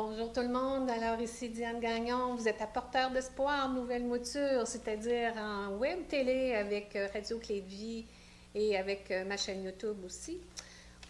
Bonjour 0.00 0.32
tout 0.32 0.42
le 0.42 0.48
monde. 0.48 0.88
Alors 0.88 1.20
ici 1.20 1.48
Diane 1.48 1.80
Gagnon. 1.80 2.36
Vous 2.36 2.46
êtes 2.46 2.62
apporteur 2.62 3.10
d'espoir, 3.10 3.68
nouvelle 3.68 4.04
mouture, 4.04 4.64
c'est-à-dire 4.64 5.32
en 5.36 5.72
web 5.72 6.06
télé 6.06 6.54
avec 6.54 6.94
euh, 6.94 7.08
Radio 7.12 7.36
Clé 7.40 7.62
de 7.62 7.66
Vie 7.66 8.06
et 8.54 8.76
avec 8.78 9.10
euh, 9.10 9.24
ma 9.24 9.36
chaîne 9.36 9.64
YouTube 9.64 9.96
aussi. 10.06 10.38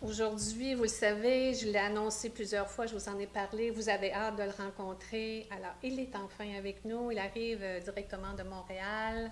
Aujourd'hui, 0.01 0.73
vous 0.73 0.85
le 0.85 0.89
savez, 0.89 1.53
je 1.53 1.67
l'ai 1.67 1.79
annoncé 1.79 2.31
plusieurs 2.31 2.71
fois, 2.71 2.87
je 2.87 2.95
vous 2.95 3.11
en 3.11 3.19
ai 3.19 3.27
parlé, 3.27 3.71
vous 3.71 3.91
avez 3.91 4.11
hâte 4.11 4.37
de 4.37 4.45
le 4.45 4.53
rencontrer. 4.57 5.47
Alors, 5.51 5.75
il 5.83 6.01
est 6.01 6.17
enfin 6.17 6.57
avec 6.57 6.87
nous, 6.87 7.11
il 7.11 7.19
arrive 7.19 7.61
euh, 7.61 7.81
directement 7.81 8.33
de 8.33 8.43
Montréal. 8.43 9.31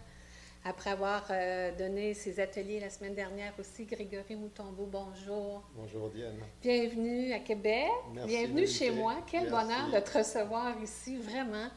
Après 0.69 0.91
avoir 0.91 1.25
euh, 1.30 1.71
donné 1.77 2.12
ses 2.12 2.41
ateliers 2.41 2.80
la 2.80 2.91
semaine 2.91 3.14
dernière 3.14 3.53
aussi, 3.61 3.85
Grégory 3.85 4.35
Moutombeau, 4.35 4.87
bonjour. 4.91 5.62
Bonjour 5.77 6.11
Diane. 6.11 6.39
Bienvenue 6.61 7.32
à 7.32 7.39
Québec. 7.39 7.87
Merci 8.12 8.29
Bienvenue 8.29 8.67
chez 8.67 8.91
moi. 8.91 9.14
Quel 9.31 9.49
Merci. 9.49 9.55
bonheur 9.55 9.91
de 9.95 10.00
te 10.05 10.18
recevoir 10.18 10.75
ici, 10.82 11.18
vraiment. 11.18 11.68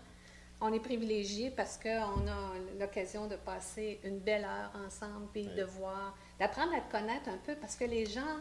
On 0.59 0.73
est 0.73 0.79
privilégiés 0.79 1.51
parce 1.51 1.77
qu'on 1.77 1.89
a 2.27 2.53
l'occasion 2.79 3.27
de 3.27 3.35
passer 3.35 3.99
une 4.03 4.17
belle 4.17 4.43
heure 4.43 4.71
ensemble, 4.83 5.27
puis 5.33 5.47
Oui. 5.47 5.55
de 5.55 5.65
voir, 5.65 6.17
d'apprendre 6.39 6.73
à 6.73 6.81
te 6.81 6.91
connaître 6.91 7.29
un 7.29 7.37
peu 7.37 7.55
parce 7.57 7.75
que 7.75 7.85
les 7.85 8.07
gens 8.07 8.39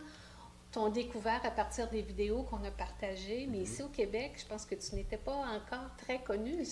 t'ont 0.73 0.89
découvert 0.89 1.41
à 1.45 1.51
partir 1.51 1.91
des 1.91 2.01
vidéos 2.01 2.43
qu'on 2.45 2.65
a 2.65 2.71
partagées, 2.71 3.47
mais 3.51 3.59
Mhm. 3.59 3.63
ici 3.65 3.83
au 3.83 3.89
Québec, 3.89 4.33
je 4.39 4.47
pense 4.47 4.65
que 4.65 4.75
tu 4.77 4.95
n'étais 4.95 5.19
pas 5.19 5.35
encore 5.37 5.95
très 5.99 6.21
connu. 6.21 6.65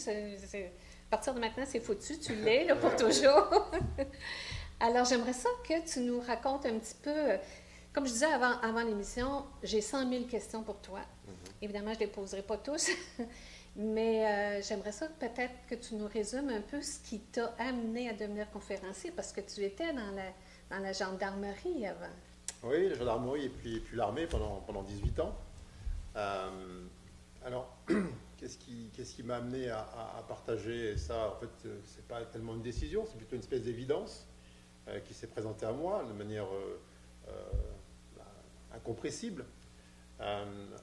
À 1.06 1.10
partir 1.10 1.34
de 1.34 1.40
maintenant, 1.40 1.64
c'est 1.66 1.80
foutu, 1.80 2.18
tu 2.18 2.34
l'es 2.34 2.64
là, 2.64 2.74
pour 2.74 2.94
toujours. 2.96 3.70
Alors, 4.80 5.04
j'aimerais 5.04 5.32
ça 5.32 5.48
que 5.66 5.88
tu 5.88 6.00
nous 6.00 6.20
racontes 6.20 6.66
un 6.66 6.78
petit 6.78 6.96
peu. 7.00 7.10
euh, 7.10 7.36
Comme 7.92 8.06
je 8.06 8.12
disais 8.12 8.26
avant, 8.26 8.58
avant 8.60 8.82
l'émission, 8.82 9.44
j'ai 9.62 9.80
100 9.80 10.10
000 10.10 10.24
questions 10.24 10.62
pour 10.62 10.80
toi. 10.80 11.00
Évidemment, 11.62 11.92
je 11.94 12.00
ne 12.00 12.04
les 12.04 12.06
poserai 12.10 12.42
pas 12.42 12.56
tous, 12.58 12.90
mais 13.76 14.26
euh, 14.26 14.62
j'aimerais 14.62 14.92
ça 14.92 15.06
peut-être 15.20 15.54
que 15.68 15.76
tu 15.76 15.94
nous 15.94 16.06
résumes 16.08 16.50
un 16.50 16.60
peu 16.60 16.82
ce 16.82 16.98
qui 16.98 17.20
t'a 17.20 17.54
amené 17.58 18.10
à 18.10 18.12
devenir 18.12 18.50
conférencier, 18.50 19.12
parce 19.12 19.32
que 19.32 19.40
tu 19.40 19.62
étais 19.64 19.92
dans 19.92 20.10
la, 20.10 20.76
dans 20.76 20.82
la 20.82 20.92
gendarmerie 20.92 21.86
avant. 21.86 22.12
Oui, 22.64 22.88
la 22.88 22.96
gendarmerie 22.96 23.44
et 23.46 23.48
puis, 23.48 23.78
puis 23.80 23.96
l'armée 23.96 24.26
pendant, 24.26 24.56
pendant 24.66 24.82
18 24.82 25.20
ans. 25.20 25.34
Euh, 26.16 26.84
alors, 27.44 27.76
qu'est-ce 28.36 28.58
qui, 28.58 29.22
m'a 29.22 29.36
amené 29.36 29.70
à, 29.70 30.24
partager 30.28 30.96
ça? 30.96 31.32
En 31.32 31.40
fait, 31.40 31.68
euh, 31.68 31.78
c'est 31.84 32.06
pas 32.06 32.24
tellement 32.24 32.54
une 32.54 32.62
décision, 32.62 33.04
c'est 33.06 33.16
plutôt 33.16 33.36
une 33.36 33.42
espèce 33.42 33.62
d'évidence 33.62 34.26
euh, 34.88 35.00
qui 35.00 35.14
s'est 35.14 35.26
présentée 35.26 35.66
à 35.66 35.72
moi 35.72 36.04
de 36.04 36.12
manière 36.12 36.46
euh, 36.46 37.32
bah, 38.16 38.24
incompressible, 38.74 39.44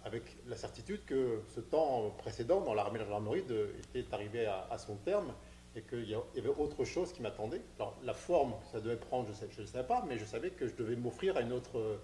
avec 0.05 0.37
la 0.45 0.55
certitude 0.55 1.05
que 1.05 1.41
ce 1.55 1.59
temps 1.59 2.11
précédent 2.19 2.61
dans 2.61 2.75
l'armée 2.75 2.97
et 2.97 3.01
la 3.01 3.05
gendarmerie 3.05 3.41
de- 3.41 3.73
était 3.95 4.13
arrivé 4.13 4.45
à, 4.45 4.77
son 4.77 4.95
terme 4.97 5.33
et 5.75 5.81
qu'il 5.81 6.07
y 6.07 6.13
avait 6.13 6.49
autre 6.49 6.85
chose 6.85 7.11
qui 7.11 7.23
m'attendait. 7.23 7.63
Alors, 7.79 7.97
la 8.03 8.13
forme 8.13 8.53
que 8.59 8.67
ça 8.71 8.79
devait 8.79 8.95
prendre, 8.95 9.27
je 9.27 9.45
ne 9.45 9.61
ne 9.63 9.65
savais 9.65 9.87
pas, 9.87 10.05
mais 10.07 10.19
je 10.19 10.25
savais 10.25 10.51
que 10.51 10.67
je 10.67 10.75
devais 10.75 10.95
m'offrir 10.95 11.35
à 11.35 11.41
une 11.41 11.51
autre, 11.51 11.99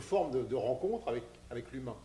forme 0.00 0.32
de, 0.32 0.42
de 0.42 0.54
rencontre 0.54 1.08
avec 1.48 1.72
l'humain. 1.72 1.96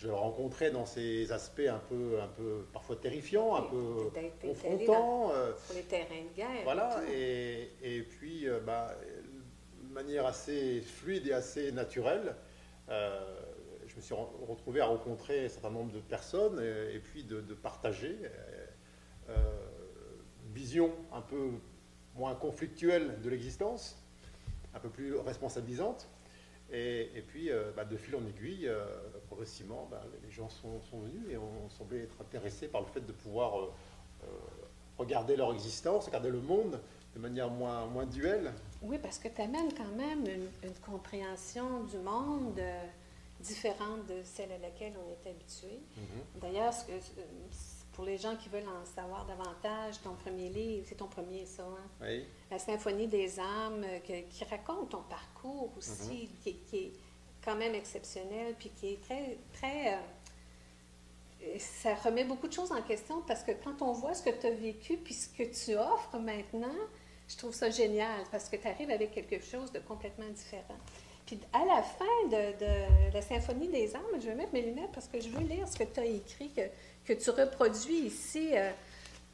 Je 0.00 0.06
le 0.06 0.14
rencontrais 0.14 0.70
dans 0.70 0.86
ces 0.86 1.30
aspects 1.30 1.60
un 1.68 1.78
peu, 1.90 2.18
un 2.22 2.28
peu 2.28 2.64
parfois 2.72 2.96
terrifiants, 2.96 3.54
un 3.54 3.62
peu 3.62 4.10
confrontants. 4.40 5.30
euh, 5.34 5.52
Sur 5.66 5.74
les 5.74 5.82
terrains 5.82 6.22
de 6.32 6.34
guerre. 6.34 6.48
voilà, 6.64 7.02
et 7.86 8.02
puis, 8.08 8.48
euh, 8.48 8.60
bah, 8.60 8.96
de 9.82 9.92
manière 9.92 10.24
assez 10.24 10.80
fluide 10.80 11.26
et 11.26 11.34
assez 11.34 11.70
naturelle, 11.72 12.34
euh, 12.88 13.20
je 13.86 13.94
me 13.94 14.00
suis 14.00 14.14
re- 14.14 14.46
retrouvé 14.48 14.80
à 14.80 14.86
rencontrer 14.86 15.44
un 15.44 15.48
certain 15.50 15.70
nombre 15.70 15.92
de 15.92 16.00
personnes 16.00 16.58
et, 16.62 16.94
et 16.94 16.98
puis 17.00 17.24
de, 17.24 17.42
de 17.42 17.52
partager 17.54 18.16
euh, 18.24 18.66
euh, 19.28 19.34
vision 20.54 20.92
un 21.12 21.20
peu 21.20 21.50
moins 22.14 22.34
conflictuelle 22.36 23.20
de 23.20 23.28
l'existence, 23.28 24.02
un 24.72 24.78
peu 24.80 24.88
plus 24.88 25.14
responsabilisante. 25.18 26.08
Et, 26.72 27.10
et 27.16 27.22
puis, 27.22 27.50
euh, 27.50 27.72
bah, 27.76 27.84
de 27.84 27.96
fil 27.96 28.14
en 28.14 28.24
aiguille, 28.26 28.68
euh, 28.68 28.84
progressivement, 29.34 29.86
bah, 29.88 30.02
les 30.24 30.30
gens 30.32 30.48
sont, 30.48 30.80
sont 30.90 30.98
venus 31.00 31.22
et 31.30 31.36
ont 31.36 31.68
semblé 31.78 32.02
être 32.02 32.20
intéressés 32.20 32.66
par 32.66 32.80
le 32.80 32.88
fait 32.88 33.00
de 33.06 33.12
pouvoir 33.12 33.58
euh, 33.60 33.70
euh, 34.24 34.26
regarder 34.98 35.36
leur 35.36 35.52
existence, 35.54 36.06
regarder 36.06 36.30
le 36.30 36.40
monde 36.40 36.80
de 37.14 37.20
manière 37.20 37.48
moins, 37.48 37.86
moins 37.86 38.06
duelle. 38.06 38.52
Oui, 38.82 38.98
parce 38.98 39.18
que 39.20 39.28
tu 39.28 39.40
amènes 39.40 39.72
quand 39.76 39.94
même 39.96 40.26
une, 40.26 40.48
une 40.68 40.74
compréhension 40.84 41.84
du 41.84 41.98
monde 41.98 42.58
euh, 42.58 42.86
différente 43.40 44.04
de 44.08 44.20
celle 44.24 44.50
à 44.50 44.58
laquelle 44.58 44.94
on 44.98 45.10
est 45.12 45.30
habitué. 45.30 45.78
D'ailleurs, 46.40 46.74
que- 46.86 46.92
euh, 46.92 47.24
pour 47.92 48.04
les 48.04 48.18
gens 48.18 48.34
qui 48.36 48.48
veulent 48.48 48.68
en 48.68 48.84
savoir 48.84 49.26
davantage, 49.26 50.00
ton 50.02 50.14
premier 50.14 50.48
livre, 50.48 50.86
c'est 50.88 50.94
ton 50.96 51.06
premier, 51.08 51.44
ça, 51.46 51.62
hein? 51.64 51.86
Oui. 52.00 52.24
La 52.50 52.58
Symphonie 52.58 53.06
des 53.06 53.38
âmes, 53.38 53.84
que- 54.06 54.22
qui 54.28 54.44
raconte 54.44 54.90
ton 54.90 55.02
parcours 55.02 55.70
aussi, 55.76 56.28
qui, 56.42 56.54
qui 56.68 56.76
est 56.76 56.92
quand 57.44 57.56
même 57.56 57.74
exceptionnel, 57.74 58.54
puis 58.58 58.70
qui 58.70 58.94
est 58.94 59.00
très, 59.02 59.38
très... 59.52 59.94
euh, 59.94 61.58
ça 61.58 61.94
remet 61.94 62.24
beaucoup 62.24 62.48
de 62.48 62.52
choses 62.52 62.72
en 62.72 62.82
question 62.82 63.22
parce 63.26 63.42
que 63.42 63.52
quand 63.52 63.80
on 63.82 63.92
voit 63.92 64.14
ce 64.14 64.22
que 64.22 64.30
tu 64.30 64.46
as 64.46 64.50
vécu, 64.50 64.96
puis 64.98 65.14
ce 65.14 65.28
que 65.28 65.42
tu 65.42 65.76
offres 65.76 66.18
maintenant, 66.18 66.74
je 67.28 67.36
trouve 67.36 67.54
ça 67.54 67.70
génial 67.70 68.24
parce 68.30 68.48
que 68.48 68.56
tu 68.56 68.66
arrives 68.68 68.90
avec 68.90 69.12
quelque 69.12 69.40
chose 69.40 69.72
de 69.72 69.78
complètement 69.78 70.28
différent. 70.28 70.76
Puis 71.24 71.38
à 71.52 71.64
la 71.64 71.82
fin 71.82 72.04
de, 72.26 72.58
de 72.58 73.14
la 73.14 73.22
Symphonie 73.22 73.68
des 73.68 73.94
âmes, 73.94 74.02
je 74.20 74.26
vais 74.26 74.34
mettre 74.34 74.52
mes 74.52 74.62
lunettes 74.62 74.90
parce 74.92 75.06
que 75.06 75.20
je 75.20 75.28
veux 75.28 75.46
lire 75.46 75.66
ce 75.68 75.78
que 75.78 75.84
tu 75.84 76.00
as 76.00 76.04
écrit, 76.04 76.50
que, 76.50 76.62
que 77.04 77.12
tu 77.12 77.30
reproduis 77.30 78.00
ici 78.00 78.50
euh, 78.52 78.70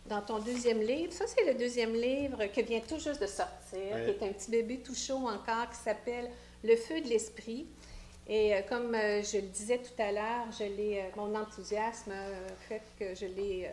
dans 0.06 0.20
ton 0.20 0.38
deuxième 0.38 0.80
livre. 0.80 1.12
Ça, 1.12 1.24
c'est 1.26 1.44
le 1.44 1.54
deuxième 1.54 1.94
livre 1.94 2.44
qui 2.46 2.62
vient 2.62 2.80
tout 2.80 2.98
juste 2.98 3.20
de 3.20 3.26
sortir, 3.26 4.04
qui 4.04 4.10
est 4.10 4.22
un 4.22 4.32
petit 4.32 4.50
bébé 4.50 4.78
tout 4.78 4.94
chaud 4.94 5.26
encore, 5.26 5.70
qui 5.70 5.78
s'appelle 5.82 6.30
Le 6.62 6.76
feu 6.76 7.00
de 7.00 7.08
l'esprit. 7.08 7.66
Et 8.28 8.54
euh, 8.54 8.62
comme 8.68 8.94
euh, 8.94 9.22
je 9.22 9.36
le 9.38 9.46
disais 9.48 9.78
tout 9.78 10.00
à 10.02 10.10
l'heure, 10.12 10.46
euh, 10.60 11.08
mon 11.16 11.34
enthousiasme 11.34 12.12
fait 12.68 12.82
que 12.98 13.14
je 13.14 13.26
l'ai 13.26 13.70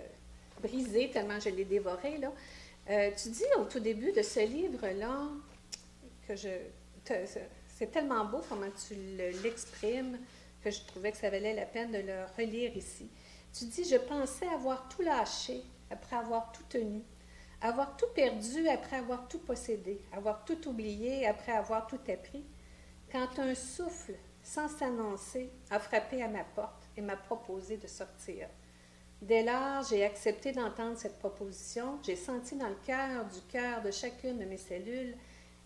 brisé 0.61 1.09
tellement 1.09 1.39
je 1.39 1.49
l'ai 1.49 1.65
dévoré. 1.65 2.19
Tu 2.87 3.29
dis 3.29 3.43
au 3.57 3.65
tout 3.65 3.79
début 3.79 4.11
de 4.11 4.21
ce 4.21 4.41
livre-là 4.41 5.27
que 6.27 6.33
c'est 6.35 7.91
tellement 7.91 8.25
beau 8.25 8.41
comment 8.47 8.69
tu 8.87 8.93
le- 8.95 9.41
l'exprimes 9.41 10.19
que 10.63 10.69
je 10.71 10.81
trouvais 10.85 11.11
que 11.11 11.17
ça 11.17 11.29
valait 11.29 11.53
la 11.53 11.65
peine 11.65 11.91
de 11.91 11.97
le 11.97 12.23
relire 12.37 12.75
ici. 12.77 13.09
Tu 13.57 13.65
dis 13.65 13.83
Je 13.83 13.97
pensais 13.97 14.47
avoir 14.47 14.87
tout 14.89 15.01
lâché 15.01 15.61
après 15.89 16.15
avoir 16.15 16.51
tout 16.51 16.63
tenu, 16.69 17.01
avoir 17.61 17.97
tout 17.97 18.07
perdu 18.15 18.67
après 18.69 18.97
avoir 18.97 19.27
tout 19.27 19.39
possédé, 19.39 19.99
avoir 20.11 20.45
tout 20.45 20.67
oublié 20.67 21.25
après 21.27 21.51
avoir 21.51 21.87
tout 21.87 21.99
appris, 22.11 22.43
quand 23.11 23.39
un 23.39 23.53
souffle, 23.55 24.15
sans 24.43 24.67
s'annoncer, 24.67 25.49
a 25.71 25.79
frappé 25.79 26.21
à 26.21 26.27
ma 26.27 26.43
porte 26.43 26.89
et 26.97 27.01
m'a 27.01 27.15
proposé 27.15 27.77
de 27.77 27.87
sortir. 27.87 28.47
Dès 29.21 29.43
lors, 29.43 29.83
j'ai 29.83 30.03
accepté 30.03 30.51
d'entendre 30.51 30.97
cette 30.97 31.17
proposition. 31.17 31.97
J'ai 32.03 32.17
senti 32.17 32.57
dans 32.57 32.67
le 32.67 32.77
cœur 32.85 33.25
du 33.25 33.39
cœur 33.49 33.81
de 33.81 33.89
chacune 33.89 34.37
de 34.37 34.45
mes 34.45 34.57
cellules 34.57 35.15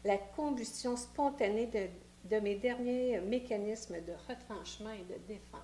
la 0.05 0.17
combustion 0.17 0.95
spontanée 0.95 1.67
de, 1.67 1.87
de 2.29 2.39
mes 2.39 2.55
derniers 2.55 3.19
mécanismes 3.21 3.95
de 4.01 4.13
retranchement 4.27 4.91
et 4.91 5.03
de 5.03 5.17
défense. 5.27 5.61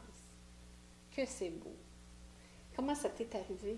Que 1.16 1.26
c'est 1.26 1.52
beau. 1.52 1.76
Comment 2.76 2.96
ça 2.96 3.10
t'est 3.10 3.34
arrivé? 3.36 3.78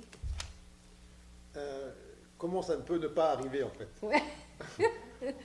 Euh, 1.58 1.94
comment 2.38 2.62
ça 2.62 2.78
ne 2.78 2.82
peut 2.82 2.98
ne 2.98 3.08
pas 3.08 3.32
arriver 3.32 3.64
en 3.64 3.70
fait? 3.70 3.90
Ouais. 4.02 4.24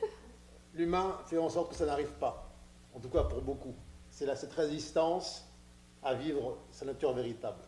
L'humain 0.74 1.18
fait 1.26 1.38
en 1.38 1.48
sorte 1.48 1.70
que 1.70 1.76
ça 1.76 1.86
n'arrive 1.86 2.12
pas, 2.12 2.49
en 2.94 3.00
tout 3.00 3.08
cas 3.08 3.24
pour 3.24 3.42
beaucoup. 3.42 3.74
C'est 4.10 4.34
cette 4.36 4.52
résistance 4.52 5.46
à 6.02 6.14
vivre 6.14 6.58
sa 6.70 6.84
nature 6.84 7.12
véritable. 7.12 7.62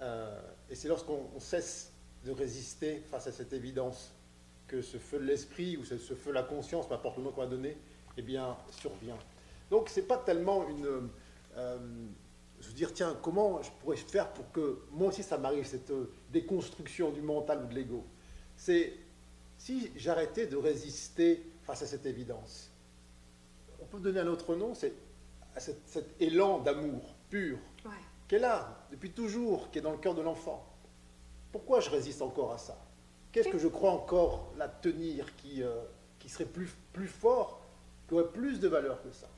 Euh, 0.00 0.40
et 0.68 0.74
c'est 0.74 0.88
lorsqu'on 0.88 1.28
on 1.34 1.40
cesse 1.40 1.92
de 2.24 2.32
résister 2.32 3.02
face 3.10 3.26
à 3.26 3.32
cette 3.32 3.52
évidence 3.52 4.12
que 4.66 4.82
ce 4.82 4.98
feu 4.98 5.18
de 5.18 5.24
l'esprit 5.24 5.76
ou 5.76 5.84
ce, 5.84 5.96
ce 5.96 6.14
feu 6.14 6.30
de 6.30 6.34
la 6.34 6.42
conscience, 6.42 6.88
peu 6.88 6.94
importe 6.94 7.16
le 7.18 7.22
nom 7.22 7.30
qu'on 7.30 7.42
va 7.42 7.46
donner, 7.46 7.78
eh 8.16 8.22
bien, 8.22 8.56
survient. 8.70 9.16
Donc, 9.70 9.88
c'est 9.88 10.06
pas 10.06 10.18
tellement 10.18 10.68
une. 10.68 11.10
euh, 11.56 11.78
se 12.60 12.72
dire, 12.72 12.92
tiens, 12.92 13.16
comment 13.22 13.62
je 13.62 13.70
pourrais 13.80 13.96
faire 13.96 14.32
pour 14.32 14.50
que 14.52 14.80
moi 14.90 15.08
aussi 15.08 15.22
ça 15.22 15.38
m'arrive, 15.38 15.66
cette 15.66 15.90
euh, 15.90 16.10
déconstruction 16.32 17.10
du 17.10 17.20
mental 17.20 17.62
ou 17.64 17.66
de 17.66 17.74
l'ego? 17.74 18.04
C'est 18.56 18.94
si 19.58 19.90
j'arrêtais 19.96 20.46
de 20.46 20.56
résister 20.56 21.44
face 21.62 21.82
à 21.82 21.86
cette 21.86 22.06
évidence. 22.06 22.70
On 23.86 23.96
peut 23.96 24.00
donner 24.02 24.20
un 24.20 24.26
autre 24.26 24.54
nom, 24.56 24.74
c'est 24.74 24.92
à 25.54 25.60
cet, 25.60 25.86
cet 25.88 26.20
élan 26.20 26.58
d'amour 26.58 27.14
pur 27.30 27.58
Ouais. 27.84 27.90
qui 28.28 28.34
est 28.34 28.38
là 28.40 28.84
depuis 28.90 29.12
toujours, 29.12 29.70
qui 29.70 29.78
est 29.78 29.82
dans 29.82 29.92
le 29.92 29.98
cœur 29.98 30.14
de 30.14 30.22
l'enfant. 30.22 30.64
Pourquoi 31.52 31.80
je 31.80 31.88
résiste 31.90 32.20
encore 32.22 32.52
à 32.52 32.58
ça? 32.58 32.76
Qu'est-ce 33.32 33.48
que 33.48 33.58
je 33.58 33.68
crois 33.68 33.90
encore 33.92 34.52
la 34.56 34.68
tenir 34.68 35.34
qui, 35.36 35.62
euh, 35.62 35.82
qui 36.18 36.28
serait 36.28 36.44
plus, 36.46 36.70
plus 36.92 37.06
fort, 37.08 37.60
qui 38.08 38.14
aurait 38.14 38.28
plus 38.30 38.60
de 38.60 38.68
valeur 38.68 39.02
que 39.02 39.12
ça? 39.12 39.28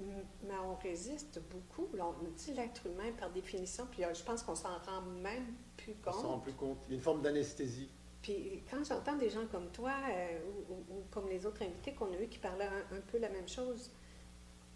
Mais 0.00 0.54
on 0.64 0.74
résiste 0.76 1.40
beaucoup. 1.50 1.88
On 1.98 2.12
dit 2.36 2.54
l'être 2.54 2.86
humain 2.86 3.10
par 3.18 3.30
définition, 3.30 3.86
puis 3.90 4.04
euh, 4.04 4.14
je 4.14 4.22
pense 4.22 4.42
qu'on 4.44 4.54
s'en 4.54 4.78
rend 4.78 5.02
même 5.22 5.46
plus 5.76 5.94
On 6.06 6.12
s'en 6.12 6.18
rend 6.22 6.34
compte. 6.34 6.42
plus 6.44 6.52
compte. 6.52 6.78
Il 6.86 6.90
y 6.90 6.92
a 6.92 6.96
une 6.96 7.02
forme 7.02 7.22
d'anesthésie. 7.22 7.90
Puis 8.22 8.62
quand 8.70 8.84
j'entends 8.84 9.16
des 9.16 9.30
gens 9.30 9.46
comme 9.50 9.68
toi, 9.70 9.92
euh, 10.10 10.38
ou, 10.68 10.72
ou- 10.72 10.98
ou 10.98 11.02
comme 11.10 11.28
les 11.28 11.46
autres 11.46 11.62
invités 11.62 11.92
qu'on 11.94 12.12
a 12.12 12.16
eus 12.20 12.28
qui 12.28 12.38
parlaient 12.38 12.66
un, 12.66 12.96
un 12.96 13.00
peu 13.12 13.18
la 13.18 13.28
même 13.28 13.48
chose, 13.48 13.90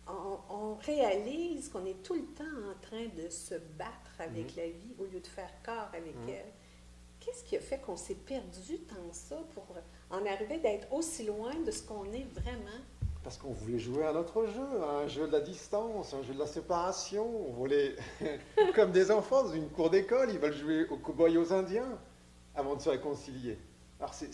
on, 0.09 0.39
on 0.55 0.75
réalise 0.77 1.69
qu'on 1.69 1.85
est 1.87 2.03
tout 2.03 2.15
le 2.15 2.25
temps 2.27 2.45
en 2.45 2.81
train 2.81 3.07
de 3.17 3.29
se 3.29 3.55
battre 3.79 4.13
avec 4.21 4.51
Mhm. 4.51 4.57
la 4.57 4.67
vie 4.69 4.95
au 4.99 5.05
lieu 5.05 5.21
de 5.21 5.27
faire 5.27 5.51
corps 5.65 5.89
avec 5.93 6.15
Mhm. 6.17 6.29
elle. 6.29 6.53
Qu'est-ce 7.21 7.45
qui 7.45 7.57
a 7.57 7.61
fait 7.61 7.79
qu'on 7.79 7.97
s'est 7.97 8.17
perdu 8.17 8.79
tant 8.81 9.13
ça 9.13 9.37
pour 9.55 9.65
en 10.11 10.27
arriver 10.27 10.59
d'être 10.59 10.93
aussi 10.93 11.25
loin 11.25 11.55
de 11.55 11.71
ce 11.71 11.83
qu'on 11.83 12.05
est 12.13 12.27
vraiment? 12.33 12.81
Parce 13.23 13.37
qu'on 13.39 13.53
voulait 13.53 13.79
jouer 13.79 14.03
à 14.05 14.11
un 14.11 14.17
autre 14.17 14.47
jeu, 14.47 14.83
un 14.83 15.07
jeu 15.07 15.29
de 15.29 15.33
la 15.33 15.41
distance, 15.41 16.13
un 16.15 16.23
jeu 16.23 16.35
de 16.35 16.41
la 16.41 16.47
séparation. 16.49 17.25
On 17.49 17.53
voulait, 17.53 17.95
comme 18.75 18.91
des 18.91 19.13
enfants 19.13 19.45
dans 19.45 19.53
une 19.53 19.69
cour 19.71 19.91
d'école, 19.91 20.31
ils 20.33 20.39
veulent 20.41 20.53
jouer 20.57 20.89
aux 20.89 20.97
cow-boys 20.97 21.37
aux 21.37 21.53
indiens 21.53 21.97
avant 22.55 22.75
de 22.77 22.81
se 22.83 22.89
réconcilier. 22.89 23.59
Alors, 23.99 24.15
c'est, 24.15 24.31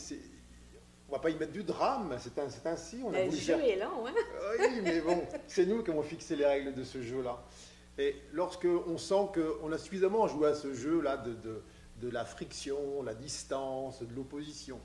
on 1.09 1.12
va 1.12 1.19
pas 1.19 1.31
y 1.31 1.37
mettre 1.37 1.53
du 1.53 1.62
drame, 1.62 2.17
c'est, 2.19 2.38
un- 2.38 2.70
ainsi. 2.73 3.00
On 3.05 3.12
a 3.15 3.19
Le 3.20 3.25
voulu 3.31 3.37
jeu 3.37 3.56
faire 3.56 3.65
est 3.65 3.76
long, 3.76 4.06
hein? 4.06 4.12
Oui, 4.59 4.81
mais 4.82 5.00
bon, 5.00 5.23
c'est 5.47 5.67
nous 5.67 5.82
qui 5.82 5.91
avons 5.91 6.03
fixé 6.03 6.37
les 6.37 6.47
règles 6.47 6.75
de 6.75 6.85
ce 6.85 7.00
jeu-là. 7.03 7.43
Et 7.99 8.15
lorsque 8.32 8.67
on 8.87 8.97
sent 8.99 9.29
qu'on 9.35 9.73
a 9.73 9.79
suffisamment 9.79 10.26
joué 10.29 10.49
à 10.49 10.55
ce 10.55 10.73
jeu-là 10.75 11.17
de, 11.17 11.35
de, 11.35 11.62
de 12.00 12.11
la 12.11 12.25
friction, 12.25 13.03
la 13.03 13.15
distance, 13.15 14.03
de 14.03 14.15
l'opposition, 14.15 14.79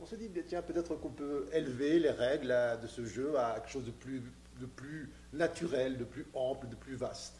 on 0.00 0.06
se 0.06 0.14
dit, 0.14 0.30
tiens, 0.46 0.62
peut-être 0.62 0.94
qu'on 0.96 1.08
peut 1.10 1.46
élever 1.52 1.98
les 1.98 2.10
règles 2.10 2.52
à- 2.52 2.76
de 2.76 2.86
ce 2.86 3.04
jeu 3.04 3.36
à 3.38 3.54
quelque 3.60 3.70
chose 3.72 3.84
de 3.84 3.90
plus, 3.90 4.22
de 4.60 4.66
plus 4.66 5.10
naturel, 5.32 5.96
de 5.98 6.04
plus 6.04 6.26
ample, 6.34 6.68
de 6.68 6.76
plus 6.76 6.94
vaste. 6.94 7.37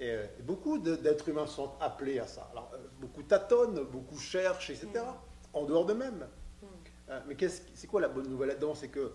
Et, 0.00 0.10
euh, 0.10 0.26
et 0.38 0.42
beaucoup 0.42 0.78
d'êtres 0.78 1.28
humains 1.28 1.46
sont 1.46 1.70
appelés 1.80 2.18
à 2.18 2.26
ça. 2.26 2.48
Alors, 2.52 2.70
euh, 2.74 2.78
beaucoup 3.00 3.22
tâtonnent, 3.22 3.84
beaucoup 3.84 4.18
cherchent, 4.18 4.70
etc., 4.70 5.04
en 5.52 5.64
dehors 5.64 5.86
d'eux-mêmes. 5.86 6.26
Mm. 6.62 6.66
Euh, 7.10 7.20
mais 7.28 7.36
c'est 7.74 7.86
quoi 7.86 8.00
la 8.00 8.08
bonne 8.08 8.28
nouvelle 8.28 8.48
là-dedans? 8.48 8.74
C'est 8.74 8.88
que 8.88 9.12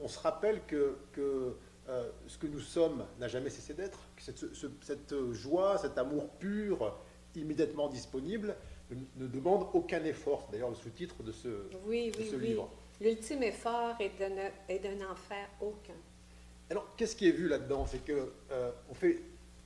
on 0.00 0.08
se 0.08 0.18
rappelle 0.18 0.60
que, 0.66 0.96
que, 1.12 1.54
ce 2.26 2.36
que 2.38 2.46
nous 2.48 2.58
sommes 2.58 3.04
n'a 3.20 3.28
jamais 3.28 3.48
cessé 3.50 3.74
d'être, 3.74 3.98
que 4.16 4.22
cette, 4.22 4.38
ce- 4.38 4.66
cette 4.82 5.14
joie, 5.32 5.78
cet 5.78 5.96
amour 5.98 6.28
pur, 6.40 6.96
immédiatement 7.36 7.88
disponible, 7.88 8.56
ne, 8.90 8.96
ne 9.24 9.28
demande 9.28 9.68
aucun 9.72 10.02
effort. 10.04 10.42
C'est 10.46 10.52
D'ailleurs, 10.52 10.70
le 10.70 10.74
sous-titre 10.74 11.22
de 11.22 11.30
ce, 11.30 11.48
Oui, 11.86 12.10
de 12.10 12.18
oui, 12.18 12.28
ce 12.30 12.36
oui. 12.36 12.46
livre. 12.48 12.68
L'ultime 13.00 13.42
effort 13.44 13.94
est 14.00 14.18
de 14.18 14.88
n'en 15.00 15.14
faire 15.14 15.48
aucun. 15.60 15.94
Alors, 16.70 16.94
qu'est-ce 16.96 17.14
qui 17.14 17.28
est 17.28 17.32
vu 17.32 17.46
là-dedans? 17.48 17.86
C'est 17.86 18.04
que 18.04 18.32
on 18.90 18.94
fait, 18.94 19.20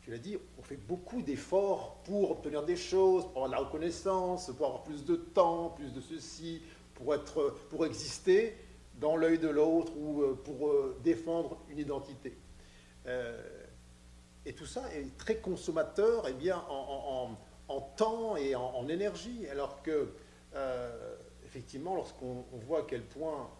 tu 0.08 0.12
l'as 0.12 0.18
dit, 0.20 0.38
on 0.58 0.62
fait 0.62 0.78
beaucoup 0.78 1.20
d'efforts 1.20 1.96
pour 2.04 2.30
obtenir 2.30 2.64
des 2.64 2.76
choses, 2.76 3.24
pour 3.24 3.44
avoir 3.44 3.48
de 3.48 3.52
la 3.52 3.58
reconnaissance, 3.58 4.46
pour 4.56 4.64
avoir 4.68 4.82
plus 4.82 5.04
de 5.04 5.16
temps, 5.16 5.68
plus 5.76 5.92
de 5.92 6.00
ceci, 6.00 6.62
pour 6.94 7.14
être, 7.14 7.54
pour 7.68 7.84
exister 7.84 8.56
dans 8.98 9.16
l'œil 9.16 9.38
de 9.38 9.50
l'autre 9.50 9.92
ou 9.98 10.22
euh, 10.22 10.32
pour 10.32 10.68
euh, 10.70 10.98
défendre 11.04 11.58
une 11.68 11.78
identité. 11.78 12.34
Euh, 13.06 13.38
et 14.46 14.54
tout 14.54 14.64
ça 14.64 14.90
est 14.94 15.14
très 15.18 15.36
consommateur, 15.36 16.26
et 16.26 16.32
bien 16.32 16.56
en, 16.70 16.72
en- 16.72 17.24
en- 17.26 17.76
en 17.76 17.80
temps 17.82 18.36
et 18.38 18.54
en, 18.54 18.62
en 18.64 18.88
énergie, 18.88 19.46
alors 19.48 19.82
que 19.82 20.08
euh, 20.54 21.16
effectivement, 21.44 21.94
lorsqu'on 21.94 22.46
on 22.54 22.56
voit 22.56 22.78
à 22.78 22.84
quel 22.88 23.02
point 23.04 23.50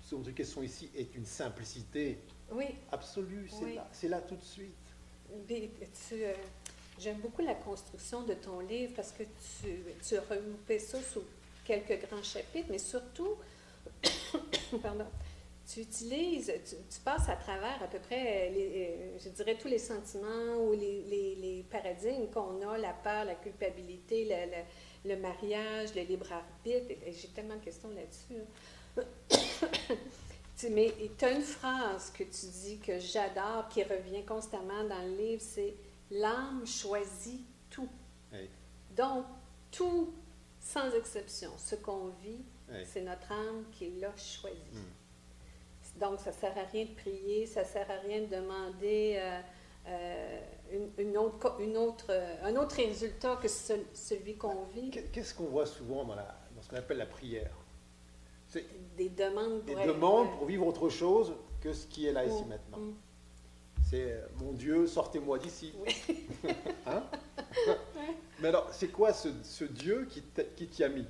ce 0.00 0.14
dont 0.14 0.22
est 0.22 0.32
question 0.32 0.62
ici 0.62 0.90
est 0.96 1.14
une 1.14 1.26
simplicité 1.26 2.18
Oui, 2.50 2.64
absolue, 2.90 3.46
c'est 3.50 3.64
Oui. 3.66 3.74
là, 3.74 3.86
c'est 3.92 4.08
là 4.08 4.22
tout 4.22 4.36
de 4.36 4.42
suite. 4.42 4.72
Euh, 5.50 6.34
j'aime 6.98 7.18
beaucoup 7.18 7.42
la 7.42 7.54
construction 7.54 8.22
de 8.22 8.34
ton 8.34 8.60
livre 8.60 8.92
parce 8.96 9.12
que 9.12 9.22
tu, 9.22 9.82
tu 10.06 10.16
as 10.16 10.20
regroupé 10.22 10.78
ça 10.78 11.00
sous 11.00 11.22
quelques 11.64 12.06
grands 12.06 12.22
chapitres, 12.22 12.68
mais 12.70 12.78
surtout, 12.78 13.36
pardon, 14.82 15.06
tu 15.70 15.80
utilises, 15.80 16.52
tu, 16.64 17.00
passes 17.00 17.28
à 17.28 17.36
travers 17.36 17.82
à 17.82 17.88
peu 17.88 17.98
près, 17.98 18.50
les, 18.50 18.88
euh, 18.88 19.18
je 19.22 19.28
dirais, 19.28 19.56
tous 19.60 19.68
les 19.68 19.78
sentiments 19.78 20.56
ou 20.56 20.72
les, 20.72 21.64
paradigmes 21.70 22.28
qu'on 22.32 22.66
a, 22.66 22.78
la 22.78 22.94
peur, 22.94 23.26
la 23.26 23.34
culpabilité, 23.34 24.26
le, 25.04 25.16
mariage, 25.16 25.94
le 25.94 26.02
libre 26.02 26.32
arbitre. 26.32 26.94
J'ai 27.06 27.28
tellement 27.28 27.56
de 27.56 27.64
questions 27.64 27.90
là-dessus. 27.90 28.42
Mais 30.70 30.92
tu 31.16 31.24
as 31.24 31.30
une 31.32 31.42
phrase 31.42 32.10
que 32.10 32.24
tu 32.24 32.46
dis 32.46 32.78
que 32.78 32.98
j'adore, 32.98 33.68
qui 33.68 33.82
revient 33.84 34.24
constamment 34.24 34.82
dans 34.84 35.02
le 35.02 35.16
livre, 35.16 35.42
c'est 35.44 35.74
l'âme 36.10 36.66
choisit 36.66 37.40
tout. 37.70 37.88
Donc, 38.96 39.24
tout, 39.70 40.12
sans 40.60 40.90
exception, 40.94 41.50
ce 41.56 41.76
qu'on 41.76 42.08
vit, 42.22 42.44
c'est 42.84 43.02
notre 43.02 43.30
âme 43.32 43.64
qui 43.72 43.90
l'a 44.00 44.14
choisi. 44.16 44.56
Mm. 44.72 46.00
Donc, 46.00 46.20
ça 46.20 46.30
ne 46.30 46.34
sert 46.36 46.58
à 46.58 46.64
rien 46.64 46.84
de 46.86 46.90
prier, 46.94 47.46
ça 47.46 47.62
ne 47.62 47.66
sert 47.66 47.88
à 47.90 47.98
rien 48.00 48.20
de 48.22 48.26
demander 48.26 49.16
euh, 49.18 49.40
euh, 49.88 50.40
une, 50.72 50.90
une 50.98 51.16
autre, 51.16 51.38
co- 51.38 51.62
une 51.62 51.76
autre, 51.76 52.06
euh, 52.10 52.36
un 52.42 52.56
autre 52.56 52.76
résultat 52.76 53.36
que 53.36 53.48
ce- 53.48 53.72
celui 53.94 54.36
qu'on 54.36 54.64
vit. 54.74 54.90
Qu'est- 54.90 55.10
Qu'est-ce 55.12 55.34
qu'on 55.34 55.46
voit 55.46 55.66
souvent 55.66 56.04
dans, 56.04 56.14
la- 56.16 56.36
dans 56.54 56.62
ce 56.62 56.68
qu'on 56.68 56.76
appelle 56.76 56.98
la 56.98 57.06
prière? 57.06 57.50
Des 58.96 59.08
demandes 59.10 59.64
des 59.64 59.72
pour 59.72 59.82
être- 59.82 59.94
demandes 59.94 60.30
pour 60.38 60.46
vivre 60.46 60.66
autre 60.66 60.88
chose 60.88 61.34
que 61.60 61.72
ce 61.72 61.86
qui 61.86 62.06
est 62.06 62.12
là 62.12 62.24
ici 62.24 62.44
Mm, 62.44 62.48
maintenant. 62.48 62.78
mm. 62.78 62.94
C'est 63.90 64.12
euh, 64.12 64.26
mon 64.40 64.52
Dieu, 64.52 64.86
sortez-moi 64.86 65.38
d'ici. 65.38 65.72
Oui. 65.78 66.26
Hein? 66.86 67.02
Mais 68.40 68.48
alors, 68.48 68.68
c'est 68.72 68.88
quoi 68.88 69.12
ce, 69.12 69.28
ce 69.42 69.64
Dieu 69.64 70.06
qui 70.10 70.22
t'y 70.66 70.84
a 70.84 70.88
mis? 70.88 71.06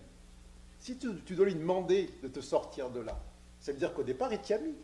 Si 0.81 0.97
tu, 0.97 1.09
tu 1.27 1.35
dois 1.35 1.47
lui 1.47 1.55
demander 1.55 2.09
de 2.23 2.29
te 2.29 2.41
sortir 2.41 2.91
de 2.91 3.01
là, 3.01 3.21
ça 3.61 3.73
veut 3.73 3.79
dire 3.79 3.93
qu'au 3.95 4.03
départ, 4.05 4.33
il 4.33 4.39
t'y 4.41 4.55
a 4.55 4.59
mis. 4.59 4.75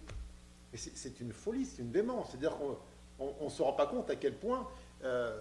Et 0.72 0.76
c'est 0.76 1.20
une 1.20 1.32
folie, 1.32 1.64
c'est 1.64 1.82
une 1.82 1.92
démence. 1.92 2.30
C'est-à-dire 2.30 2.58
qu'on 2.58 3.44
ne 3.44 3.48
se 3.50 3.62
rend 3.62 3.72
pas 3.74 3.86
compte 3.86 4.10
à 4.10 4.16
quel 4.16 4.36
point. 4.36 4.68
euh, 5.04 5.40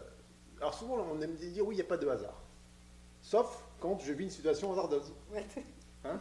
alors 0.59 0.73
souvent, 0.75 1.05
on 1.11 1.19
aime 1.21 1.33
dire 1.35 1.65
oui, 1.67 1.73
il 1.75 1.77
n'y 1.77 1.81
a 1.83 1.87
pas 1.87 1.97
de 1.97 2.07
hasard. 2.07 2.39
Sauf 3.21 3.63
quand 3.79 3.99
je 3.99 4.13
vis 4.13 4.25
une 4.25 4.29
situation 4.29 4.71
hasardeuse. 4.71 5.11
Hein? 6.05 6.19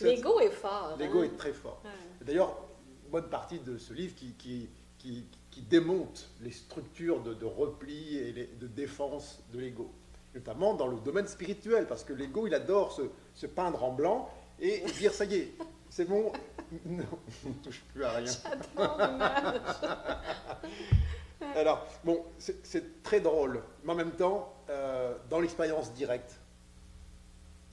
L'ego 0.00 0.40
est 0.40 0.50
fort. 0.50 0.96
L'ego 0.98 1.20
hein? 1.20 1.24
est 1.24 1.36
très 1.36 1.52
fort. 1.52 1.80
Ouais. 1.84 1.90
D'ailleurs, 2.26 2.56
une 3.04 3.10
bonne 3.10 3.28
partie 3.28 3.58
de 3.60 3.78
ce 3.78 3.92
livre 3.92 4.14
qui, 4.14 4.32
qui, 4.34 4.68
qui, 4.98 5.26
qui 5.50 5.62
démonte 5.62 6.28
les 6.40 6.50
structures 6.50 7.20
de, 7.22 7.34
de 7.34 7.44
repli 7.44 8.16
et 8.18 8.32
les- 8.32 8.46
de 8.46 8.66
défense 8.66 9.42
de 9.52 9.58
l'ego, 9.60 9.92
notamment 10.34 10.74
dans 10.74 10.88
le 10.88 10.98
domaine 10.98 11.28
spirituel, 11.28 11.86
parce 11.86 12.02
que 12.04 12.12
l'ego, 12.12 12.46
il 12.46 12.54
adore 12.54 12.92
se, 12.92 13.02
se 13.34 13.46
peindre 13.46 13.84
en 13.84 13.92
blanc 13.92 14.28
et 14.60 14.80
dire 14.98 15.12
ça 15.12 15.24
y 15.26 15.34
est, 15.36 15.52
c'est 15.90 16.06
bon, 16.06 16.32
non, 16.86 17.04
on 17.44 17.48
ne 17.50 17.54
touche 17.62 17.82
plus 17.92 18.04
à 18.04 18.12
rien. 18.12 18.32
Alors, 21.56 21.86
bon, 22.04 22.24
c'est- 22.38 22.64
c'est 22.66 23.02
très 23.02 23.20
drôle, 23.20 23.62
mais 23.84 23.92
en 23.92 23.96
même 23.96 24.12
temps, 24.12 24.54
euh, 24.70 25.14
dans 25.28 25.40
l'expérience 25.40 25.92
directe, 25.92 26.40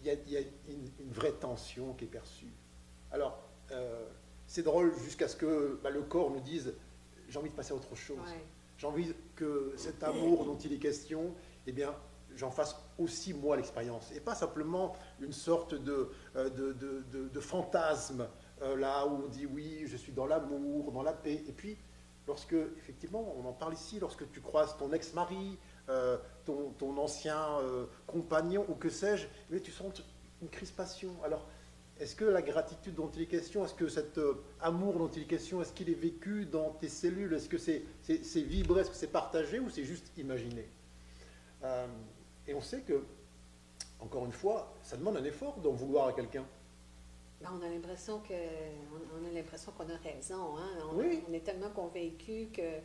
il 0.01 0.07
y 0.07 0.09
a, 0.09 0.13
il 0.13 0.31
y 0.31 0.37
a 0.37 0.41
une, 0.69 0.89
une 0.99 1.11
vraie 1.11 1.31
tension 1.33 1.93
qui 1.93 2.05
est 2.05 2.07
perçue. 2.07 2.51
Alors, 3.11 3.39
euh, 3.71 4.05
c'est 4.47 4.63
drôle 4.63 4.93
jusqu'à 4.99 5.27
ce 5.27 5.35
que 5.35 5.79
bah, 5.83 5.89
le 5.89 6.01
corps 6.01 6.31
nous 6.31 6.39
dise 6.41 6.73
j'ai 7.29 7.39
envie 7.39 7.49
de 7.49 7.55
passer 7.55 7.71
à 7.71 7.75
autre 7.75 7.95
chose. 7.95 8.17
Ouais. 8.19 8.43
J'ai 8.77 8.87
envie 8.87 9.13
que 9.35 9.73
cet 9.77 10.03
amour 10.03 10.43
dont 10.45 10.57
il 10.57 10.73
est 10.73 10.77
question, 10.79 11.33
eh 11.67 11.71
bien, 11.71 11.93
j'en 12.35 12.51
fasse 12.51 12.75
aussi 12.97 13.33
moi 13.33 13.55
l'expérience. 13.55 14.11
Et 14.13 14.19
pas 14.19 14.35
simplement 14.35 14.95
une 15.21 15.31
sorte 15.31 15.75
de, 15.75 16.09
euh, 16.35 16.49
de, 16.49 16.73
de- 16.73 17.03
de- 17.11 17.27
de 17.29 17.39
fantasme, 17.39 18.27
euh, 18.61 18.75
là 18.75 19.05
où 19.07 19.23
on 19.25 19.27
dit 19.27 19.45
oui, 19.45 19.83
je 19.85 19.95
suis 19.97 20.11
dans 20.11 20.25
l'amour, 20.25 20.91
dans 20.91 21.03
la 21.03 21.13
paix. 21.13 21.43
Et 21.47 21.51
puis, 21.53 21.77
lorsque, 22.27 22.55
effectivement, 22.77 23.33
on 23.37 23.45
en 23.47 23.53
parle 23.53 23.73
ici, 23.75 23.99
lorsque 23.99 24.29
tu 24.31 24.41
croises 24.41 24.75
ton 24.77 24.91
ex-mari, 24.91 25.57
euh, 25.91 26.17
ton, 26.45 26.71
ton 26.79 26.97
ancien 26.97 27.59
euh, 27.59 27.85
compagnon, 28.07 28.65
ou 28.69 28.73
que 28.75 28.89
sais-je, 28.89 29.27
bien, 29.49 29.59
tu 29.59 29.71
sens 29.71 30.01
une 30.41 30.49
crispation. 30.49 31.11
Alors, 31.23 31.45
est-ce 31.99 32.15
que 32.15 32.25
la 32.25 32.41
gratitude 32.41 32.95
dont 32.95 33.11
il 33.15 33.21
est 33.21 33.27
question, 33.27 33.63
est-ce 33.63 33.75
que 33.75 33.87
cet 33.87 34.17
euh, 34.17 34.33
amour 34.59 34.93
dont 34.97 35.09
il 35.09 35.21
est 35.23 35.25
question, 35.25 35.61
est-ce 35.61 35.73
qu'il 35.73 35.89
est 35.89 35.93
vécu 36.09 36.45
dans 36.45 36.71
tes 36.71 36.89
cellules? 36.89 37.33
Est-ce 37.33 37.47
que 37.49 37.59
c'est 37.59 37.83
c'est 38.01 38.41
vibré, 38.41 38.81
est-ce 38.81 38.89
que 38.89 38.95
c'est 38.95 39.11
partagé 39.11 39.59
ou 39.59 39.69
c'est 39.69 39.83
juste 39.85 40.11
imaginé? 40.17 40.67
Et 42.47 42.55
on 42.55 42.61
sait 42.61 42.81
que, 42.81 43.03
encore 43.99 44.25
une 44.25 44.31
fois, 44.31 44.73
ça 44.81 44.97
demande 44.97 45.17
un 45.17 45.23
effort 45.23 45.57
d'en 45.59 45.73
vouloir 45.73 46.07
à 46.07 46.13
quelqu'un. 46.13 46.43
Ben, 47.39 47.49
on 47.55 47.61
a 47.63 47.69
l'impression 47.69 48.19
que 48.19 48.33
on, 48.33 49.21
on 49.23 49.29
a 49.29 49.31
l'impression 49.31 49.71
qu'on 49.77 49.89
a 49.89 49.97
raison. 49.97 50.57
Hein? 50.57 50.69
On, 50.91 50.95
Oui. 50.95 51.23
on 51.29 51.33
est 51.33 51.43
tellement 51.43 51.69
convaincu 51.69 52.47
que 52.51 52.79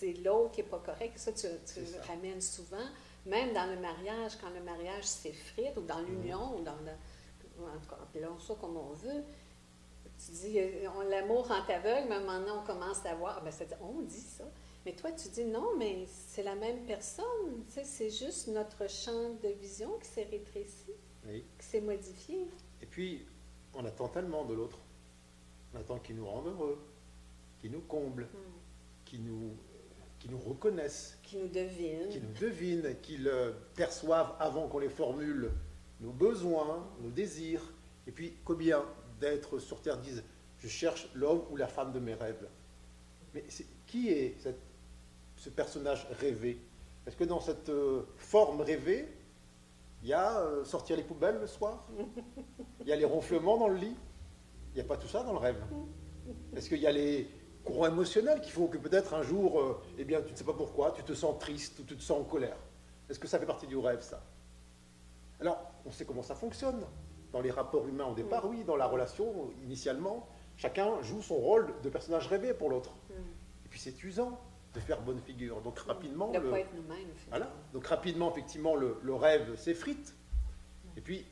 c'est 0.00 0.14
l'autre 0.24 0.52
qui 0.52 0.62
n'est 0.62 0.68
pas 0.68 0.78
correct. 0.78 1.18
Ça, 1.18 1.32
tu, 1.32 1.46
ça. 1.46 2.02
ramènes 2.08 2.40
souvent. 2.40 2.88
Même 3.26 3.52
dans 3.52 3.66
le 3.70 3.78
mariage, 3.80 4.32
quand 4.40 4.48
le 4.50 4.62
mariage 4.62 5.04
s'effrite, 5.04 5.76
ou 5.76 5.82
dans 5.82 6.00
l'union, 6.00 6.56
ou 6.58 6.62
dans 6.62 6.76
le, 6.76 6.92
en 7.62 7.78
tout 7.78 7.88
cas, 7.90 7.98
appelons 8.02 8.38
ça 8.38 8.54
comme 8.58 8.76
on 8.76 8.92
veut, 8.94 9.22
tu 10.24 10.32
dis, 10.32 10.58
euh, 10.58 10.88
l'amour 11.08 11.48
rend 11.48 11.62
aveugle, 11.68 12.08
mais 12.08 12.18
donné, 12.18 12.50
on 12.50 12.64
commence 12.64 13.04
à 13.04 13.14
voir, 13.14 13.36
ah, 13.38 13.44
ben, 13.44 13.52
on 13.82 14.00
dit 14.00 14.20
ça. 14.20 14.44
Mais 14.86 14.94
toi, 14.94 15.12
tu 15.12 15.28
dis 15.28 15.44
non, 15.44 15.76
mais 15.76 16.06
c'est 16.06 16.42
la 16.42 16.54
même 16.54 16.84
personne. 16.86 17.64
Tu 17.66 17.72
sais, 17.74 17.84
c'est 17.84 18.10
juste 18.10 18.48
notre 18.48 18.88
champ 18.88 19.34
de 19.42 19.48
vision 19.48 19.98
qui 19.98 20.08
s'est 20.08 20.24
rétréci, 20.30 20.92
Oui. 21.26 21.44
qui 21.58 21.66
s'est 21.66 21.82
modifié. 21.82 22.46
Et 22.80 22.86
puis, 22.86 23.26
on 23.74 23.84
attend 23.84 24.08
tellement 24.08 24.44
de 24.46 24.54
l'autre. 24.54 24.78
On 25.74 25.78
attend 25.78 25.98
qu'il 25.98 26.16
nous 26.16 26.26
rende 26.26 26.46
heureux, 26.48 26.78
qu'il 27.60 27.70
nous 27.72 27.82
comble, 27.82 28.28
qu'il 29.04 29.22
nous, 29.24 29.54
qu'il 30.20 30.30
nous 30.30 30.38
reconnaisse, 30.38 31.18
Qui 31.22 31.38
nous 31.38 31.48
devine. 31.48 32.08
qu'il 32.08 32.22
nous 32.22 32.38
devine, 32.40 32.94
qu'il 33.02 33.26
euh, 33.26 33.50
perçoive 33.74 34.32
avant 34.38 34.68
qu'on 34.68 34.78
les 34.78 34.88
formule 34.88 35.50
nos 36.00 36.12
besoins, 36.12 36.86
nos 37.02 37.10
désirs. 37.10 37.62
Et 38.06 38.12
puis, 38.12 38.34
combien 38.44 38.84
d'êtres 39.20 39.58
sur 39.58 39.80
Terre 39.82 39.96
disent 39.98 40.22
Je 40.58 40.68
cherche 40.68 41.08
l'homme 41.14 41.42
ou 41.50 41.56
la 41.56 41.66
femme 41.66 41.92
de 41.92 41.98
mes 41.98 42.14
rêves. 42.14 42.46
Mais 43.34 43.44
qui 43.86 44.10
est 44.10 44.36
cette- 44.38 44.60
ce 45.36 45.48
personnage 45.50 46.06
rêvé? 46.20 46.60
Est-ce 47.06 47.16
que 47.16 47.24
dans 47.24 47.40
cette 47.40 47.70
euh, 47.70 48.02
forme 48.18 48.60
rêvée, 48.60 49.08
il 50.02 50.08
y 50.08 50.12
a 50.12 50.38
euh, 50.40 50.64
sortir 50.64 50.96
les 50.98 51.02
poubelles 51.02 51.38
le 51.40 51.46
soir? 51.46 51.86
Il 52.80 52.86
y 52.88 52.92
a 52.92 52.96
les 52.96 53.04
ronflements 53.06 53.56
dans 53.56 53.68
le 53.68 53.76
lit? 53.76 53.96
Il 54.72 54.74
n'y 54.76 54.80
a 54.82 54.84
pas 54.84 54.96
tout 54.98 55.08
ça 55.08 55.22
dans 55.22 55.32
le 55.32 55.38
rêve? 55.38 55.62
Est-ce 56.54 56.68
qu'il 56.68 56.78
y 56.80 56.86
a 56.86 56.92
les 56.92 57.26
courants 57.64 57.86
émotionnels 57.88 58.40
qui 58.40 58.50
font 58.50 58.66
que 58.66 58.78
peut-être 58.78 59.14
un 59.14 59.22
jour, 59.22 59.60
euh, 59.60 59.80
eh 59.98 60.04
bien, 60.04 60.20
tu 60.22 60.32
ne 60.32 60.36
sais 60.36 60.44
pas 60.44 60.52
pourquoi, 60.54 60.92
tu 60.92 61.02
te 61.02 61.12
sens 61.14 61.38
triste 61.38 61.78
ou 61.78 61.84
tu 61.84 61.96
te 61.96 62.02
sens 62.02 62.20
en 62.20 62.24
colère 62.24 62.56
Est-ce 63.08 63.18
que 63.18 63.28
ça 63.28 63.38
fait 63.38 63.46
partie 63.46 63.66
du 63.66 63.76
rêve, 63.76 64.00
ça? 64.00 64.22
Alors, 65.40 65.58
on 65.86 65.90
sait 65.90 66.04
comment 66.04 66.22
ça 66.22 66.34
fonctionne. 66.34 66.84
Dans 67.32 67.40
les 67.40 67.50
rapports 67.50 67.86
humains 67.86 68.06
au 68.06 68.14
départ, 68.14 68.46
oui, 68.48 68.64
dans 68.64 68.76
la 68.76 68.86
relation, 68.86 69.50
initialement, 69.62 70.28
chacun 70.56 71.00
joue 71.02 71.22
son 71.22 71.36
rôle 71.36 71.72
de 71.82 71.88
personnage 71.88 72.26
rêvé 72.26 72.52
pour 72.54 72.70
l'autre. 72.70 72.90
Mm. 73.08 73.12
Et 73.66 73.68
puis 73.68 73.78
c'est 73.78 74.02
usant 74.02 74.38
de 74.74 74.80
faire 74.80 75.00
bonne 75.00 75.20
figure. 75.20 75.60
Donc 75.60 75.78
rapidement, 75.78 76.32
le- 76.32 76.52
être 76.54 76.74
nous-mêmes. 76.74 77.08
voilà. 77.28 77.50
Donc 77.72 77.86
rapidement, 77.86 78.30
effectivement, 78.30 78.74
le, 78.74 78.98
le 79.02 79.14
rêve 79.14 79.54
s'effrite. 79.56 80.14
Et 80.96 81.00
puis, 81.00 81.24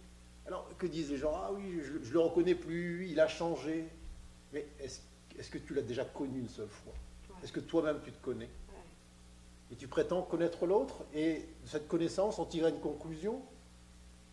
alors 0.46 0.68
que 0.78 0.86
disent 0.86 1.10
les 1.10 1.16
gens? 1.18 1.32
Ah 1.34 1.50
oui, 1.52 1.80
je, 1.82 2.02
je 2.02 2.12
le 2.12 2.20
reconnais 2.20 2.54
plus, 2.54 3.08
il 3.08 3.18
a 3.20 3.26
changé. 3.28 3.88
Mais 4.52 4.66
est-ce 4.80 5.00
est-ce 5.38 5.50
que 5.50 5.58
tu 5.58 5.74
l'as 5.74 5.82
déjà 5.82 6.04
connu 6.04 6.38
une 6.40 6.48
seule 6.48 6.68
fois? 6.68 6.92
Ouais. 7.30 7.36
Est-ce 7.44 7.52
que 7.52 7.60
toi-même 7.60 8.00
tu 8.04 8.10
te 8.12 8.22
connais? 8.22 8.46
Ouais. 8.46 9.72
Et 9.72 9.76
tu 9.76 9.86
prétends 9.88 10.22
connaître 10.22 10.66
l'autre 10.66 11.04
et 11.14 11.46
de 11.62 11.68
cette 11.68 11.88
connaissance 11.88 12.38
en 12.38 12.44
tirer 12.46 12.70
une 12.70 12.80
conclusion? 12.80 13.42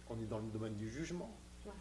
On 0.10 0.16
est 0.22 0.26
dans 0.28 0.40
le 0.40 0.48
domaine 0.48 0.76
du 0.76 0.90
jugement. 0.90 1.30
Ouais. 1.66 1.72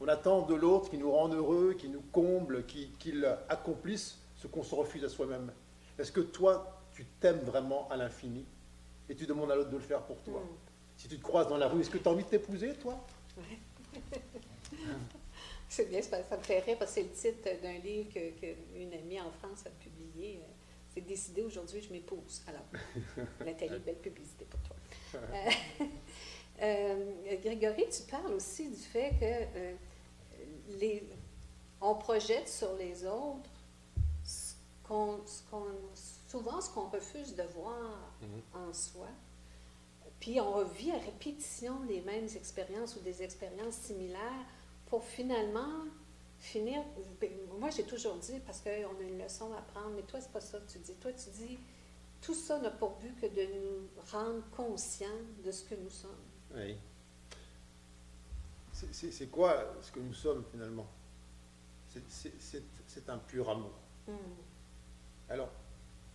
On 0.00 0.08
attend 0.08 0.42
de 0.42 0.54
l'autre 0.54 0.90
qui 0.90 0.98
nous 0.98 1.10
rende 1.10 1.34
heureux, 1.34 1.74
qui 1.78 1.88
nous 1.88 2.00
comble, 2.12 2.64
qui- 2.66 2.90
qu'il 2.98 3.24
accomplisse 3.48 4.18
ce 4.36 4.46
qu'on 4.46 4.62
se 4.62 4.74
refuse 4.74 5.04
à 5.04 5.08
soi-même. 5.08 5.52
Est-ce 5.98 6.10
que 6.12 6.20
toi, 6.20 6.80
tu 6.92 7.04
t'aimes 7.20 7.40
vraiment 7.40 7.88
à 7.90 7.96
l'infini 7.96 8.44
et 9.08 9.14
tu 9.14 9.26
demandes 9.26 9.50
à 9.50 9.54
l'autre 9.56 9.70
de 9.70 9.76
le 9.76 9.82
faire 9.82 10.02
pour 10.02 10.18
toi? 10.22 10.40
Mm. 10.40 10.46
Si 10.96 11.08
tu 11.08 11.18
te 11.18 11.22
croises 11.22 11.48
dans 11.48 11.56
la 11.56 11.68
rue, 11.68 11.80
est-ce 11.80 11.90
que 11.90 11.98
tu 11.98 12.08
as 12.08 12.10
envie 12.12 12.24
de 12.24 12.28
t'épouser, 12.28 12.74
toi? 12.74 12.98
C'est 15.72 15.88
bien, 15.88 16.02
ça 16.02 16.22
ça 16.22 16.36
me 16.36 16.42
fait 16.42 16.58
rire 16.58 16.76
parce 16.78 16.90
que 16.90 17.00
c'est 17.00 17.30
le 17.30 17.32
titre 17.32 17.62
d'un 17.62 17.78
livre 17.78 18.12
qu'une 18.12 18.90
que 18.90 18.94
amie 18.94 19.18
en 19.18 19.30
France 19.30 19.64
a 19.64 19.70
publié. 19.70 20.38
C'est 20.92 21.00
décidé 21.00 21.40
aujourd'hui, 21.40 21.80
je 21.80 21.90
m'épouse. 21.90 22.42
Alors, 22.46 22.66
Nathalie, 23.46 23.78
belle 23.78 23.96
publicité 23.96 24.44
pour 24.44 24.60
toi. 24.60 24.76
Euh, 25.14 25.86
euh, 26.62 27.36
Grégory, 27.42 27.86
tu 27.88 28.02
parles 28.02 28.34
aussi 28.34 28.68
du 28.68 28.76
fait 28.76 29.12
que 29.18 29.24
euh, 29.24 29.74
les, 30.78 31.08
on 31.80 31.94
projette 31.94 32.50
sur 32.50 32.74
les 32.74 33.06
autres 33.06 33.48
ce 34.24 34.52
qu'on, 34.86 35.20
souvent 36.28 36.60
ce 36.60 36.68
qu'on 36.68 36.90
refuse 36.90 37.34
de 37.34 37.44
voir 37.44 38.12
en 38.52 38.74
soi. 38.74 39.08
Puis 40.20 40.38
on 40.38 40.52
revit 40.52 40.90
à 40.90 40.98
répétition 40.98 41.80
les 41.88 42.02
mêmes 42.02 42.28
expériences 42.36 42.94
ou 42.96 43.00
des 43.00 43.22
expériences 43.22 43.76
similaires 43.76 44.46
pour 44.92 45.02
finalement 45.02 45.86
finir. 46.38 46.82
ben, 47.18 47.30
Moi, 47.58 47.70
j'ai 47.70 47.84
toujours 47.84 48.16
dit, 48.16 48.38
parce 48.44 48.60
qu'on 48.60 48.70
a 48.70 49.02
une 49.02 49.22
leçon 49.22 49.50
à 49.54 49.56
apprendre, 49.60 49.92
mais 49.96 50.02
toi, 50.02 50.20
c'est 50.20 50.30
pas 50.30 50.42
ça 50.42 50.58
que 50.58 50.70
tu 50.70 50.78
dis. 50.80 50.92
Toi, 50.96 51.12
tu 51.14 51.30
dis, 51.30 51.58
tout 52.20 52.34
ça 52.34 52.58
n'a 52.58 52.70
pour 52.70 52.98
but 52.98 53.18
que 53.18 53.24
de 53.24 53.54
nous 53.54 53.88
rendre 54.10 54.42
conscients 54.54 55.06
de 55.42 55.50
ce 55.50 55.64
que 55.64 55.76
nous 55.76 55.88
sommes. 55.88 56.10
Oui. 56.54 56.76
C'est- 58.74 59.30
quoi 59.30 59.76
ce 59.80 59.90
que 59.92 60.00
nous 60.00 60.12
sommes 60.12 60.44
finalement? 60.50 60.86
C'est 61.88 63.08
un 63.08 63.16
pur 63.18 63.48
amour. 63.48 63.72
Hmm. 64.06 64.12
Alors, 65.30 65.48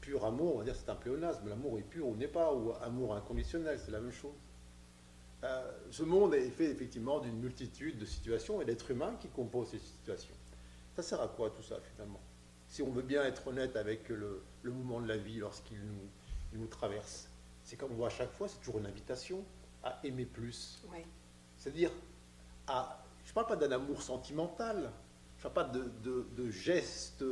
pur 0.01 0.23
amour, 0.23 0.53
on 0.53 0.57
va 0.59 0.65
dire 0.65 0.75
c'est 0.75 0.89
un 0.91 0.95
pléonasme. 0.95 1.49
L'amour 1.49 1.79
est 1.79 1.89
pur 1.89 2.05
ou 2.05 2.15
n'est 2.15 2.27
pas, 2.27 2.53
ou 2.53 2.73
amour 2.83 3.15
inconditionnel, 3.15 3.79
c'est 3.83 3.89
la 3.91 4.01
même 4.01 4.11
chose. 4.11 4.35
Euh, 5.43 5.71
ce 5.91 6.03
monde 6.03 6.33
est 6.33 6.49
fait 6.49 6.71
effectivement 6.71 7.19
d'une 7.19 7.37
multitude 7.39 7.99
de 7.99 8.05
situations 8.05 8.59
et 8.61 8.65
d'êtres 8.65 8.89
humains 8.91 9.15
qui 9.19 9.27
composent 9.27 9.69
ces 9.69 9.79
situations. 9.79 10.33
Ça 10.95 11.03
sert 11.03 11.21
à 11.21 11.27
quoi 11.27 11.51
tout 11.51 11.61
ça 11.61 11.79
finalement? 11.91 12.19
Si 12.67 12.81
on 12.81 12.89
veut 12.91 13.03
bien 13.03 13.23
être 13.23 13.47
honnête 13.47 13.75
avec 13.75 14.09
le, 14.09 14.41
le 14.63 14.71
mouvement 14.71 14.99
de 14.99 15.07
la 15.07 15.17
vie 15.17 15.37
lorsqu'il 15.37 15.79
nous, 15.79 16.09
il 16.53 16.59
nous 16.59 16.67
traverse, 16.67 17.29
c'est 17.63 17.75
comme 17.75 17.91
on 17.91 17.95
voit 17.95 18.07
à 18.07 18.09
chaque 18.09 18.31
fois, 18.31 18.47
c'est 18.47 18.57
toujours 18.59 18.79
une 18.79 18.87
invitation 18.87 19.43
à 19.83 19.99
aimer 20.03 20.25
plus. 20.25 20.81
C'est-à-dire, 21.55 21.91
à, 22.65 23.03
je 23.23 23.29
ne 23.29 23.33
parle 23.35 23.47
pas 23.47 23.55
d'un 23.55 23.71
amour 23.71 24.01
sentimental, 24.01 24.91
je 25.37 25.47
ne 25.47 25.53
parle 25.53 25.67
pas 25.71 25.77
de, 25.77 25.91
de, 26.03 26.27
de 26.35 26.49
gestes 26.49 27.23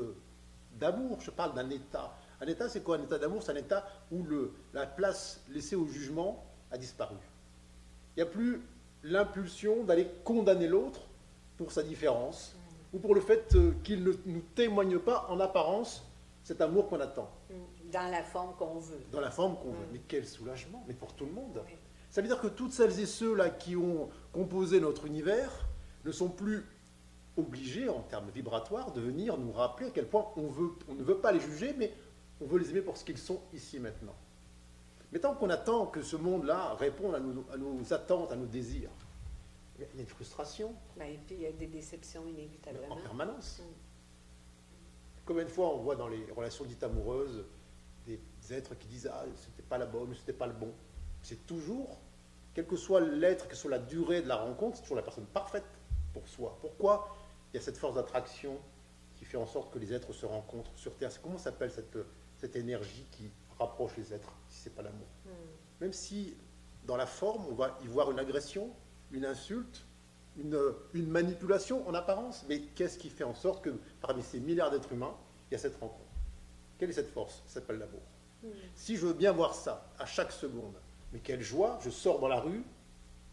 d'amour, 0.73 1.19
je 1.21 1.31
parle 1.31 1.55
d'un 1.55 1.69
état. 1.69 2.15
Un 2.39 2.47
état, 2.47 2.69
c'est 2.69 2.83
quoi? 2.83 2.97
Un 2.97 3.03
état 3.03 3.17
d'amour 3.17 3.41
C'est 3.41 3.51
un 3.51 3.55
état 3.55 3.87
où 4.11 4.23
le, 4.23 4.53
la 4.73 4.85
place 4.85 5.41
laissée 5.49 5.75
au 5.75 5.87
jugement 5.87 6.45
a 6.69 6.77
disparu. 6.77 7.15
Il 8.15 8.23
n'y 8.23 8.29
a 8.29 8.31
plus 8.31 8.61
l'impulsion 9.03 9.83
d'aller 9.83 10.07
condamner 10.23 10.67
l'autre 10.67 11.01
pour 11.57 11.71
sa 11.71 11.83
différence 11.83 12.55
ou 12.93 12.99
pour 12.99 13.13
le 13.13 13.21
fait 13.21 13.55
euh, 13.55 13.73
qu'il 13.83 14.03
ne 14.03 14.13
nous 14.25 14.43
témoigne 14.55 14.99
pas 14.99 15.27
en 15.29 15.39
apparence 15.39 16.05
cet 16.43 16.61
amour 16.61 16.87
qu'on 16.87 16.99
attend. 16.99 17.29
Dans 17.91 18.09
la 18.09 18.23
forme 18.23 18.55
qu'on 18.55 18.79
veut. 18.79 18.99
dans 19.11 19.19
la 19.19 19.31
forme 19.31 19.57
qu'on 19.57 19.71
veut. 19.71 19.85
Mm. 19.85 19.93
Mais 19.93 20.01
quel 20.07 20.25
soulagement, 20.27 20.83
mais 20.87 20.93
pour 20.93 21.13
tout 21.13 21.25
le 21.25 21.31
monde. 21.31 21.61
Oui. 21.65 21.73
Ça 22.09 22.21
veut 22.21 22.27
dire 22.27 22.39
que 22.39 22.47
toutes 22.47 22.71
celles 22.71 22.97
et 22.99 23.05
ceux-là 23.05 23.49
qui 23.49 23.75
ont 23.75 24.09
composé 24.31 24.79
notre 24.79 25.05
univers 25.05 25.51
ne 26.05 26.11
sont 26.11 26.29
plus 26.29 26.65
obligés, 27.35 27.89
en 27.89 28.01
termes 28.01 28.29
vibratoires, 28.33 28.93
de 28.93 29.01
venir 29.01 29.37
nous 29.37 29.51
rappeler 29.51 29.87
à 29.87 29.89
quel 29.89 30.07
point 30.07 30.25
on, 30.37 30.47
veut, 30.47 30.69
on 30.87 30.93
ne 30.93 31.03
veut 31.03 31.17
pas 31.17 31.31
les 31.33 31.41
juger, 31.41 31.75
mais 31.77 31.91
on 32.39 32.45
veut 32.45 32.59
les 32.59 32.69
aimer 32.69 32.81
pour 32.81 32.95
ce 32.95 33.03
qu'ils 33.03 33.17
sont 33.17 33.41
ici 33.53 33.79
maintenant. 33.79 34.15
Mais 35.15 35.21
tant 35.21 35.33
qu'on 35.33 35.49
attend 35.49 35.85
que 35.85 36.01
ce 36.01 36.17
monde-là 36.17 36.73
réponde 36.73 37.15
à 37.15 37.21
nos, 37.21 37.45
à 37.49 37.55
nos 37.55 37.93
attentes, 37.93 38.33
à 38.33 38.35
nos 38.35 38.47
désirs, 38.47 38.89
il 39.77 39.85
y 39.85 39.99
a 39.99 40.01
une 40.01 40.07
frustration 40.07 40.75
Ben, 40.97 41.05
et 41.05 41.17
puis, 41.25 41.35
il 41.35 41.41
y 41.43 41.45
a 41.45 41.53
des 41.53 41.67
déceptions 41.67 42.23
en 42.23 42.27
inévitablement. 42.27 42.97
permanence. 42.97 43.61
Mm. 43.61 43.73
Combien 45.25 45.45
de 45.45 45.49
fois 45.49 45.73
on 45.73 45.77
voit 45.77 45.95
dans 45.95 46.09
les 46.09 46.25
relations 46.35 46.65
dites 46.65 46.83
amoureuses 46.83 47.45
des 48.05 48.19
êtres 48.51 48.77
qui 48.77 48.89
disent 48.89 49.09
Ah, 49.09 49.23
c'était 49.37 49.63
pas 49.63 49.77
la 49.77 49.85
bonne, 49.85 50.13
c'était 50.15 50.33
pas 50.33 50.47
le 50.47 50.53
bon. 50.53 50.73
C'est 51.21 51.47
toujours, 51.47 51.97
quel 52.53 52.67
que 52.67 52.75
soit 52.75 52.99
l'être, 52.99 53.47
que 53.47 53.55
soit 53.55 53.71
la 53.71 53.79
durée 53.79 54.21
de 54.21 54.27
la 54.27 54.35
rencontre, 54.35 54.75
c'est 54.75 54.81
toujours 54.81 54.97
la 54.97 55.03
personne 55.03 55.27
parfaite 55.27 55.63
pour 56.11 56.27
soi. 56.27 56.57
Pourquoi 56.59 57.15
il 57.53 57.55
y 57.55 57.59
a 57.59 57.63
cette 57.63 57.77
force 57.77 57.95
d'attraction 57.95 58.59
qui 59.15 59.23
fait 59.23 59.37
en 59.37 59.47
sorte 59.47 59.71
que 59.71 59.79
les 59.79 59.93
êtres 59.93 60.11
se 60.11 60.25
rencontrent 60.25 60.75
sur 60.75 60.93
Terre? 60.97 61.09
Comment 61.21 61.37
s'appelle 61.37 61.71
cette, 61.71 61.97
cette 62.37 62.57
énergie 62.57 63.05
qui 63.11 63.31
rapproche 63.59 63.95
les 63.97 64.13
êtres, 64.13 64.31
si 64.49 64.59
c'est 64.63 64.75
pas 64.75 64.81
l'amour 64.81 65.07
Hmm. 65.25 65.29
Même 65.81 65.93
si 65.93 66.35
dans 66.85 66.95
la 66.97 67.05
forme, 67.07 67.45
on 67.49 67.55
va 67.55 67.77
y 67.83 67.87
voir 67.87 68.11
une 68.11 68.19
agression, 68.19 68.69
une 69.11 69.25
insulte, 69.25 69.83
une, 70.37 70.59
une 70.93 71.07
manipulation 71.09 71.87
en 71.87 71.93
apparence, 71.93 72.45
mais 72.47 72.59
qu'est-ce 72.75 72.97
qui 72.99 73.09
fait 73.09 73.23
en 73.23 73.33
sorte 73.33 73.63
que 73.63 73.71
parmi 74.01 74.21
ces 74.21 74.39
milliards 74.39 74.69
d'êtres 74.71 74.91
humains, 74.91 75.15
il 75.49 75.53
y 75.53 75.55
a 75.55 75.57
cette 75.57 75.75
rencontre? 75.75 76.03
Quelle 76.77 76.89
est 76.89 76.93
cette 76.93 77.09
force? 77.09 77.41
Ça 77.47 77.55
s'appelle 77.55 77.79
l'amour. 77.79 78.01
Hmm. 78.43 78.47
Si 78.75 78.97
je 78.97 79.07
veux 79.07 79.13
bien 79.13 79.31
voir 79.31 79.55
ça 79.55 79.89
à 79.97 80.05
chaque 80.05 80.31
seconde, 80.31 80.75
mais 81.11 81.19
quelle 81.19 81.41
joie, 81.41 81.79
je 81.81 81.89
sors 81.89 82.19
dans 82.19 82.27
la 82.27 82.39
rue 82.39 82.63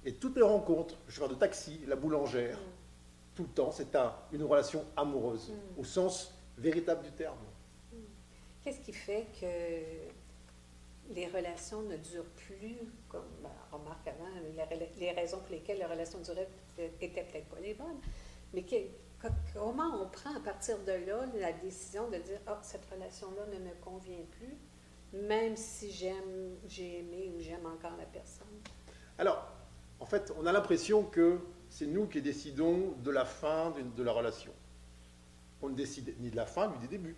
et 0.04 0.14
toutes 0.14 0.36
les 0.36 0.42
rencontres, 0.42 0.96
le 1.06 1.12
chauffeur 1.12 1.28
de 1.28 1.34
taxi, 1.34 1.80
la 1.86 1.96
boulangère, 1.96 2.58
tout 3.34 3.42
le 3.42 3.48
temps, 3.48 3.70
c'est 3.70 3.94
un- 3.96 4.14
une 4.32 4.42
relation 4.44 4.84
amoureuse, 4.96 5.52
au 5.78 5.84
sens 5.84 6.32
véritable 6.58 7.02
du 7.02 7.10
terme. 7.12 7.36
Qu'est-ce 8.62 8.80
qui 8.80 8.92
fait 8.92 9.26
que 9.40 11.12
les 11.14 11.26
relations 11.26 11.82
ne 11.82 11.96
durent 11.96 12.30
plus, 12.46 12.76
comme 13.08 13.26
ben, 13.42 13.50
remarque 13.72 14.06
avant, 14.06 14.28
les, 14.98 15.10
raisons 15.10 15.38
pour 15.40 15.50
lesquelles 15.50 15.78
les 15.78 15.84
relations 15.84 16.20
duraient 16.20 16.48
n'étaient 16.78 17.24
peut-être 17.24 17.48
pas 17.48 17.60
les 17.60 17.74
bonnes, 17.74 17.98
mais 18.54 18.64
comment 19.52 20.02
on 20.02 20.08
prend 20.08 20.34
à 20.36 20.40
partir 20.40 20.78
de 20.84 20.92
là 20.92 21.26
la 21.38 21.52
décision 21.52 22.08
de 22.08 22.16
dire 22.18 22.38
Ah, 22.46 22.60
cette 22.62 22.84
relation-là 22.86 23.46
ne 23.46 23.58
me 23.58 23.74
convient 23.82 24.24
plus, 24.38 24.56
même 25.26 25.56
si 25.56 25.90
j'aime, 25.90 26.56
j'ai 26.68 27.00
aimé 27.00 27.32
ou 27.36 27.40
j'aime 27.40 27.66
encore 27.66 27.96
la 27.98 28.06
personne? 28.06 28.46
Alors, 29.18 29.44
en 30.00 30.06
fait, 30.06 30.32
on 30.38 30.46
a 30.46 30.52
l'impression 30.52 31.04
que 31.04 31.40
c'est 31.68 31.86
nous 31.86 32.06
qui 32.06 32.22
décidons 32.22 32.92
de 33.02 33.10
la 33.10 33.24
fin 33.24 33.70
d'une- 33.72 33.92
de 33.94 34.02
la 34.02 34.12
relation. 34.12 34.52
on 35.64 35.68
ne 35.68 35.76
décide 35.76 36.12
ni 36.18 36.28
de 36.28 36.34
la 36.34 36.44
fin 36.44 36.72
ni 36.72 36.78
du 36.78 36.88
début. 36.88 37.14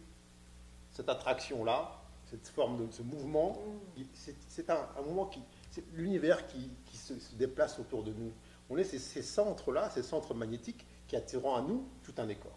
Cette 0.94 1.08
attraction-là, 1.10 2.00
cette 2.24 2.48
forme 2.48 2.86
de 2.86 2.90
ce 2.90 3.02
mouvement, 3.02 3.58
Mm. 3.96 4.02
c'est 4.48 4.70
un, 4.70 4.88
un 4.98 5.02
mouvement 5.02 5.26
qui. 5.26 5.42
C'est 5.70 5.84
l'univers 5.92 6.46
qui, 6.46 6.70
qui 6.86 6.96
se, 6.96 7.18
se 7.18 7.34
déplace 7.34 7.78
autour 7.78 8.02
de 8.02 8.12
nous. 8.12 8.32
On 8.70 8.78
est 8.78 8.84
ces, 8.84 8.98
ces 8.98 9.22
centres-là, 9.22 9.90
ces 9.90 10.02
centres 10.02 10.32
magnétiques 10.32 10.86
qui 11.06 11.16
attirent 11.16 11.46
à 11.54 11.60
nous 11.60 11.84
tout 12.02 12.14
un 12.16 12.26
décor. 12.26 12.56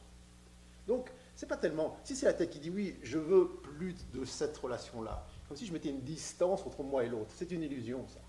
Donc, 0.87 1.11
c'est 1.35 1.47
pas 1.47 1.57
tellement. 1.57 1.97
Si 2.03 2.15
c'est 2.15 2.27
la 2.27 2.33
tête 2.33 2.49
qui 2.51 2.59
dit 2.59 2.69
oui, 2.69 2.95
je 3.03 3.17
veux 3.17 3.49
plus 3.49 3.95
de 4.13 4.23
cette 4.23 4.55
relation-là, 4.57 5.25
comme 5.47 5.57
si 5.57 5.65
je 5.65 5.73
mettais 5.73 5.89
une 5.89 6.01
distance 6.01 6.65
entre 6.65 6.81
moi 6.83 7.03
et 7.03 7.09
l'autre. 7.09 7.31
C'est 7.35 7.51
une 7.51 7.63
illusion, 7.63 8.07
ça. 8.07 8.19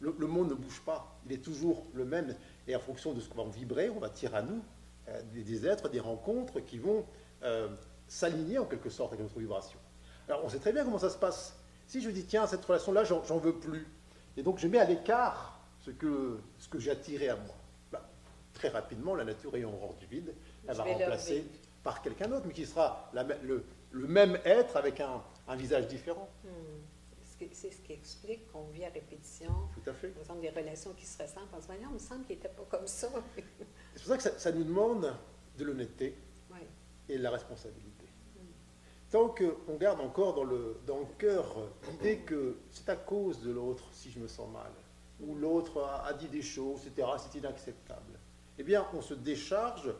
Le, 0.00 0.14
le 0.18 0.26
monde 0.26 0.50
ne 0.50 0.54
bouge 0.54 0.82
pas. 0.84 1.16
Il 1.24 1.32
est 1.32 1.42
toujours 1.42 1.86
le 1.94 2.04
même. 2.04 2.36
Et 2.68 2.76
en 2.76 2.80
fonction 2.80 3.14
de 3.14 3.20
ce 3.20 3.28
qu'on 3.30 3.44
va 3.44 3.50
vibrer, 3.50 3.88
on 3.88 3.98
va 4.00 4.10
tirer 4.10 4.36
à 4.36 4.42
nous 4.42 4.62
euh, 5.08 5.22
des, 5.32 5.42
des 5.42 5.66
êtres, 5.66 5.88
des 5.88 6.00
rencontres 6.00 6.60
qui 6.60 6.78
vont 6.78 7.06
euh, 7.44 7.68
s'aligner 8.08 8.58
en 8.58 8.64
quelque 8.64 8.90
sorte 8.90 9.12
avec 9.12 9.22
notre 9.22 9.38
vibration. 9.38 9.78
Alors, 10.28 10.44
on 10.44 10.48
sait 10.48 10.58
très 10.58 10.72
bien 10.72 10.84
comment 10.84 10.98
ça 10.98 11.10
se 11.10 11.18
passe. 11.18 11.56
Si 11.86 12.00
je 12.00 12.10
dis, 12.10 12.24
tiens, 12.24 12.46
cette 12.46 12.64
relation-là, 12.64 13.04
j'en 13.04 13.38
veux 13.38 13.54
plus. 13.54 13.86
Et 14.36 14.42
donc, 14.42 14.58
je 14.58 14.66
mets 14.66 14.78
à 14.78 14.84
l'écart 14.84 15.60
ce 15.80 15.90
que, 15.90 16.38
ce 16.58 16.68
que 16.68 16.78
j'ai 16.78 16.90
attiré 16.90 17.28
à 17.28 17.36
moi. 17.36 17.54
Ben, 17.92 18.00
très 18.52 18.68
rapidement, 18.68 19.14
la 19.14 19.24
nature 19.24 19.54
ayant 19.56 19.72
horreur 19.72 19.94
du 19.94 20.06
vide, 20.06 20.34
elle 20.66 20.74
Je 20.74 20.78
va 20.78 20.84
remplacer 20.84 21.46
par 21.82 22.02
quelqu'un 22.02 22.28
d'autre, 22.28 22.44
mais 22.46 22.52
qui 22.52 22.66
sera 22.66 23.10
la 23.12 23.22
le, 23.22 23.64
le 23.92 24.06
même 24.08 24.38
être 24.44 24.76
avec 24.76 25.00
un, 25.00 25.22
un 25.46 25.56
visage 25.56 25.86
différent. 25.86 26.28
Hmm. 26.44 26.48
C'est 27.52 27.70
ce 27.70 27.82
qui 27.82 27.92
explique 27.92 28.50
qu'on 28.50 28.64
vit 28.68 28.84
à 28.84 28.88
répétition. 28.88 29.50
Tout 29.74 29.90
à 29.90 29.92
fait. 29.92 30.08
Par 30.08 30.22
exemple, 30.22 30.40
des 30.40 30.48
relations 30.48 30.92
qui 30.94 31.04
se 31.04 31.22
ressemblent. 31.22 31.48
On 31.52 31.56
se 31.56 31.62
dit, 31.62 31.66
Voyons, 31.66 31.88
il 31.90 31.94
me 31.94 31.98
semble 31.98 32.24
qu'il 32.24 32.36
n'était 32.36 32.48
pas 32.48 32.64
comme 32.70 32.86
ça. 32.86 33.08
C'est 33.94 34.02
pour 34.02 34.08
ça 34.08 34.16
que 34.16 34.22
ça, 34.22 34.38
ça 34.38 34.52
nous 34.52 34.64
demande 34.64 35.12
de 35.58 35.64
l'honnêteté 35.64 36.16
et 37.08 37.18
de 37.18 37.22
la 37.22 37.30
responsabilité. 37.30 37.95
Tant 39.10 39.28
qu'on 39.28 39.76
garde 39.76 40.00
encore 40.00 40.34
dans 40.34 40.44
le, 40.44 40.76
cœur 41.18 41.56
l'idée 41.90 42.18
que 42.18 42.56
c'est 42.70 42.88
à 42.88 42.96
cause 42.96 43.40
de 43.40 43.52
l'autre 43.52 43.84
si 43.92 44.10
je 44.10 44.18
me 44.18 44.26
sens 44.26 44.50
mal, 44.52 44.70
ou 45.20 45.34
l'autre 45.36 45.82
a, 45.82 46.12
dit 46.12 46.28
des 46.28 46.42
choses, 46.42 46.86
etc., 46.86 47.08
c'est 47.18 47.38
inacceptable, 47.38 48.18
eh 48.58 48.62
bien, 48.62 48.86
on 48.94 49.00
se 49.00 49.14
décharge 49.14 49.94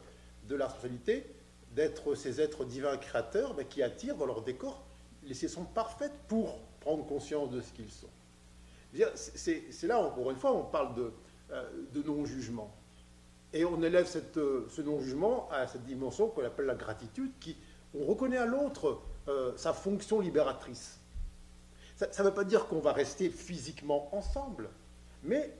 de 0.48 0.56
la 0.56 0.66
responsabilité 0.66 1.24
d'être 1.72 2.14
ces 2.14 2.40
êtres 2.40 2.64
divins 2.64 2.96
créateurs 2.96 3.54
mais 3.54 3.66
qui 3.66 3.82
attirent 3.82 4.16
dans 4.16 4.26
leur 4.26 4.42
décor 4.42 4.82
les 5.22 5.34
saisons 5.34 5.64
parfaites 5.64 6.14
pour 6.26 6.58
prendre 6.80 7.06
conscience 7.06 7.50
de 7.50 7.60
ce 7.60 7.72
qu'ils 7.72 7.90
sont. 7.90 8.08
Dire, 8.92 9.10
C'est 9.14 9.86
là, 9.86 10.00
encore 10.00 10.30
une 10.30 10.36
fois, 10.36 10.52
on 10.54 10.64
parle 10.64 10.94
de, 10.94 11.12
euh, 11.52 12.02
non-jugement. 12.04 12.74
Et 13.52 13.64
on 13.64 13.82
élève 13.82 14.06
cette, 14.06 14.36
euh, 14.38 14.66
ce 14.68 14.82
non-jugement 14.82 15.48
à 15.50 15.66
cette 15.66 15.84
dimension 15.84 16.28
qu'on 16.28 16.44
appelle 16.44 16.66
la 16.66 16.74
gratitude, 16.74 17.32
qui 17.40 17.56
on 17.98 18.04
reconnaît 18.04 18.36
à 18.38 18.46
l'autre 18.46 19.00
euh, 19.28 19.52
sa 19.56 19.72
fonction 19.72 20.20
libératrice. 20.20 20.98
Ça 21.96 22.06
ne 22.22 22.28
veut 22.28 22.34
pas 22.34 22.44
dire 22.44 22.66
qu'on 22.66 22.80
va 22.80 22.92
rester 22.92 23.30
physiquement 23.30 24.14
ensemble, 24.14 24.68
mais 25.22 25.52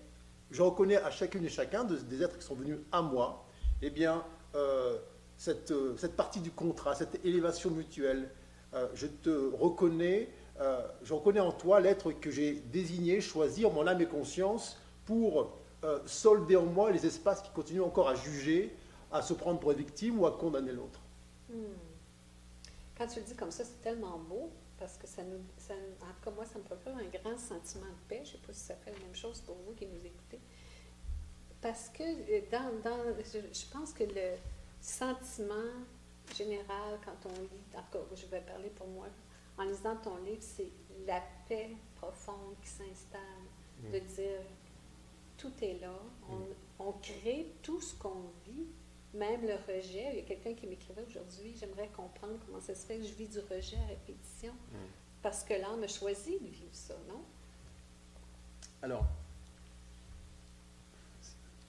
je 0.50 0.60
reconnais 0.62 0.96
à 0.96 1.10
chacune 1.10 1.44
et 1.44 1.48
chacun 1.48 1.84
de- 1.84 1.96
des 1.96 2.22
êtres 2.22 2.38
qui 2.38 2.44
sont 2.44 2.54
venus 2.54 2.78
à 2.92 3.00
moi, 3.00 3.44
eh 3.82 3.88
bien, 3.90 4.22
euh, 4.54 4.98
cette, 5.38 5.70
euh, 5.70 5.96
cette 5.96 6.14
partie 6.14 6.40
du 6.40 6.50
contrat, 6.50 6.94
cette 6.94 7.24
élévation 7.24 7.70
mutuelle. 7.70 8.30
Je 8.92 9.06
te 9.06 9.30
reconnais, 9.54 10.28
je 11.02 11.14
reconnais 11.14 11.40
en 11.40 11.50
toi 11.52 11.80
l'être 11.80 12.12
que 12.12 12.30
j'ai 12.30 12.52
désigné, 12.52 13.22
choisi 13.22 13.64
en 13.64 13.70
mon 13.70 13.86
âme 13.86 14.02
et 14.02 14.06
conscience 14.06 14.76
pour 15.06 15.56
solder 16.04 16.56
en 16.56 16.66
moi 16.66 16.90
les 16.90 17.06
espaces 17.06 17.40
qui 17.40 17.50
continuent 17.52 17.80
encore 17.84 18.06
à 18.08 18.14
juger, 18.14 18.76
à 19.12 19.22
se 19.22 19.32
prendre 19.32 19.58
pour 19.60 19.72
victime 19.72 20.20
ou 20.20 20.26
à 20.26 20.32
condamner 20.32 20.72
l'autre. 20.72 21.00
Hmm. 21.48 21.54
Quand 22.96 23.06
tu 23.06 23.20
le 23.20 23.26
dis 23.26 23.36
comme 23.36 23.50
ça, 23.50 23.64
c'est 23.64 23.80
tellement 23.82 24.18
beau 24.18 24.50
parce 24.78 24.96
que 24.96 25.06
ça 25.06 25.22
nous, 25.22 25.40
ça, 25.56 25.74
en 25.74 26.06
tout 26.06 26.24
cas, 26.24 26.30
moi, 26.30 26.44
ça 26.44 26.58
me 26.58 26.64
procure 26.64 26.92
un 26.96 27.04
grand 27.04 27.38
sentiment 27.38 27.86
de 27.86 28.08
paix. 28.08 28.22
Je 28.24 28.32
ne 28.32 28.36
sais 28.36 28.46
pas 28.46 28.52
si 28.52 28.60
ça 28.60 28.74
fait 28.74 28.92
la 28.92 28.98
même 28.98 29.14
chose 29.14 29.40
pour 29.40 29.56
vous 29.56 29.72
qui 29.74 29.86
nous 29.86 30.04
écoutez. 30.04 30.40
Parce 31.60 31.88
que 31.88 32.02
euh, 32.02 32.42
dans, 32.50 32.80
dans, 32.82 33.02
je, 33.18 33.38
je 33.52 33.66
pense 33.72 33.92
que 33.92 34.04
le 34.04 34.36
sentiment 34.80 35.72
général 36.34 36.98
quand 37.04 37.28
on 37.28 37.40
lit, 37.42 37.62
en 37.74 37.82
tout 37.90 37.98
cas, 37.98 38.14
je 38.14 38.26
vais 38.26 38.40
parler 38.40 38.70
pour 38.70 38.86
moi, 38.88 39.06
en 39.58 39.64
lisant 39.64 39.96
ton 39.96 40.16
livre, 40.18 40.42
c'est 40.42 40.70
la 41.06 41.22
paix 41.48 41.70
profonde 41.96 42.56
qui 42.60 42.68
s'installe, 42.68 43.20
de 43.92 43.98
dire 43.98 44.40
tout 45.36 45.52
est 45.62 45.78
là, 45.80 45.98
on, 46.30 46.84
on 46.84 46.92
crée 46.92 47.52
tout 47.62 47.80
ce 47.80 47.94
qu'on 47.94 48.24
vit, 48.46 48.66
même 49.16 49.42
le 49.46 49.54
rejet. 49.54 50.06
Il 50.12 50.16
y 50.16 50.20
a 50.20 50.22
quelqu'un 50.22 50.54
qui 50.54 50.66
m'écrivait 50.66 51.04
aujourd'hui, 51.06 51.54
j'aimerais 51.58 51.88
comprendre 51.88 52.34
comment 52.46 52.60
ça 52.60 52.74
se 52.74 52.86
fait 52.86 52.98
que 52.98 53.04
je 53.04 53.14
vis 53.14 53.28
du 53.28 53.38
rejet 53.40 53.76
à 53.76 53.86
répétition, 53.88 54.52
parce 55.22 55.42
que 55.44 55.54
l'âme 55.54 55.82
a 55.82 55.88
choisi 55.88 56.38
de 56.38 56.46
vivre 56.46 56.72
ça, 56.74 56.94
non? 57.08 57.22
Alors, 58.82 59.06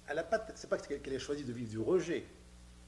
elle 0.08 0.20
a 0.20 0.24
pas, 0.24 0.46
c'est 0.56 0.70
pas 0.70 0.78
qu'elle 0.78 1.14
ait 1.14 1.20
choisi 1.20 1.44
de 1.44 1.54
vivre 1.54 1.70
du 1.70 1.80
rejet, 1.80 2.26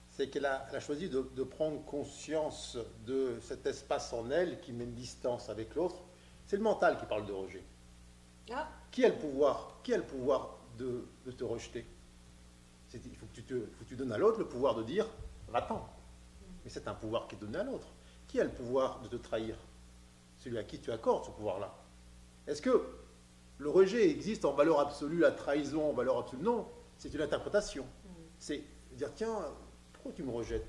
c'est 0.10 0.30
qu'elle 0.30 0.46
a, 0.46 0.80
choisi 0.80 1.10
de, 1.10 1.30
de 1.36 1.44
prendre 1.44 1.84
conscience 1.86 2.78
de 3.06 3.40
cet 3.42 3.66
espace 3.66 4.12
en 4.14 4.30
elle 4.32 4.60
qui 4.60 4.74
met 4.74 4.84
une 4.84 4.94
distance 4.94 5.50
avec 5.50 5.76
l'autre. 5.76 6.02
C'est 6.46 6.58
le 6.58 6.64
mental 6.64 6.98
qui 6.98 7.06
parle 7.06 7.26
de 7.26 7.32
rejet. 7.32 7.64
Ah, 8.52 8.68
Qui 8.92 9.06
a 9.06 9.10
le 9.10 9.18
pouvoir 9.18 9.80
Qui 9.84 9.94
a 9.94 9.98
le 9.98 10.04
pouvoir 10.04 10.58
de, 10.78 11.08
de 11.26 11.32
te 11.32 11.44
rejeter? 11.44 11.86
Il 12.94 13.16
faut 13.16 13.26
que, 13.28 13.36
tu 13.36 13.44
te, 13.44 13.54
faut 13.54 13.84
que 13.84 13.90
tu 13.90 13.96
donnes 13.96 14.12
à 14.12 14.18
l'autre 14.18 14.40
le 14.40 14.48
pouvoir 14.48 14.76
de 14.76 14.84
dire 14.84 15.06
va-t'en. 15.50 15.88
Mais 16.64 16.70
c'est 16.70 16.88
un 16.88 16.94
pouvoir 16.94 17.28
qui 17.28 17.36
est 17.36 17.40
donné 17.40 17.58
à 17.58 17.64
l'autre. 17.64 17.88
Qui 18.28 18.40
a 18.40 18.44
le 18.44 18.50
pouvoir 18.50 19.02
de 19.02 19.08
te 19.08 19.16
trahir? 19.16 19.56
Celui 20.38 20.58
à 20.58 20.64
qui 20.64 20.80
tu 20.80 20.92
accordes 20.92 21.26
ce 21.26 21.32
pouvoir-là. 21.32 21.74
Est-ce 22.48 22.62
que 22.62 22.84
le 23.58 23.70
rejet 23.70 24.10
existe 24.10 24.46
en 24.46 24.54
valeur 24.54 24.80
absolue, 24.80 25.20
la 25.20 25.32
trahison 25.32 25.90
en 25.90 25.94
valeur 25.94 26.18
absolue? 26.18 26.44
Non, 26.44 26.68
c'est 26.98 27.14
une 27.14 27.22
interprétation. 27.22 27.86
C'est 28.38 28.64
dire 28.94 29.14
tiens, 29.14 29.36
pourquoi 29.94 30.14
tu 30.14 30.24
me 30.24 30.32
rejettes? 30.32 30.68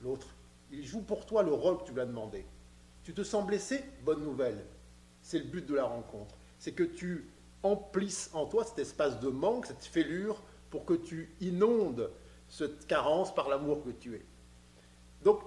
L'autre, 0.00 0.28
il 0.70 0.84
joue 0.84 1.02
pour 1.02 1.26
toi 1.26 1.42
le 1.42 1.52
rôle 1.52 1.78
que 1.78 1.84
tu 1.84 1.92
lui 1.92 2.00
as 2.00 2.06
demandé. 2.06 2.44
Tu 3.02 3.14
te 3.14 3.22
sens 3.22 3.46
blessé? 3.46 3.84
Bonne 4.04 4.22
nouvelle. 4.22 4.64
C'est 5.22 5.38
le 5.38 5.44
but 5.44 5.66
de 5.66 5.74
la 5.74 5.84
rencontre. 5.84 6.34
C'est 6.58 6.72
que 6.72 6.82
tu 6.82 7.30
emplisses 7.62 8.30
en 8.34 8.46
toi 8.46 8.64
cet 8.64 8.78
espace 8.78 9.20
de 9.20 9.28
manque, 9.28 9.66
cette 9.66 9.84
fêlure, 9.84 10.42
pour 10.70 10.84
que 10.84 10.94
tu 10.94 11.34
inondes 11.40 12.10
cette 12.48 12.86
carence 12.86 13.34
par 13.34 13.48
l'amour 13.48 13.84
que 13.84 13.90
tu 13.90 14.14
es. 14.14 14.24
Donc, 15.22 15.40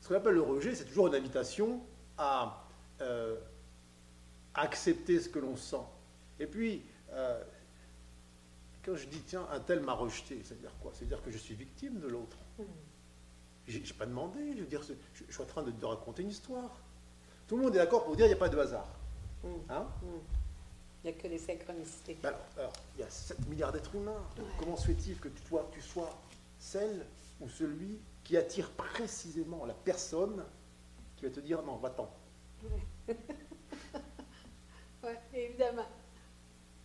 ce 0.00 0.08
qu'on 0.08 0.14
appelle 0.16 0.34
le 0.34 0.42
rejet, 0.42 0.74
c'est 0.74 0.84
toujours 0.84 1.06
une 1.06 1.14
invitation 1.14 1.80
à 2.18 2.66
euh, 3.00 3.36
accepter 4.54 5.20
ce 5.20 5.28
que 5.28 5.38
l'on 5.38 5.56
sent. 5.56 5.76
Et 6.38 6.46
puis, 6.46 6.82
euh, 7.12 7.42
quand 8.84 8.96
je 8.96 9.06
dis, 9.06 9.20
tiens, 9.20 9.46
un 9.50 9.60
tel 9.60 9.80
m'a 9.80 9.94
rejeté, 9.94 10.42
c'est-à-dire 10.44 10.72
quoi? 10.82 10.92
C'est-à-dire 10.94 11.22
que 11.22 11.30
je 11.30 11.38
suis 11.38 11.54
victime 11.54 12.00
de 12.00 12.08
l'autre. 12.08 12.36
J'ai 13.66 13.82
j'ai 13.82 13.94
pas 13.94 14.04
demandé, 14.04 14.52
je 14.54 14.60
veux 14.60 14.66
dire, 14.66 14.82
je, 14.82 14.92
je 15.26 15.32
suis 15.32 15.42
en 15.42 15.46
train 15.46 15.62
de 15.62 15.70
te 15.70 15.86
raconter 15.86 16.22
une 16.22 16.28
histoire. 16.28 16.82
Tout 17.48 17.56
le 17.56 17.62
monde 17.62 17.74
est 17.74 17.78
d'accord 17.78 18.04
pour 18.04 18.14
dire 18.14 18.26
qu'il 18.26 18.34
n'y 18.34 18.38
a 18.38 18.44
pas 18.44 18.50
de 18.50 18.58
hasard. 18.58 18.88
hmm, 19.42 19.48
Hein? 19.70 19.86
Hmm. 20.02 20.43
Il 21.04 21.10
n'y 21.10 21.18
a 21.18 21.20
que 21.20 21.28
les 21.28 21.38
synchronicités. 21.38 22.16
Ben 22.22 22.30
alors, 22.30 22.40
alors, 22.56 22.72
il 22.96 23.00
y 23.00 23.04
a 23.04 23.10
7 23.10 23.46
milliards 23.48 23.72
d'êtres 23.72 23.94
humains. 23.94 24.22
Donc, 24.36 24.46
Ouais. 24.46 24.52
Comment 24.58 24.76
se 24.76 24.86
fait-il 24.86 25.18
que 25.18 25.28
tu 25.28 25.42
sois, 25.46 25.68
tu 25.70 25.82
sois 25.82 26.10
celle 26.58 27.04
ou 27.40 27.48
celui 27.48 27.98
qui 28.22 28.36
attire 28.38 28.70
précisément 28.70 29.66
la 29.66 29.74
personne 29.74 30.42
qui 31.16 31.26
va 31.26 31.30
te 31.30 31.40
dire 31.40 31.62
non, 31.62 31.76
va-t'en 31.76 32.10
Oui, 35.04 35.10
évidemment. 35.34 35.86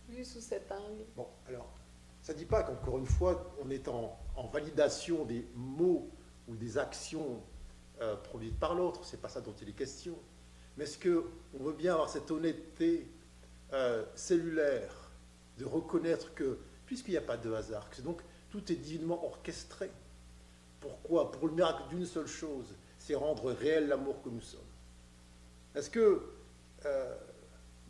Vu 0.08 0.24
sous 0.24 0.40
cet 0.40 0.70
angle. 0.70 1.04
Bon, 1.16 1.26
alors, 1.48 1.68
ça 2.20 2.34
ne 2.34 2.38
dit 2.38 2.44
pas 2.44 2.62
qu'encore 2.62 2.98
une 2.98 3.06
fois, 3.06 3.54
on 3.64 3.70
est 3.70 3.88
en, 3.88 4.18
en 4.36 4.46
validation 4.48 5.24
des 5.24 5.46
mots 5.54 6.10
ou 6.46 6.56
des 6.56 6.76
actions 6.76 7.42
euh, 8.02 8.16
produites 8.16 8.58
par 8.58 8.74
l'autre. 8.74 9.04
C'est 9.04 9.20
pas 9.20 9.28
ça 9.30 9.40
dont 9.40 9.54
il 9.62 9.68
est 9.70 9.72
question. 9.72 10.18
Mais 10.76 10.84
est-ce 10.84 10.98
qu'on 10.98 11.64
veut 11.64 11.72
bien 11.72 11.94
avoir 11.94 12.10
cette 12.10 12.30
honnêteté 12.30 13.08
euh, 13.72 14.04
cellulaire 14.14 15.10
de 15.58 15.64
reconnaître 15.64 16.34
que, 16.34 16.58
puisqu'il 16.86 17.12
n'y 17.12 17.16
a 17.16 17.22
pas 17.22 17.36
de 17.36 17.52
hasard, 17.52 17.88
que 17.90 17.96
c'est 17.96 18.02
donc 18.04 18.20
tout 18.50 18.70
est 18.72 18.76
divinement 18.76 19.24
orchestré. 19.24 19.90
Pourquoi? 20.80 21.30
Pour 21.30 21.46
le 21.48 21.54
miracle 21.54 21.82
d'une 21.90 22.06
seule 22.06 22.26
chose, 22.26 22.74
c'est 22.98 23.14
rendre 23.14 23.52
réel 23.52 23.88
l'amour 23.88 24.22
que 24.22 24.28
nous 24.28 24.40
sommes. 24.40 24.60
Est-ce 25.74 25.90
que 25.90 26.22
euh, 26.86 27.16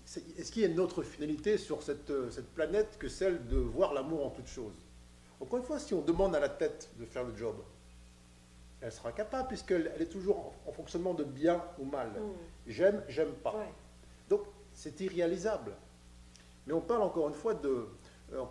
c'est- 0.04 0.38
est-ce 0.38 0.50
qu'il 0.50 0.62
y 0.62 0.64
a 0.64 0.68
une 0.68 0.80
autre 0.80 1.02
finalité 1.02 1.56
sur 1.56 1.82
cette, 1.82 2.10
euh, 2.10 2.30
cette 2.30 2.48
planète 2.52 2.96
que 2.98 3.08
celle 3.08 3.46
de 3.46 3.56
voir 3.56 3.94
l'amour 3.94 4.26
en 4.26 4.30
toute 4.30 4.48
chose? 4.48 4.74
Encore 5.40 5.60
une 5.60 5.64
fois, 5.64 5.78
si 5.78 5.94
on 5.94 6.02
demande 6.02 6.34
à 6.34 6.40
la 6.40 6.48
tête 6.48 6.90
de 6.98 7.06
faire 7.06 7.24
le 7.24 7.34
job, 7.36 7.56
elle 8.82 8.92
sera 8.92 9.12
capable, 9.12 9.48
puisqu'elle 9.48 9.92
elle 9.94 10.02
est 10.02 10.06
toujours 10.10 10.38
en, 10.38 10.70
en 10.70 10.72
fonctionnement 10.72 11.14
de 11.14 11.24
bien 11.24 11.62
ou 11.78 11.84
mal. 11.84 12.08
Hmm. 12.08 12.32
J'aime, 12.66 13.02
j'aime 13.08 13.32
pas. 13.34 13.54
Ouais. 13.54 13.72
C'est 14.80 14.98
irréalisable. 15.02 15.72
Mais 16.66 16.72
on 16.72 16.80
parle 16.80 17.02
encore 17.02 17.28
une 17.28 17.34
fois 17.34 17.52
de, 17.52 17.86
euh, 18.32 18.44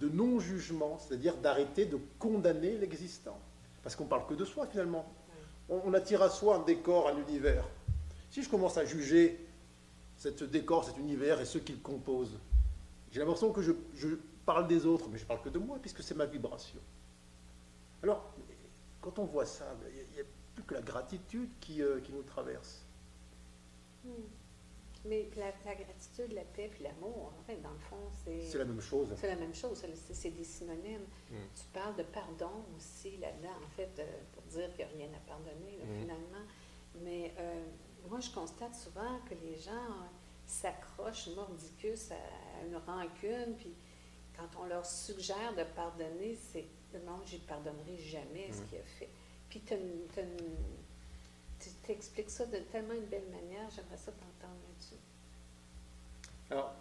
non-jugement, 0.00 0.98
c'est-à-dire 0.98 1.36
d'arrêter 1.36 1.84
de 1.84 1.98
condamner 2.18 2.78
l'existant. 2.78 3.38
Parce 3.82 3.94
qu'on 3.94 4.06
parle 4.06 4.26
que 4.26 4.32
de 4.32 4.46
soi 4.46 4.66
finalement. 4.66 5.04
On, 5.68 5.92
attire 5.92 6.22
à 6.22 6.30
soi 6.30 6.56
un 6.56 6.62
décor, 6.62 7.08
un 7.08 7.18
univers. 7.28 7.66
Si 8.30 8.42
je 8.42 8.48
commence 8.48 8.78
à 8.78 8.86
juger 8.86 9.38
ce 10.16 10.44
décor, 10.44 10.84
cet 10.84 10.96
univers 10.96 11.38
et 11.42 11.44
ceux 11.44 11.60
qui 11.60 11.72
le 11.72 11.78
composent, 11.78 12.38
j'ai 13.12 13.20
l'impression 13.20 13.52
que 13.52 13.60
je, 13.60 13.72
parle 14.46 14.66
des 14.66 14.86
autres, 14.86 15.10
mais 15.10 15.18
je 15.18 15.26
parle 15.26 15.42
que 15.42 15.50
de 15.50 15.58
moi, 15.58 15.78
puisque 15.78 16.02
c'est 16.02 16.14
ma 16.14 16.24
vibration. 16.24 16.80
Alors, 18.02 18.32
quand 19.02 19.18
on 19.18 19.24
voit 19.24 19.46
ça, 19.46 19.66
il 19.90 20.14
n'y 20.14 20.20
a, 20.22 20.24
plus 20.54 20.64
que 20.64 20.74
la 20.74 20.82
gratitude 20.82 21.50
qui, 21.60 21.82
euh, 21.82 22.00
nous 22.10 22.22
traverse. 22.22 22.86
Mais 25.06 25.28
la, 25.36 25.50
gratitude, 25.74 26.32
la 26.32 26.44
paix 26.44 26.68
puis 26.72 26.82
l'amour, 26.82 27.32
en 27.38 27.42
fait, 27.42 27.60
dans 27.60 27.72
le 27.72 27.78
fond, 27.78 28.10
c'est. 28.24 28.40
C'est 28.40 28.58
la 28.58 28.64
même 28.64 28.80
chose. 28.80 29.12
C'est 29.16 29.28
la 29.28 29.36
même 29.36 29.54
chose, 29.54 29.84
c'est 30.12 30.30
des 30.30 30.44
synonymes. 30.44 31.06
Hmm. 31.30 31.36
Tu 31.54 31.64
parles 31.72 31.96
de 31.96 32.04
pardon 32.04 32.64
aussi 32.76 33.18
là-dedans, 33.18 33.56
en 33.62 33.68
fait, 33.76 33.90
euh, 33.98 34.06
pour 34.32 34.42
dire 34.44 34.68
qu'il 34.74 34.86
n'y 34.86 35.04
a 35.04 35.06
rien 35.06 35.16
à 35.16 35.28
pardonner, 35.28 35.78
hmm. 35.84 36.00
finalement. 36.00 36.46
Mais 37.02 37.34
euh, 37.38 37.64
moi, 38.08 38.20
je 38.20 38.30
constate 38.30 38.74
souvent 38.74 39.20
que 39.28 39.34
les 39.34 39.56
gens 39.56 40.08
s'accrochent 40.46 41.28
mordicus 41.34 42.10
à 42.10 42.64
une 42.66 42.76
rancune, 42.76 43.56
puis 43.58 43.74
quand 44.36 44.48
on 44.60 44.66
leur 44.66 44.86
suggère 44.86 45.54
de 45.54 45.64
pardonner, 45.74 46.34
c'est 46.34 46.66
non, 47.00 47.20
je 47.24 47.36
ne 47.36 47.40
pardonnerai 47.40 47.96
jamais 47.96 48.50
ce 48.52 48.62
qu'il 48.62 48.78
a 48.78 48.84
fait. 48.84 49.08
Puis 49.48 49.60
tu 49.60 49.74
t'expliques 51.70 52.30
ça 52.30 52.46
de 52.46 52.58
tellement 52.58 52.94
une 52.94 53.06
belle 53.06 53.28
manière, 53.30 53.68
j'aimerais 53.70 53.96
ça 53.96 54.12
t'entendre 54.12 54.60
là-dessus. 54.68 55.00
Alors, 56.50 56.74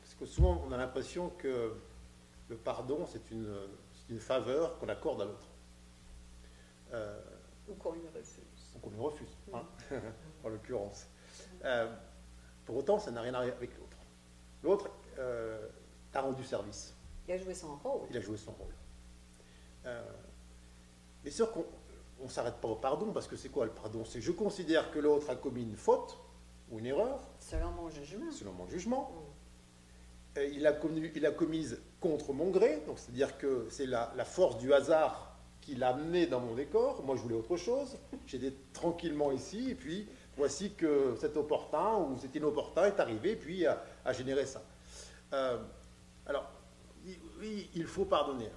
parce 0.00 0.14
que 0.14 0.26
souvent 0.26 0.62
on 0.66 0.72
a 0.72 0.76
l'impression 0.76 1.30
que 1.30 1.74
le 2.48 2.56
pardon, 2.56 3.06
c'est 3.06 3.30
une, 3.30 3.54
une 4.08 4.20
faveur 4.20 4.78
qu'on 4.78 4.88
accorde 4.88 5.22
à 5.22 5.24
l'autre. 5.24 5.48
Euh, 6.92 7.20
ou 7.68 7.74
qu'on 7.74 7.92
lui 7.92 8.08
refuse. 8.14 8.74
Ou 8.74 8.78
qu'on 8.80 8.90
lui 8.90 9.00
refuse, 9.00 9.36
hein, 9.52 9.64
en 10.44 10.48
l'occurrence. 10.48 11.06
Euh, 11.64 11.94
pour 12.64 12.76
autant, 12.76 12.98
ça 12.98 13.10
n'a 13.10 13.20
rien 13.20 13.34
à 13.34 13.44
voir 13.44 13.56
avec 13.56 13.76
l'autre. 13.78 13.96
L'autre 14.62 14.90
euh, 15.18 15.68
t'a 16.12 16.22
rendu 16.22 16.44
service. 16.44 16.94
Il 17.28 17.34
a 17.34 17.36
joué 17.36 17.54
son 17.54 17.76
rôle. 17.76 18.06
Il 18.10 18.16
a 18.16 18.20
joué 18.20 18.36
son 18.36 18.52
rôle. 18.52 18.74
Euh, 19.86 20.02
mais 21.24 21.30
sûr 21.30 21.50
qu'on 21.52 21.64
ne 22.24 22.30
s'arrête 22.30 22.56
pas 22.56 22.68
au 22.68 22.76
pardon, 22.76 23.12
parce 23.12 23.26
que 23.26 23.36
c'est 23.36 23.48
quoi 23.48 23.64
le 23.64 23.70
pardon? 23.70 24.04
C'est 24.04 24.20
je 24.20 24.32
considère 24.32 24.90
que 24.90 24.98
l'autre 24.98 25.30
a 25.30 25.36
commis 25.36 25.62
une 25.62 25.76
faute 25.76 26.18
ou 26.70 26.78
une 26.78 26.86
erreur. 26.86 27.20
Selon 27.38 27.70
mon 27.72 27.88
jugement. 27.88 28.30
Selon 28.30 28.52
mon 28.52 28.66
jugement. 28.66 29.12
Mm. 30.36 30.40
il, 30.52 30.66
a 30.66 30.72
commis, 30.72 31.10
il 31.14 31.26
a 31.26 31.30
commise 31.30 31.80
contre 32.00 32.32
mon 32.32 32.50
gré, 32.50 32.82
donc 32.86 32.98
c'est-à-dire 32.98 33.38
que 33.38 33.66
c'est 33.70 33.86
la, 33.86 34.12
la, 34.16 34.24
force 34.24 34.58
du 34.58 34.72
hasard 34.72 35.36
qui 35.60 35.74
l'a 35.74 35.88
amené 35.88 36.26
dans 36.26 36.40
mon 36.40 36.54
décor. 36.54 37.02
Moi, 37.04 37.16
je 37.16 37.22
voulais 37.22 37.34
autre 37.34 37.56
chose. 37.56 37.98
J'étais 38.26 38.54
tranquillement 38.72 39.32
ici, 39.32 39.70
et 39.70 39.74
puis 39.74 40.08
voici 40.36 40.72
que 40.74 41.16
cet 41.20 41.36
opportun 41.36 41.98
ou 41.98 42.18
cet 42.18 42.34
inopportun 42.34 42.86
est 42.86 43.00
arrivé, 43.00 43.36
puis 43.36 43.66
a, 43.66 43.82
a 44.04 44.12
généré 44.12 44.46
ça. 44.46 44.62
Euh, 45.32 45.58
alors, 46.26 46.50
oui, 47.40 47.70
il 47.74 47.86
faut 47.86 48.04
pardonner 48.04 48.48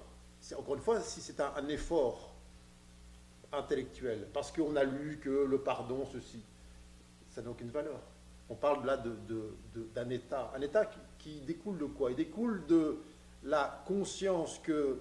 encore 0.52 0.74
une 0.74 0.82
fois, 0.82 1.00
si 1.00 1.20
c'est 1.22 1.40
un, 1.40 1.68
effort 1.68 2.33
intellectuel, 3.52 4.26
parce 4.32 4.50
qu'on 4.52 4.76
a 4.76 4.84
lu 4.84 5.20
que 5.22 5.44
le 5.44 5.58
pardon, 5.58 6.04
ceci, 6.12 6.40
ça 7.30 7.42
n'a 7.42 7.50
aucune 7.50 7.70
valeur. 7.70 8.00
On 8.48 8.54
parle 8.54 8.84
là 8.86 9.02
d'un 9.94 10.10
état. 10.10 10.52
Un 10.54 10.60
état 10.60 10.88
qui, 11.18 11.40
découle 11.40 11.78
de 11.78 11.86
quoi? 11.86 12.10
Il 12.10 12.16
découle 12.16 12.66
de 12.66 12.98
la 13.42 13.82
conscience 13.86 14.58
que 14.58 14.98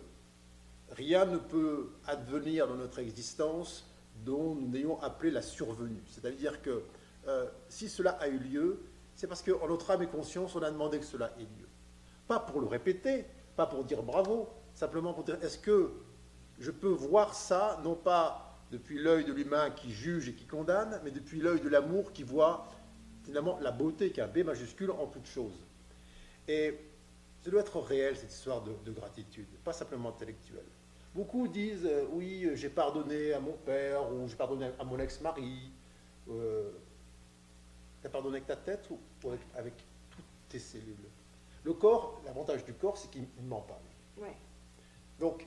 rien 0.92 1.26
ne 1.26 1.38
peut 1.38 1.90
advenir 2.08 2.68
dans 2.68 2.76
notre 2.76 3.00
existence 3.00 3.86
dont 4.26 4.56
nous 4.56 4.68
n'ayons 4.68 5.02
appelé 5.02 5.32
la 5.32 5.42
survenue. 5.42 6.02
C'est-à-dire 6.08 6.62
que 6.62 6.84
euh, 7.28 7.46
si 7.68 7.90
cela 7.90 8.12
a 8.12 8.28
eu 8.28 8.38
lieu, 8.38 8.80
c'est 9.16 9.28
parce 9.28 9.42
qu'en 9.42 9.68
notre 9.68 9.92
âme 9.92 10.04
et 10.04 10.08
conscience, 10.08 10.56
on 10.56 10.62
a 10.62 10.72
demandé 10.72 11.00
que 11.00 11.06
cela 11.06 11.34
ait 11.38 11.42
lieu. 11.42 11.68
Pas 12.28 12.40
pour 12.40 12.62
le 12.62 12.68
répéter, 12.68 13.26
pas 13.56 13.66
pour 13.66 13.84
dire 13.84 14.02
bravo, 14.04 14.50
simplement 14.74 15.14
pour 15.14 15.24
dire, 15.24 15.38
est-ce 15.44 15.58
que 15.58 15.92
je 16.60 16.72
peux 16.72 16.90
voir 16.90 17.34
ça, 17.34 17.80
non 17.84 17.96
pas 17.96 18.60
depuis 18.72 18.98
l'œil 18.98 19.26
de 19.26 19.34
l'humain 19.34 19.70
qui 19.72 19.92
juge 19.92 20.30
et 20.30 20.34
qui 20.34 20.46
condamne, 20.46 21.00
mais 21.04 21.12
depuis 21.12 21.40
l'œil 21.40 21.62
de 21.62 21.70
l'amour 21.70 22.12
qui 22.12 22.24
voit 22.24 22.68
finalement 23.24 23.60
la 23.62 23.72
beauté 23.72 24.12
qui 24.12 24.22
a 24.22 24.26
un 24.26 24.28
B 24.28 24.40
majuscule 24.40 24.92
en 24.92 25.08
toute 25.08 25.28
chose. 25.28 25.54
Et 26.48 26.78
ça 27.44 27.52
doit 27.52 27.62
être 27.62 27.80
réel, 27.80 28.18
cette 28.18 28.32
histoire 28.32 28.64
de, 28.64 28.92
gratitude, 28.92 29.48
pas 29.64 29.74
simplement 29.74 30.10
intellectuelle. 30.10 30.66
Beaucoup 31.14 31.48
disent, 31.48 31.86
euh, 31.86 32.06
oui, 32.12 32.50
j'ai 32.56 32.70
pardonné 32.70 33.34
à 33.34 33.40
mon 33.40 33.54
père, 33.54 34.12
ou 34.12 34.28
j'ai 34.28 34.36
pardonné 34.36 34.72
à 34.80 34.84
mon 34.84 34.98
ex-mari. 34.98 35.72
Euh, 36.30 36.72
tu 38.02 38.08
as 38.08 38.10
pardonné 38.10 38.38
avec 38.38 38.48
ta 38.48 38.56
tête 38.56 38.90
ou, 38.90 38.98
avec, 39.28 39.42
avec, 39.56 39.74
toutes 40.10 40.26
tes 40.50 40.60
cellules? 40.60 40.96
Le 41.64 41.74
corps, 41.74 42.22
l'avantage 42.26 42.66
du 42.66 42.74
corps, 42.74 42.98
c'est 42.98 43.12
qu'il 43.12 43.22
ne 43.22 43.48
ment 43.48 43.62
pas. 43.62 43.80
Ouais. 44.18 44.36
Donc, 45.20 45.46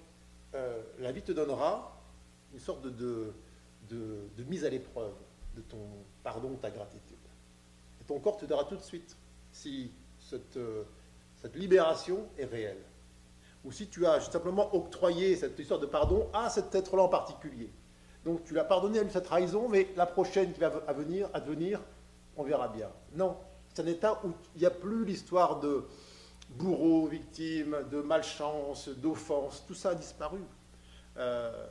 euh, 0.56 0.82
la 0.98 1.12
vie 1.12 1.22
te 1.22 1.32
donnera 1.32 2.00
une 2.52 2.58
sorte 2.58 2.86
de, 2.86 3.32
mise 4.48 4.64
à 4.64 4.70
l'épreuve 4.70 5.14
de 5.54 5.60
ton 5.60 5.86
pardon, 6.22 6.56
ta 6.56 6.70
gratitude. 6.70 7.16
Et 8.00 8.04
ton 8.04 8.18
corps 8.18 8.36
te 8.36 8.46
dira 8.46 8.64
tout 8.64 8.76
de 8.76 8.82
suite 8.82 9.16
si 9.52 9.92
cette, 10.18 10.56
euh, 10.56 10.84
cette 11.36 11.56
libération 11.56 12.26
est 12.38 12.46
réelle. 12.46 12.82
Ou 13.64 13.72
si 13.72 13.88
tu 13.88 14.06
as 14.06 14.20
simplement 14.20 14.74
octroyé 14.74 15.36
cette 15.36 15.58
histoire 15.58 15.80
de 15.80 15.86
pardon 15.86 16.28
à 16.32 16.48
cet 16.50 16.74
être-là 16.74 17.02
en 17.02 17.08
particulier. 17.08 17.70
Donc 18.24 18.44
tu 18.44 18.54
l'as 18.54 18.64
pardonné 18.64 18.98
à 18.98 19.02
lui 19.02 19.10
sa 19.10 19.20
trahison, 19.20 19.68
mais 19.68 19.88
la 19.96 20.06
prochaine 20.06 20.52
qui 20.52 20.60
va 20.60 20.72
à 20.86 20.92
venir, 20.92 21.28
à 21.34 21.40
on 22.36 22.42
verra 22.42 22.68
bien. 22.68 22.90
Non, 23.14 23.36
c'est 23.72 23.82
un 23.82 23.86
état 23.86 24.20
où 24.24 24.32
il 24.54 24.60
n'y 24.60 24.66
a 24.66 24.70
plus 24.70 25.04
l'histoire 25.04 25.60
de, 25.60 25.84
bourreaux, 26.50 27.06
victimes 27.06 27.76
de 27.90 28.00
malchance, 28.00 28.88
d'offense, 28.88 29.64
tout 29.66 29.74
ça 29.74 29.90
a 29.90 29.94
disparu. 29.94 30.40
Euh, 31.16 31.66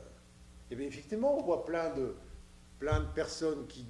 et 0.70 0.76
bien 0.76 0.86
effectivement, 0.86 1.38
on 1.38 1.42
voit 1.42 1.64
plein 1.64 1.94
de, 1.94 2.14
plein 2.78 3.00
de 3.00 3.06
personnes 3.06 3.66
qui, 3.66 3.86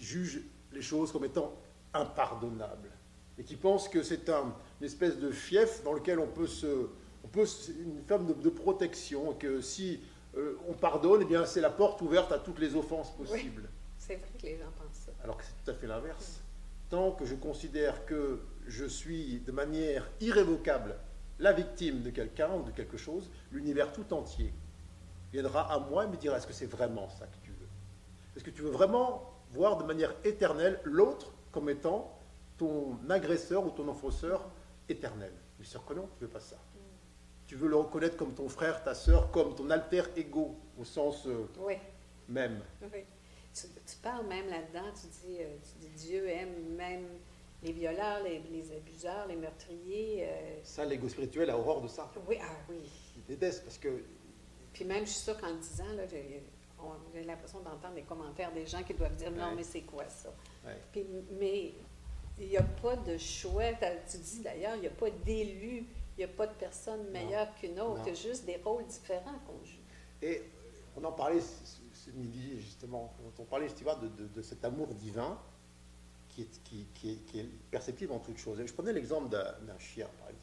jugent 0.00 0.40
les 0.72 0.80
choses 0.80 1.12
comme 1.12 1.26
étant 1.26 1.52
impardonnables 1.92 2.90
et 3.36 3.44
qui 3.44 3.56
pensent 3.56 3.90
que 3.90 4.02
c'est 4.02 4.30
un, 4.30 4.54
une 4.80 4.86
espèce 4.86 5.18
de 5.18 5.30
fief 5.30 5.82
dans 5.84 5.92
lequel 5.92 6.18
on 6.18 6.26
peut 6.26 6.46
se, 6.46 6.88
on 7.22 7.28
peut, 7.28 7.46
une 7.78 8.02
forme 8.06 8.40
de, 8.40 8.48
protection, 8.48 9.32
et 9.32 9.34
que 9.34 9.60
si 9.60 10.00
euh, 10.36 10.56
on 10.68 10.72
pardonne, 10.72 11.20
eh 11.22 11.24
bien 11.26 11.44
c'est 11.44 11.60
la 11.60 11.68
porte 11.68 12.00
ouverte 12.00 12.32
à 12.32 12.38
toutes 12.38 12.58
les 12.58 12.74
offenses 12.74 13.14
possibles. 13.14 13.68
c'est 13.98 14.16
vrai 14.16 14.30
que 14.38 14.46
les 14.46 14.56
gens 14.56 14.72
pensent 14.78 15.04
ça. 15.04 15.12
Alors 15.22 15.36
que 15.36 15.44
c'est 15.44 15.64
tout 15.64 15.70
à 15.70 15.74
fait 15.74 15.86
l'inverse. 15.86 16.40
Tant 16.88 17.12
que 17.12 17.26
je 17.26 17.34
considère 17.34 18.06
que 18.06 18.40
je 18.66 18.84
suis 18.84 19.40
de 19.40 19.52
manière 19.52 20.08
irrévocable 20.20 20.96
la 21.38 21.52
victime 21.52 22.02
de 22.02 22.10
quelqu'un 22.10 22.52
ou 22.54 22.62
de 22.62 22.70
quelque 22.70 22.96
chose, 22.96 23.30
l'univers 23.52 23.92
tout 23.92 24.12
entier 24.12 24.52
viendra 25.32 25.72
à 25.72 25.78
moi 25.78 26.04
et 26.04 26.08
me 26.08 26.16
dira 26.16 26.38
est-ce 26.38 26.46
que 26.46 26.52
c'est 26.52 26.66
vraiment 26.66 27.08
ça 27.08 27.26
que 27.26 27.36
tu 27.44 27.50
veux? 27.50 27.68
Est-ce 28.34 28.44
que 28.44 28.50
tu 28.50 28.62
veux 28.62 28.70
vraiment 28.70 29.32
voir 29.50 29.76
de 29.76 29.84
manière 29.84 30.14
éternelle 30.24 30.80
l'autre 30.84 31.32
comme 31.52 31.68
étant 31.68 32.18
ton 32.56 32.98
agresseur 33.10 33.66
ou 33.66 33.70
ton 33.70 33.86
enfonceur 33.88 34.48
éternel? 34.88 35.32
Mais 35.58 35.64
sûr 35.64 35.84
que 35.84 35.94
non, 35.94 36.08
tu 36.16 36.24
ne 36.24 36.26
veux 36.26 36.32
pas 36.32 36.40
ça. 36.40 36.56
Tu 37.46 37.54
veux 37.54 37.68
le 37.68 37.76
reconnaître 37.76 38.16
comme 38.16 38.34
ton 38.34 38.48
frère, 38.48 38.82
ta 38.82 38.94
soeur, 38.94 39.30
comme 39.30 39.54
ton 39.54 39.70
alter 39.70 40.02
ego, 40.16 40.56
au 40.78 40.84
sens 40.84 41.26
euh, 41.26 41.46
même. 42.28 42.60
Oui. 42.82 43.04
Tu, 43.54 43.96
parles 44.02 44.26
même 44.26 44.48
là-dedans, 44.48 44.90
tu 44.94 45.06
dis, 45.06 45.38
euh, 45.40 45.56
tu 45.62 45.86
dis 45.86 46.08
Dieu 46.08 46.28
aime 46.28 46.74
même 46.76 47.06
les 47.62 47.72
violeurs, 47.72 48.22
les, 48.22 48.72
abuseurs, 48.72 49.26
les 49.28 49.36
meurtriers. 49.36 50.26
Euh, 50.28 50.58
ça, 50.62 50.84
l'ego 50.84 51.08
spirituel 51.08 51.50
a 51.50 51.58
horreur 51.58 51.80
de 51.80 51.88
ça. 51.88 52.10
Oui, 52.28 52.36
ah 52.40 52.56
oui. 52.68 52.76
Il 53.16 53.24
déteste 53.24 53.64
parce 53.64 53.78
que. 53.78 54.02
Puis 54.72 54.84
même, 54.84 55.06
je 55.06 55.10
suis 55.10 55.20
sûre 55.20 55.40
qu'en 55.40 55.54
disant, 55.54 55.84
j'ai 57.14 57.24
l'impression 57.24 57.60
d'entendre 57.60 57.94
des 57.94 58.02
commentaires 58.02 58.52
des 58.52 58.66
gens 58.66 58.82
qui 58.82 58.94
doivent 58.94 59.16
dire 59.16 59.30
non, 59.30 59.54
mais 59.54 59.62
c'est 59.62 59.82
quoi 59.82 60.08
ça? 60.08 60.30
Puis, 60.92 61.06
mais 61.38 61.72
il 62.38 62.48
n'y 62.48 62.56
a 62.58 62.62
pas 62.62 62.96
de 62.96 63.16
choix. 63.16 63.72
Tu 64.10 64.18
dis 64.18 64.40
d'ailleurs, 64.40 64.74
il 64.76 64.82
n'y 64.82 64.86
a 64.86 64.90
pas 64.90 65.10
d'élu, 65.10 65.86
il 66.16 66.18
n'y 66.18 66.24
a 66.24 66.28
pas 66.28 66.46
de 66.46 66.54
personne 66.54 67.10
meilleure 67.10 67.54
qu'une 67.54 67.80
autre, 67.80 68.02
il 68.04 68.08
y 68.08 68.10
a 68.10 68.14
juste 68.14 68.44
des 68.44 68.56
rôles 68.56 68.86
différents 68.86 69.38
qu'on 69.46 69.64
joue. 69.64 69.80
Et 70.20 70.42
on 70.96 71.04
en 71.04 71.12
parlait 71.12 71.40
ce, 71.40 72.10
midi, 72.10 72.58
justement, 72.60 73.12
quand 73.18 73.42
on 73.42 73.46
parlait, 73.46 73.66
de, 73.68 74.26
de 74.26 74.42
cet 74.42 74.64
amour 74.64 74.88
divin 74.88 75.38
qui 76.64 77.38
est, 77.38 77.48
perceptible 77.70 78.12
en 78.12 78.18
toute 78.18 78.38
chose. 78.38 78.60
Je 78.64 78.72
prenais 78.72 78.92
l'exemple 78.92 79.28
d'un 79.28 79.78
chien, 79.78 80.06
par 80.18 80.28
exemple. 80.28 80.42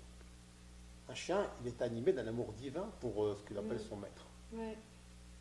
Un 1.09 1.15
chien, 1.15 1.51
il 1.61 1.67
est 1.67 1.81
animé 1.81 2.13
d'un 2.13 2.27
amour 2.27 2.53
divin 2.53 2.89
pour 2.99 3.23
euh, 3.23 3.35
ce 3.37 3.43
qu'il 3.47 3.57
appelle 3.57 3.79
son 3.79 3.97
maître. 3.97 4.25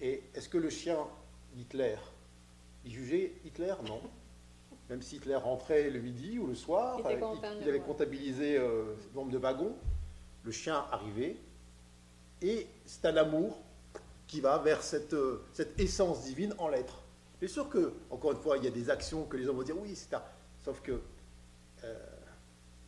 Et 0.00 0.22
est-ce 0.34 0.48
que 0.48 0.58
le 0.58 0.70
chien, 0.70 0.98
Hitler, 1.56 1.96
il 2.84 2.92
jugeait 2.92 3.34
Hitler? 3.44 3.74
Non. 3.84 4.00
Même 4.90 5.02
si 5.02 5.16
Hitler 5.16 5.36
rentrait 5.36 5.88
le 5.90 6.00
midi 6.00 6.38
ou 6.38 6.46
le 6.46 6.54
soir, 6.54 6.98
il, 7.00 7.06
avait 7.68 7.80
comptabilisé 7.80 8.58
euh, 8.58 8.94
le 9.12 9.14
nombre 9.14 9.30
de 9.30 9.38
wagons, 9.38 9.74
le 10.44 10.50
chien 10.50 10.84
arrivait, 10.90 11.36
et 12.42 12.66
c'est 12.84 13.06
un 13.06 13.16
amour 13.16 13.62
qui 14.26 14.40
va 14.40 14.58
vers 14.58 14.82
cette, 14.82 15.14
euh, 15.14 15.44
cette 15.52 15.78
essence 15.78 16.24
divine 16.24 16.54
en 16.58 16.68
l'être. 16.68 17.04
Bien 17.38 17.48
sûr 17.48 17.68
que, 17.68 17.92
encore 18.10 18.32
une 18.32 18.38
fois, 18.38 18.56
il 18.56 18.64
y 18.64 18.66
a 18.66 18.70
des 18.70 18.90
actions 18.90 19.24
que 19.24 19.36
les 19.36 19.46
hommes 19.48 19.56
vont 19.56 19.62
dire 19.62 19.78
oui, 19.80 19.94
c'est 19.94 20.14
un. 20.14 20.22
Sauf 20.62 20.80
que 20.80 21.00
euh, 21.84 21.94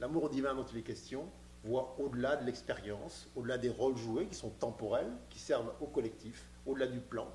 l'amour 0.00 0.30
divin 0.30 0.54
dont 0.54 0.64
il 0.64 0.78
est 0.78 0.82
question 0.82 1.26
voit 1.64 1.96
au-delà 1.98 2.36
de 2.36 2.44
l'expérience, 2.44 3.28
au-delà 3.36 3.58
des 3.58 3.70
rôles 3.70 3.96
joués 3.96 4.26
qui 4.26 4.34
sont 4.34 4.50
temporels, 4.50 5.10
qui 5.30 5.38
servent 5.38 5.72
au 5.80 5.86
collectif, 5.86 6.46
au-delà 6.66 6.86
du 6.86 7.00
plan. 7.00 7.26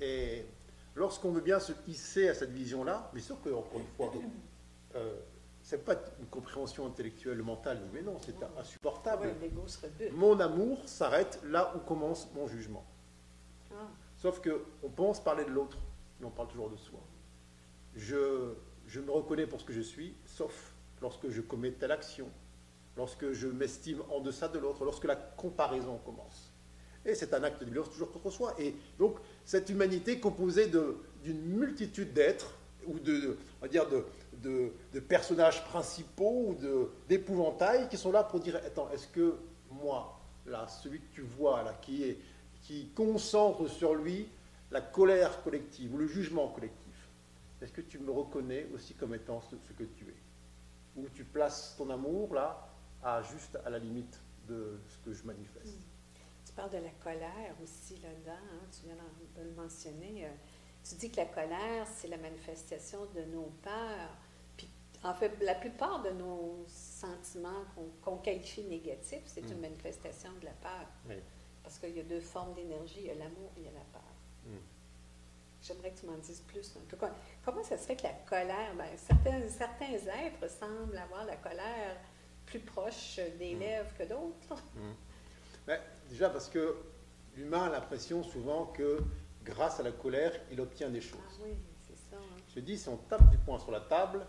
Et 0.00 0.44
lorsqu'on 0.94 1.30
veut 1.30 1.40
bien 1.40 1.60
se 1.60 1.72
hisser 1.86 2.28
à 2.28 2.34
cette 2.34 2.50
vision-là, 2.50 3.10
bien 3.12 3.22
sûr 3.22 3.40
que, 3.40 3.50
encore 3.50 3.80
une 3.80 3.86
fois, 3.96 4.12
euh, 4.96 5.14
c'est 5.62 5.84
pas 5.84 5.94
une 6.18 6.26
compréhension 6.26 6.86
intellectuelle, 6.86 7.42
mentale, 7.42 7.80
mais 7.92 8.02
non, 8.02 8.16
c'est 8.20 8.36
insupportable. 8.58 9.28
Ouais. 9.28 10.10
Mon 10.10 10.40
amour 10.40 10.88
s'arrête 10.88 11.40
là 11.44 11.72
où 11.76 11.78
commence 11.80 12.28
mon 12.34 12.48
jugement. 12.48 12.84
Ah. 13.72 13.86
Sauf 14.16 14.40
que 14.40 14.64
on 14.82 14.88
pense 14.88 15.22
parler 15.22 15.44
de 15.44 15.50
l'autre, 15.50 15.78
mais 16.18 16.26
on 16.26 16.30
parle 16.30 16.48
toujours 16.48 16.70
de 16.70 16.76
soi. 16.76 17.00
Je, 17.94 18.54
je 18.90 19.00
me 19.00 19.12
reconnais 19.12 19.46
pour 19.46 19.60
ce 19.60 19.64
que 19.64 19.72
je 19.72 19.80
suis, 19.80 20.14
sauf 20.26 20.74
lorsque 21.00 21.30
je 21.30 21.40
commets 21.40 21.70
telle 21.70 21.92
action, 21.92 22.28
lorsque 22.96 23.32
je 23.32 23.46
m'estime 23.46 24.02
en 24.10 24.20
deçà 24.20 24.48
de 24.48 24.58
l'autre, 24.58 24.84
lorsque 24.84 25.04
la 25.04 25.14
comparaison 25.14 25.98
commence. 26.04 26.52
Et 27.06 27.14
c'est 27.14 27.32
un 27.32 27.42
acte 27.44 27.60
de 27.60 27.70
violence 27.70 27.90
toujours 27.90 28.10
contre 28.10 28.30
soi. 28.30 28.54
Et 28.58 28.74
donc, 28.98 29.18
cette 29.44 29.70
humanité 29.70 30.18
composée 30.18 30.66
d'une 31.22 31.40
multitude 31.40 32.12
d'êtres, 32.12 32.56
ou 32.86 32.98
de, 32.98 33.38
personnages 35.08 35.64
principaux, 35.66 36.48
ou 36.48 36.56
d'épouvantails, 37.08 37.88
qui 37.88 37.96
sont 37.96 38.10
là 38.10 38.24
pour 38.24 38.40
dire, 38.40 38.56
attends, 38.56 38.90
est-ce 38.90 39.06
que 39.06 39.36
moi, 39.70 40.20
là, 40.46 40.66
celui 40.66 40.98
que 40.98 41.14
tu 41.14 41.22
vois, 41.22 41.62
là, 41.62 41.74
qui, 41.80 42.16
qui 42.62 42.88
concentre 42.88 43.68
sur 43.68 43.94
lui 43.94 44.26
la 44.72 44.80
colère 44.80 45.42
collective, 45.42 45.94
ou 45.94 45.98
le 45.98 46.06
jugement 46.06 46.48
collectif, 46.48 46.79
est-ce 47.60 47.72
que 47.72 47.80
tu 47.82 47.98
me 47.98 48.10
reconnais 48.10 48.66
aussi 48.72 48.94
comme 48.94 49.14
étant 49.14 49.40
ce, 49.40 49.56
ce 49.58 49.72
que 49.72 49.84
tu 49.84 50.08
es? 50.08 50.16
Ou 50.96 51.08
tu 51.10 51.24
places 51.24 51.74
ton 51.76 51.88
amour, 51.90 52.34
là, 52.34 52.68
à 53.02 53.22
juste 53.22 53.56
à 53.64 53.70
la 53.70 53.78
limite 53.78 54.20
de 54.48 54.80
ce 54.88 54.98
que 54.98 55.12
je 55.12 55.24
manifeste? 55.24 55.78
Tu 56.44 56.52
parles 56.52 56.70
de 56.70 56.78
la 56.78 56.90
colère 57.02 57.54
aussi 57.62 57.96
là-dedans, 57.98 58.32
hein, 58.32 58.66
tu 58.72 58.86
viens 58.86 58.96
de 59.36 59.48
le 59.48 59.54
mentionner. 59.54 60.26
euh, 60.26 60.30
Tu 60.82 60.94
dis 60.96 61.10
que 61.10 61.18
la 61.18 61.26
colère, 61.26 61.86
c'est 61.86 62.08
la 62.08 62.16
manifestation 62.16 63.06
de 63.14 63.22
nos 63.24 63.52
peurs. 63.62 64.16
Puis, 64.56 64.68
en 65.04 65.14
fait, 65.14 65.38
la 65.42 65.54
plupart 65.54 66.02
de 66.02 66.10
nos 66.10 66.64
sentiments 66.66 67.64
qu'on 68.02 68.16
qualifie 68.16 68.64
négatifs, 68.64 69.22
c'est 69.26 69.48
une 69.50 69.60
manifestation 69.60 70.30
de 70.40 70.46
la 70.46 70.52
peur. 70.52 70.86
Oui. 71.08 71.16
Parce 71.62 71.78
qu'il 71.78 71.94
y 71.96 72.00
a 72.00 72.04
deux 72.04 72.20
formes 72.20 72.54
d'énergie, 72.54 73.00
il 73.00 73.06
y 73.06 73.10
a 73.10 73.14
l'amour 73.14 73.52
et 73.56 73.60
il 73.60 73.64
y 73.66 73.68
a 73.68 73.72
la 73.72 73.84
peur. 73.92 74.14
Mm. 74.46 74.56
J'aimerais 75.62 75.90
que 75.90 76.00
tu 76.00 76.06
m'en 76.06 76.16
dises 76.18 76.40
plus 76.40 76.74
un 76.76 76.80
peu. 76.88 76.96
Com- 76.96 77.10
Comment 77.44 77.62
ça 77.62 77.76
se 77.76 77.86
fait 77.86 77.96
que 77.96 78.04
la 78.04 78.12
colère, 78.28 78.74
ben, 78.76 78.86
certains, 78.96 79.46
certains 79.48 79.92
êtres 79.92 80.48
semblent 80.50 80.96
avoir 80.96 81.24
la 81.26 81.36
colère 81.36 81.96
plus 82.46 82.60
proche 82.60 83.20
des 83.38 83.54
Mm. 83.54 83.58
lèvres 83.58 83.94
que 83.98 84.04
d'autres? 84.04 84.62
Ben, 85.66 85.78
déjà 86.08 86.30
parce 86.30 86.48
que 86.48 86.76
l'humain 87.36 87.64
a 87.66 87.70
l'impression 87.70 88.22
souvent 88.22 88.66
que 88.66 88.98
grâce 89.44 89.80
à 89.80 89.82
la 89.82 89.92
colère, 89.92 90.32
il 90.50 90.60
obtient 90.60 90.88
des 90.88 90.98
Ah 91.00 91.10
choses. 91.10 91.40
oui, 91.44 91.54
c'est 91.86 91.96
ça. 91.96 92.16
hein. 92.16 92.36
Je 92.54 92.60
dis, 92.60 92.78
si 92.78 92.88
on 92.88 92.96
tape 92.96 93.28
du 93.30 93.36
poing 93.38 93.58
sur 93.58 93.70
la 93.70 93.80
table, 93.80 94.26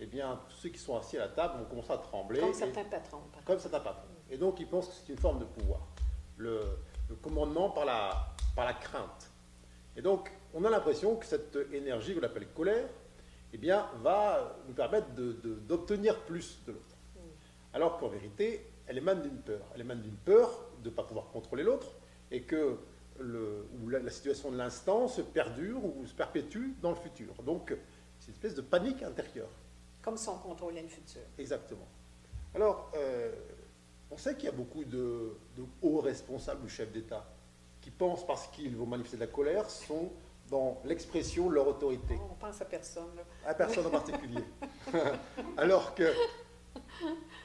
eh 0.00 0.06
bien, 0.06 0.40
tous 0.48 0.56
ceux 0.56 0.68
qui 0.68 0.78
sont 0.78 0.96
assis 0.96 1.16
à 1.16 1.20
la 1.20 1.28
table 1.28 1.58
vont 1.58 1.64
commencer 1.64 1.92
à 1.92 1.98
trembler. 1.98 2.40
Comme 2.40 2.52
certains 2.54 2.84
patrons, 2.84 3.22
par 3.32 3.42
comme 3.44 3.58
certains 3.58 3.80
patrons. 3.80 4.06
Et 4.30 4.36
donc, 4.36 4.60
ils 4.60 4.68
pensent 4.68 4.88
que 4.88 4.94
c'est 4.94 5.12
une 5.12 5.18
forme 5.18 5.38
de 5.40 5.44
pouvoir. 5.46 5.80
Le, 6.36 6.78
le 7.08 7.16
commandement 7.16 7.70
par 7.70 7.84
la, 7.86 8.28
par 8.54 8.64
la 8.66 8.74
crainte. 8.74 9.30
Et 9.96 10.02
donc, 10.02 10.30
on 10.54 10.64
a 10.64 10.70
l'impression 10.70 11.16
que 11.16 11.26
cette 11.26 11.56
énergie 11.72 12.14
qu'on 12.14 12.22
appelle 12.22 12.48
colère, 12.48 12.88
eh 13.52 13.58
bien, 13.58 13.86
va 14.02 14.56
nous 14.66 14.74
permettre 14.74 15.12
de- 15.14 15.32
de- 15.32 15.54
d'obtenir 15.54 16.18
plus 16.20 16.58
de 16.66 16.72
l'autre. 16.72 16.96
Mm. 17.16 17.20
Alors 17.74 17.98
qu'en 17.98 18.08
vérité, 18.08 18.64
elle 18.86 18.98
émane 18.98 19.22
d'une 19.22 19.38
peur. 19.38 19.60
Elle 19.74 19.80
émane 19.82 20.02
d'une 20.02 20.16
peur 20.16 20.50
de 20.82 20.90
ne 20.90 20.94
pas 20.94 21.02
pouvoir 21.02 21.28
contrôler 21.30 21.62
l'autre 21.62 21.88
et 22.30 22.42
que 22.42 22.76
le, 23.20 23.66
ou 23.82 23.88
la, 23.88 23.98
la 24.00 24.10
situation 24.10 24.50
de 24.50 24.56
l'instant 24.56 25.08
se 25.08 25.22
perdure 25.22 25.84
ou 25.84 26.06
se 26.06 26.14
perpétue 26.14 26.74
dans 26.80 26.90
le 26.90 26.96
futur. 26.96 27.32
Donc, 27.44 27.74
c'est 28.18 28.28
une 28.28 28.34
espèce 28.34 28.54
de 28.54 28.60
panique 28.62 29.02
intérieure. 29.02 29.48
Comme 30.02 30.16
si 30.16 30.28
on 30.28 30.38
contrôlait 30.38 30.82
le 30.82 30.88
futur. 30.88 31.20
Exactement. 31.38 31.86
Alors, 32.54 32.90
euh, 32.96 33.32
on 34.10 34.16
sait 34.16 34.34
qu'il 34.36 34.44
y 34.44 34.48
a 34.48 34.52
beaucoup 34.52 34.84
de, 34.84 35.32
de 35.56 35.64
hauts 35.82 36.00
responsables 36.00 36.64
ou 36.64 36.68
chefs 36.68 36.92
d'État 36.92 37.26
qui 37.80 37.90
pensent, 37.90 38.26
parce 38.26 38.46
qu'ils 38.48 38.76
vont 38.76 38.86
manifester 38.86 39.16
de 39.16 39.22
la 39.22 39.26
colère, 39.28 39.68
sont 39.70 40.10
dans 40.50 40.80
l'expression 40.84 41.48
de 41.48 41.54
leur 41.54 41.68
autorité, 41.68 42.18
On 42.30 42.34
pense 42.34 42.60
à 42.60 42.64
personne. 42.64 43.14
Là. 43.16 43.22
à 43.46 43.54
personne 43.54 43.86
en 43.86 43.90
particulier. 43.90 44.44
Alors 45.56 45.94
que, 45.94 46.12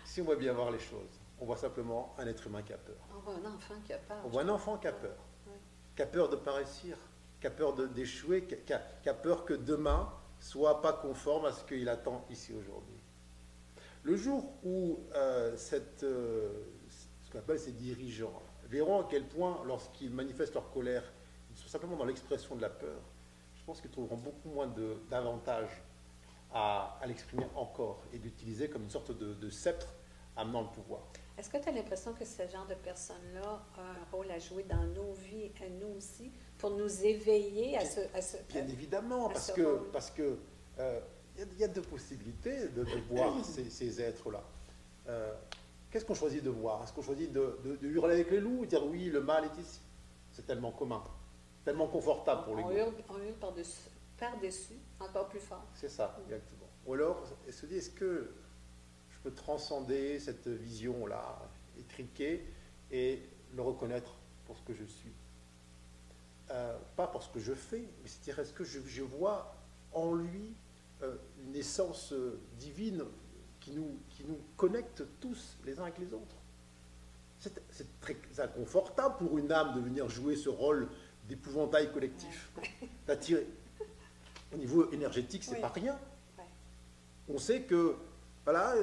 si 0.06 0.22
on 0.22 0.26
voit 0.26 0.36
bien 0.36 0.54
voir 0.54 0.72
les 0.72 0.80
choses, 0.80 1.20
on 1.40 1.46
voit 1.46 1.58
simplement 1.58 2.16
un 2.18 2.28
être 2.28 2.48
humain 2.48 2.62
qui 2.62 2.74
a 2.74 2.78
peur. 2.78 2.96
On 3.16 3.20
voit 3.20 3.34
un 3.34 3.54
enfant 3.54 3.76
qui 3.84 3.94
a 3.94 3.98
peur. 3.98 4.18
On 4.26 4.30
voit 4.30 4.42
un 4.44 4.50
enfant 4.50 4.78
qui 4.78 4.88
a 4.88 4.94
peur, 4.94 5.18
qui 5.96 6.02
a 6.02 6.06
peur 6.06 6.30
de 6.30 6.36
pas 6.36 6.54
réussir, 6.54 6.98
qui 7.42 7.48
a 7.48 7.52
peur 7.52 7.74
d'échouer, 7.74 8.46
qui, 8.46 8.56
qui 8.58 8.74
a, 8.74 8.82
qui 9.02 9.10
a 9.10 9.14
peur 9.14 9.46
que 9.46 9.54
demain 9.54 10.12
soit 10.40 10.82
pas 10.82 10.94
conforme 10.94 11.46
à 11.46 11.52
ce 11.52 11.64
qu'il 11.64 11.88
attend 11.90 12.26
ici 12.30 12.54
aujourd'hui. 12.54 13.02
Le 14.04 14.18
jour 14.18 14.54
où 14.64 15.00
euh, 15.16 15.56
cette, 15.56 16.04
euh, 16.04 16.52
ce 17.22 17.32
qu'on 17.32 17.40
appelle 17.40 17.60
ces 17.60 17.72
dirigeants 17.72 18.42
verront 18.66 19.02
à 19.02 19.08
quel 19.10 19.26
point, 19.26 19.62
lorsqu'ils 19.66 20.12
manifestent 20.12 20.56
leur 20.56 20.70
colère, 20.72 21.13
simplement 21.68 21.96
dans 21.96 22.06
l'expression 22.06 22.56
de 22.56 22.62
la 22.62 22.70
peur, 22.70 23.00
je 23.56 23.64
pense 23.64 23.82
qu'ils 23.82 23.92
trouveront 23.92 24.18
beaucoup 24.18 24.50
moins 24.50 24.68
d'avantages 25.10 25.82
à, 26.54 26.98
à 27.02 27.06
l'exprimer 27.08 27.46
encore 27.56 28.04
et 28.14 28.20
d'utiliser 28.20 28.70
comme 28.70 28.84
une 28.84 28.90
sorte 28.90 29.12
de, 29.18 29.34
de 29.34 29.50
sceptre 29.50 29.88
amenant 30.36 30.62
le 30.64 30.68
pouvoir. 30.70 31.02
Est-ce 31.38 31.50
que 31.50 31.58
tu 31.58 31.70
as 31.70 31.72
l'impression 31.72 32.14
que 32.14 32.26
ce 32.26 32.48
genre 32.48 32.66
de 32.68 32.76
personnes-là 32.76 33.64
a 33.78 33.82
un 33.82 34.04
rôle 34.12 34.30
à 34.32 34.38
jouer 34.40 34.64
dans 34.64 34.84
nos 34.84 35.14
vies, 35.14 35.52
à 35.66 35.70
nous 35.70 35.96
aussi, 35.98 36.32
pour 36.58 36.72
nous 36.72 37.04
éveiller 37.06 37.78
à 37.78 37.86
ce. 37.86 38.02
À 38.14 38.22
ce 38.22 38.38
Bien 38.50 38.68
évidemment, 38.68 39.30
parce 39.30 39.48
ce 39.48 39.52
que 39.54 39.62
rôle? 39.64 39.92
parce 39.92 40.12
que 40.12 40.38
euh, 40.80 41.00
il 41.36 41.40
y 41.40 41.44
a- 41.44 41.48
il 41.54 41.60
y, 41.60 41.64
a 41.64 41.68
deux 41.68 41.82
possibilités 41.82 42.68
de, 42.70 42.84
de 42.84 42.98
voir 43.10 43.44
ces, 43.44 43.70
ces 43.70 44.02
êtres-là. 44.02 44.44
Euh, 45.08 45.34
Qu'est-ce 45.90 46.06
qu'on 46.06 46.16
choisit 46.16 46.44
de 46.44 46.50
voir? 46.50 46.84
Est-ce 46.84 46.94
qu'on 46.94 47.02
choisit 47.04 47.32
de, 47.32 47.60
de- 47.64 47.76
de 47.76 47.88
hurler 47.88 48.14
avec 48.16 48.32
les 48.32 48.40
loups 48.40 48.64
et 48.64 48.68
dire 48.68 48.84
oui, 48.86 49.06
le 49.10 49.22
mal 49.22 49.46
est 49.46 49.62
ici? 49.62 49.80
C'est 50.32 50.46
tellement 50.48 50.72
commun, 50.72 51.04
tellement 51.64 51.88
confortable 51.88 52.44
pour 52.44 52.56
les 52.56 52.64
on 52.64 52.72
hurle, 52.72 52.94
on 53.10 53.18
hurle 53.20 53.36
par-dessus, 53.40 53.90
par-dessus, 54.18 54.78
encore 55.00 55.30
plus 55.30 55.40
fort. 55.40 55.66
C'est 55.74 55.90
ça, 55.90 56.18
exactement. 56.24 56.68
Ou 56.86 56.94
alors, 56.94 57.24
elle 57.48 57.54
se 57.54 57.66
dit, 57.66 57.76
est-ce 57.76 57.90
que 57.90 58.34
je 59.10 59.18
peux 59.24 59.32
transcender 59.32 60.20
cette 60.20 60.48
vision-là, 60.48 61.40
étriquée, 61.80 62.46
et 62.92 63.22
le 63.56 63.62
reconnaître 63.62 64.16
pour 64.46 64.58
ce 64.58 64.64
que 64.64 64.74
je 64.74 64.84
suis? 64.84 65.14
Euh, 66.52 66.78
Pas 66.96 67.08
pour 67.08 67.24
ce 67.24 67.30
que 67.30 67.40
je 67.40 67.54
fais, 67.54 67.88
mais 68.02 68.08
c'est-à-dire, 68.10 68.40
est-ce 68.40 68.54
que 68.54 68.64
je, 68.66 68.80
je 68.86 69.04
vois 69.04 69.56
en 69.94 70.14
lui 70.14 70.54
euh, 71.02 71.16
une 71.46 71.56
essence 71.56 72.12
euh, 72.12 72.40
divine 72.60 73.04
qui 73.62 73.72
nous, 73.72 73.98
qui 74.10 74.26
nous 74.26 74.40
connecte 74.58 75.04
tous 75.22 75.58
les 75.66 75.80
uns 75.80 75.84
avec 75.84 76.00
les 76.00 76.14
autres? 76.14 76.36
C'est 77.40 77.62
c'est 77.70 78.00
très 78.00 78.16
inconfortable 78.40 79.18
pour 79.18 79.38
une 79.38 79.52
âme 79.52 79.74
de 79.74 79.82
venir 79.82 80.08
jouer 80.10 80.36
ce 80.36 80.48
rôle 80.50 80.90
d'épouvantail 81.28 81.92
collectif, 81.92 82.52
d'attirer. 83.08 83.48
Au 84.54 84.58
niveau 84.58 84.92
énergétique, 84.92 85.44
c'est 85.44 85.56
Oui. 85.56 85.62
pas 85.62 85.70
rien. 85.70 85.98
On 87.28 87.38
sait 87.38 87.62
que, 87.62 87.96
voilà, 88.46 88.76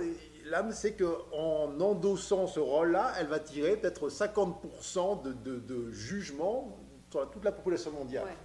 l'âme 0.46 0.72
sait 0.72 0.94
qu'en 0.94 1.78
endossant 1.80 2.46
ce 2.46 2.58
rôle-là, 2.58 3.14
elle 3.18 3.26
va 3.28 3.38
tirer 3.38 3.76
peut-être 3.76 4.08
50% 4.08 5.22
de, 5.22 5.32
de- 5.32 5.58
de 5.60 5.90
jugement 5.92 6.76
sur 7.10 7.30
toute 7.30 7.44
la 7.44 7.52
population 7.52 7.92
mondiale. 7.92 8.24
Ouais. 8.24 8.36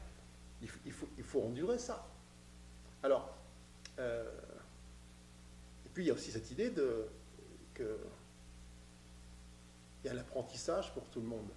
Il, 0.62 0.68
faut- 0.70 0.80
il 0.86 0.92
faut, 0.92 1.08
il 1.18 1.24
faut 1.24 1.42
endurer 1.42 1.80
ça. 1.80 2.06
Alors, 3.02 3.34
euh, 4.00 4.30
et 5.86 5.90
puis 5.94 6.04
il 6.04 6.08
y 6.08 6.12
a 6.12 6.14
aussi 6.14 6.32
cette 6.32 6.52
idée 6.52 6.70
de 6.70 7.06
que 7.74 7.98
il 10.04 10.08
y 10.08 10.10
a 10.10 10.14
l'apprentissage 10.14 10.94
pour 10.94 11.04
tout 11.10 11.22
le 11.22 11.28
monde. 11.28 11.48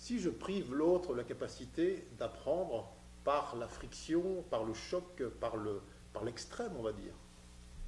Si 0.00 0.18
je 0.18 0.30
prive 0.30 0.74
l'autre 0.74 1.12
de 1.12 1.18
la 1.18 1.24
capacité 1.24 2.08
d'apprendre 2.16 2.90
par 3.22 3.54
la 3.56 3.68
friction, 3.68 4.42
par 4.48 4.64
le 4.64 4.72
choc, 4.72 5.22
par 5.40 5.58
le 5.58 5.82
par 6.14 6.24
l'extrême, 6.24 6.72
on 6.78 6.82
va 6.82 6.92
dire, 6.92 7.12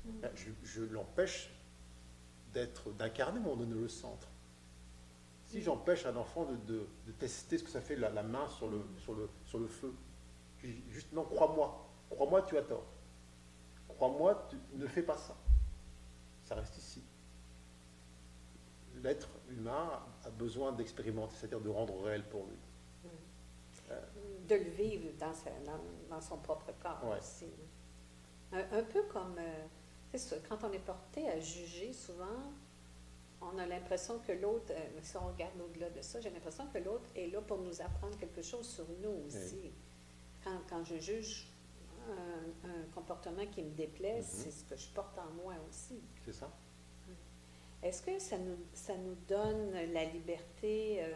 ben, 0.05 0.31
je, 0.35 0.51
je 0.63 0.83
l'empêche 0.83 1.51
d'être 2.53 2.91
d'incarner 2.93 3.41
mon 3.41 3.57
le 3.57 3.89
centre. 3.89 4.29
Si 5.47 5.63
j'empêche 5.63 6.05
un 6.05 6.15
enfant 6.17 6.45
de, 6.45 6.57
de- 6.71 6.87
de 7.07 7.13
tester 7.13 7.57
ce 7.57 7.65
que 7.65 7.71
ça 7.71 7.81
fait 7.81 7.97
la, 7.97 8.11
la 8.11 8.23
main 8.23 8.47
sur 8.51 8.69
le, 8.69 8.83
sur 8.99 9.15
le, 9.15 9.31
sur 9.47 9.59
le 9.59 9.67
feu, 9.67 9.95
je 10.59 10.67
dis 10.67 10.83
juste 10.91 11.15
non, 11.15 11.25
crois-moi, 11.25 11.89
crois-moi, 12.11 12.43
tu 12.43 12.59
as 12.59 12.63
tort. 12.63 12.85
Crois-moi, 13.89 14.49
tu 14.51 14.57
ne 14.77 14.87
fais 14.87 15.03
pas 15.03 15.17
ça. 15.17 15.35
Ça 16.45 16.57
reste 16.57 16.77
ici. 16.77 17.03
L'être 19.03 19.29
humain 19.49 20.01
a 20.25 20.31
besoin 20.31 20.73
d'expérimenter, 20.73 21.35
c'est-à-dire 21.37 21.61
de 21.61 21.69
rendre 21.69 22.01
réel 22.03 22.25
pour 22.29 22.47
lui. 22.47 22.57
de 24.49 24.55
le 24.55 24.71
vivre 24.71 25.09
dans, 25.19 25.33
dans, 26.11 26.21
son 26.21 26.39
propre 26.39 26.73
corps 26.81 27.17
aussi. 27.19 27.51
Un, 28.53 28.83
peu 28.83 29.03
comme, 29.05 29.37
euh, 29.39 29.67
c'est 30.11 30.19
ça, 30.19 30.37
quand 30.49 30.63
on 30.65 30.73
est 30.73 30.79
porté 30.79 31.29
à 31.31 31.41
juger, 31.41 31.93
souvent, 31.93 32.53
on 33.41 33.59
a 33.59 33.67
l'impression 33.67 34.19
que 34.19 34.33
l'autre, 34.33 34.73
euh, 34.73 35.01
si 35.03 35.17
on 35.17 35.27
regarde 35.27 35.59
au-delà 35.61 35.89
de 35.91 36.03
ça, 36.03 36.21
j'ai 36.21 36.31
l'impression 36.31 36.67
que 36.67 36.79
l'autre 36.79 37.09
est 37.17 37.29
là 37.29 37.41
pour 37.41 37.59
nous 37.59 37.81
apprendre 37.81 38.17
quelque 38.19 38.43
chose 38.43 38.69
sur 38.69 38.87
nous 39.01 39.27
aussi. 39.27 39.73
Quand, 40.45 40.59
quand, 40.69 40.85
je 40.85 40.99
juge 40.99 41.49
un, 42.11 42.95
comportement 42.95 43.47
qui 43.47 43.63
me 43.63 43.71
déplaît, 43.71 44.21
mm-hmm. 44.21 44.25
c'est 44.25 44.51
ce 44.51 44.65
que 44.65 44.77
je 44.77 44.89
porte 44.89 45.19
en 45.19 45.31
moi 45.43 45.55
aussi. 45.69 46.01
C'est 46.25 46.35
ça. 46.35 46.51
Est-ce 47.83 48.03
que 48.03 48.19
ça 48.19 48.39
nous, 48.39 48.59
ça 48.73 48.95
nous 48.97 49.17
donne 49.29 49.73
la 49.93 50.05
liberté 50.05 51.03
euh, 51.03 51.13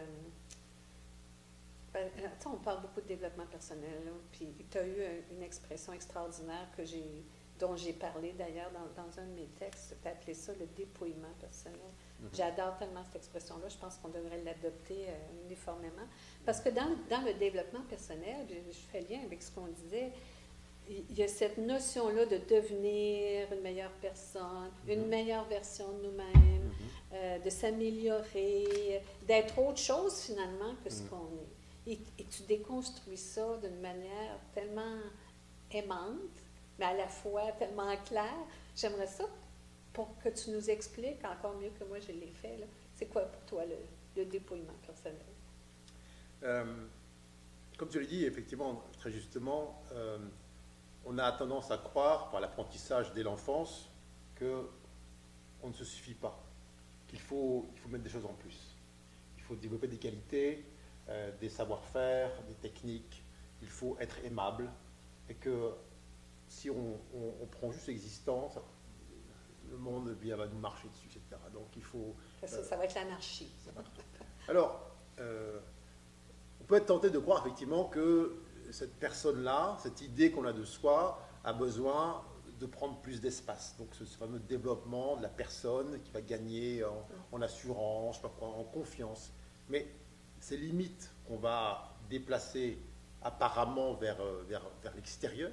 ben, 1.96 2.10
on 2.44 2.58
parle 2.58 2.82
beaucoup 2.82 3.00
de 3.00 3.06
développement 3.06 3.46
personnel, 3.46 4.02
puis 4.30 4.52
tu 4.70 4.76
as 4.76 4.86
eu 4.86 4.96
une 5.34 5.42
expression 5.42 5.94
extraordinaire 5.94 6.68
que 6.76 6.84
j'ai, 6.84 7.24
dont 7.58 7.74
j'ai 7.74 7.94
parlé 7.94 8.32
d'ailleurs 8.32 8.70
dans, 8.72 9.02
dans, 9.02 9.18
un 9.18 9.24
de 9.24 9.32
mes 9.32 9.48
textes, 9.58 9.96
tu 10.02 10.08
as 10.08 10.10
appelé 10.10 10.34
ça 10.34 10.52
le 10.60 10.66
dépouillement 10.76 11.32
personnel. 11.40 11.80
Mhm. 12.20 12.28
J'adore 12.34 12.76
tellement 12.76 13.02
cette 13.04 13.16
expression-là, 13.16 13.68
je 13.68 13.78
pense 13.78 13.96
qu'on 13.96 14.08
devrait 14.08 14.42
l'adopter 14.44 15.06
euh, 15.08 15.46
uniformément. 15.46 16.06
Parce 16.44 16.60
que 16.60 16.68
dans, 16.68 16.90
dans, 17.08 17.24
le 17.24 17.32
développement 17.32 17.82
personnel, 17.88 18.46
je, 18.48 18.78
fais 18.92 19.00
lien 19.00 19.20
avec 19.24 19.42
ce 19.42 19.50
qu'on 19.50 19.68
disait, 19.68 20.12
il 20.88 21.16
y 21.16 21.22
a 21.22 21.28
cette 21.28 21.56
notion-là 21.56 22.26
de 22.26 22.36
devenir 22.36 23.50
une 23.52 23.62
meilleure 23.62 23.92
personne, 24.02 24.70
une 24.86 25.02
mhm. 25.02 25.08
meilleure 25.08 25.48
version 25.48 25.90
de 25.92 26.08
nous-mêmes. 26.08 26.55
Euh, 27.16 27.38
de 27.38 27.50
s'améliorer, 27.50 29.02
d'être 29.26 29.58
autre 29.58 29.78
chose 29.78 30.20
finalement 30.20 30.74
que 30.84 30.90
ce 30.90 31.02
qu'on 31.02 31.28
est. 31.86 31.92
Et, 31.92 32.24
tu 32.24 32.42
déconstruis 32.42 33.16
ça 33.16 33.56
d'une 33.58 33.80
manière 33.80 34.38
tellement 34.52 34.98
aimante, 35.70 36.42
mais 36.78 36.84
à 36.84 36.94
la 36.94 37.08
fois 37.08 37.52
tellement 37.52 37.96
claire. 38.04 38.46
J'aimerais 38.74 39.06
ça 39.06 39.24
pour 39.92 40.18
que 40.18 40.28
tu 40.28 40.50
nous 40.50 40.68
expliques 40.68 41.24
encore 41.24 41.54
mieux 41.54 41.70
que 41.70 41.84
moi 41.84 41.98
je 42.00 42.12
l'ai 42.12 42.32
fait. 42.42 42.66
C'est 42.94 43.06
quoi 43.06 43.22
pour 43.22 43.42
toi 43.42 43.64
le, 44.16 44.24
dépouillement 44.24 44.74
personnel? 44.84 45.20
Euh, 46.42 46.86
comme 47.78 47.88
tu 47.88 48.00
l'as 48.00 48.06
dit, 48.06 48.24
effectivement, 48.24 48.82
très 48.98 49.10
justement, 49.10 49.82
euh, 49.92 50.18
on 51.04 51.16
a 51.18 51.32
tendance 51.32 51.70
à 51.70 51.78
croire, 51.78 52.30
par 52.30 52.40
l'apprentissage 52.40 53.12
dès 53.14 53.22
l'enfance, 53.22 53.88
que 54.34 54.68
on 55.62 55.68
ne 55.68 55.74
se 55.74 55.84
suffit 55.84 56.14
pas, 56.14 56.45
qu'il 57.06 57.20
faut, 57.20 57.66
il 57.74 57.80
faut 57.80 57.88
mettre 57.88 58.04
des 58.04 58.10
choses 58.10 58.26
en 58.26 58.34
plus. 58.34 58.76
Il 59.36 59.42
faut 59.42 59.56
développer 59.56 59.88
des 59.88 59.98
qualités, 59.98 60.64
euh, 61.08 61.30
des 61.40 61.48
savoir-faire, 61.48 62.30
des 62.48 62.54
techniques. 62.54 63.24
Il 63.62 63.68
faut 63.68 63.96
être 64.00 64.16
aimable. 64.24 64.70
Et 65.28 65.34
que 65.34 65.72
si 66.48 66.70
on, 66.70 66.98
prend 67.50 67.72
juste 67.72 67.88
l'existence, 67.88 68.58
le 69.70 69.76
monde 69.76 70.14
bien, 70.14 70.36
va 70.36 70.46
nous 70.46 70.58
marcher 70.58 70.88
dessus, 70.88 71.08
etc. 71.08 71.40
Donc 71.52 71.68
il 71.76 71.82
faut. 71.82 72.14
Ça, 72.44 72.62
ça 72.62 72.76
va 72.76 72.84
être 72.84 72.94
l'anarchie. 72.94 73.52
Alors, 74.48 74.90
euh, 75.18 75.58
on 76.60 76.64
peut 76.64 76.76
être 76.76 76.86
tenté 76.86 77.10
de 77.10 77.18
croire 77.18 77.44
effectivement 77.44 77.84
que 77.84 78.36
cette 78.70 78.94
personne-là, 78.96 79.76
cette 79.80 80.00
idée 80.00 80.30
qu'on 80.30 80.44
a 80.44 80.52
de 80.52 80.64
soi, 80.64 81.20
a 81.44 81.52
besoin 81.52 82.24
de 82.58 82.66
prendre 82.66 83.00
plus 83.00 83.20
d'espace. 83.20 83.76
Donc 83.78 83.88
ce, 83.94 84.04
fameux 84.04 84.38
développement 84.38 85.16
de 85.16 85.22
la 85.22 85.28
personne 85.28 86.00
qui 86.02 86.10
va 86.10 86.20
gagner 86.22 86.84
en, 86.84 87.06
en 87.32 87.42
assurance, 87.42 88.20
en 88.40 88.64
confiance. 88.64 89.32
Mais 89.68 89.86
ces 90.40 90.56
limites 90.56 91.10
qu'on 91.26 91.36
va 91.36 91.96
déplacer 92.08 92.78
apparemment 93.22 93.94
vers, 93.94 94.20
euh, 94.20 94.44
vers, 94.48 94.62
vers 94.82 94.94
l'extérieur 94.94 95.50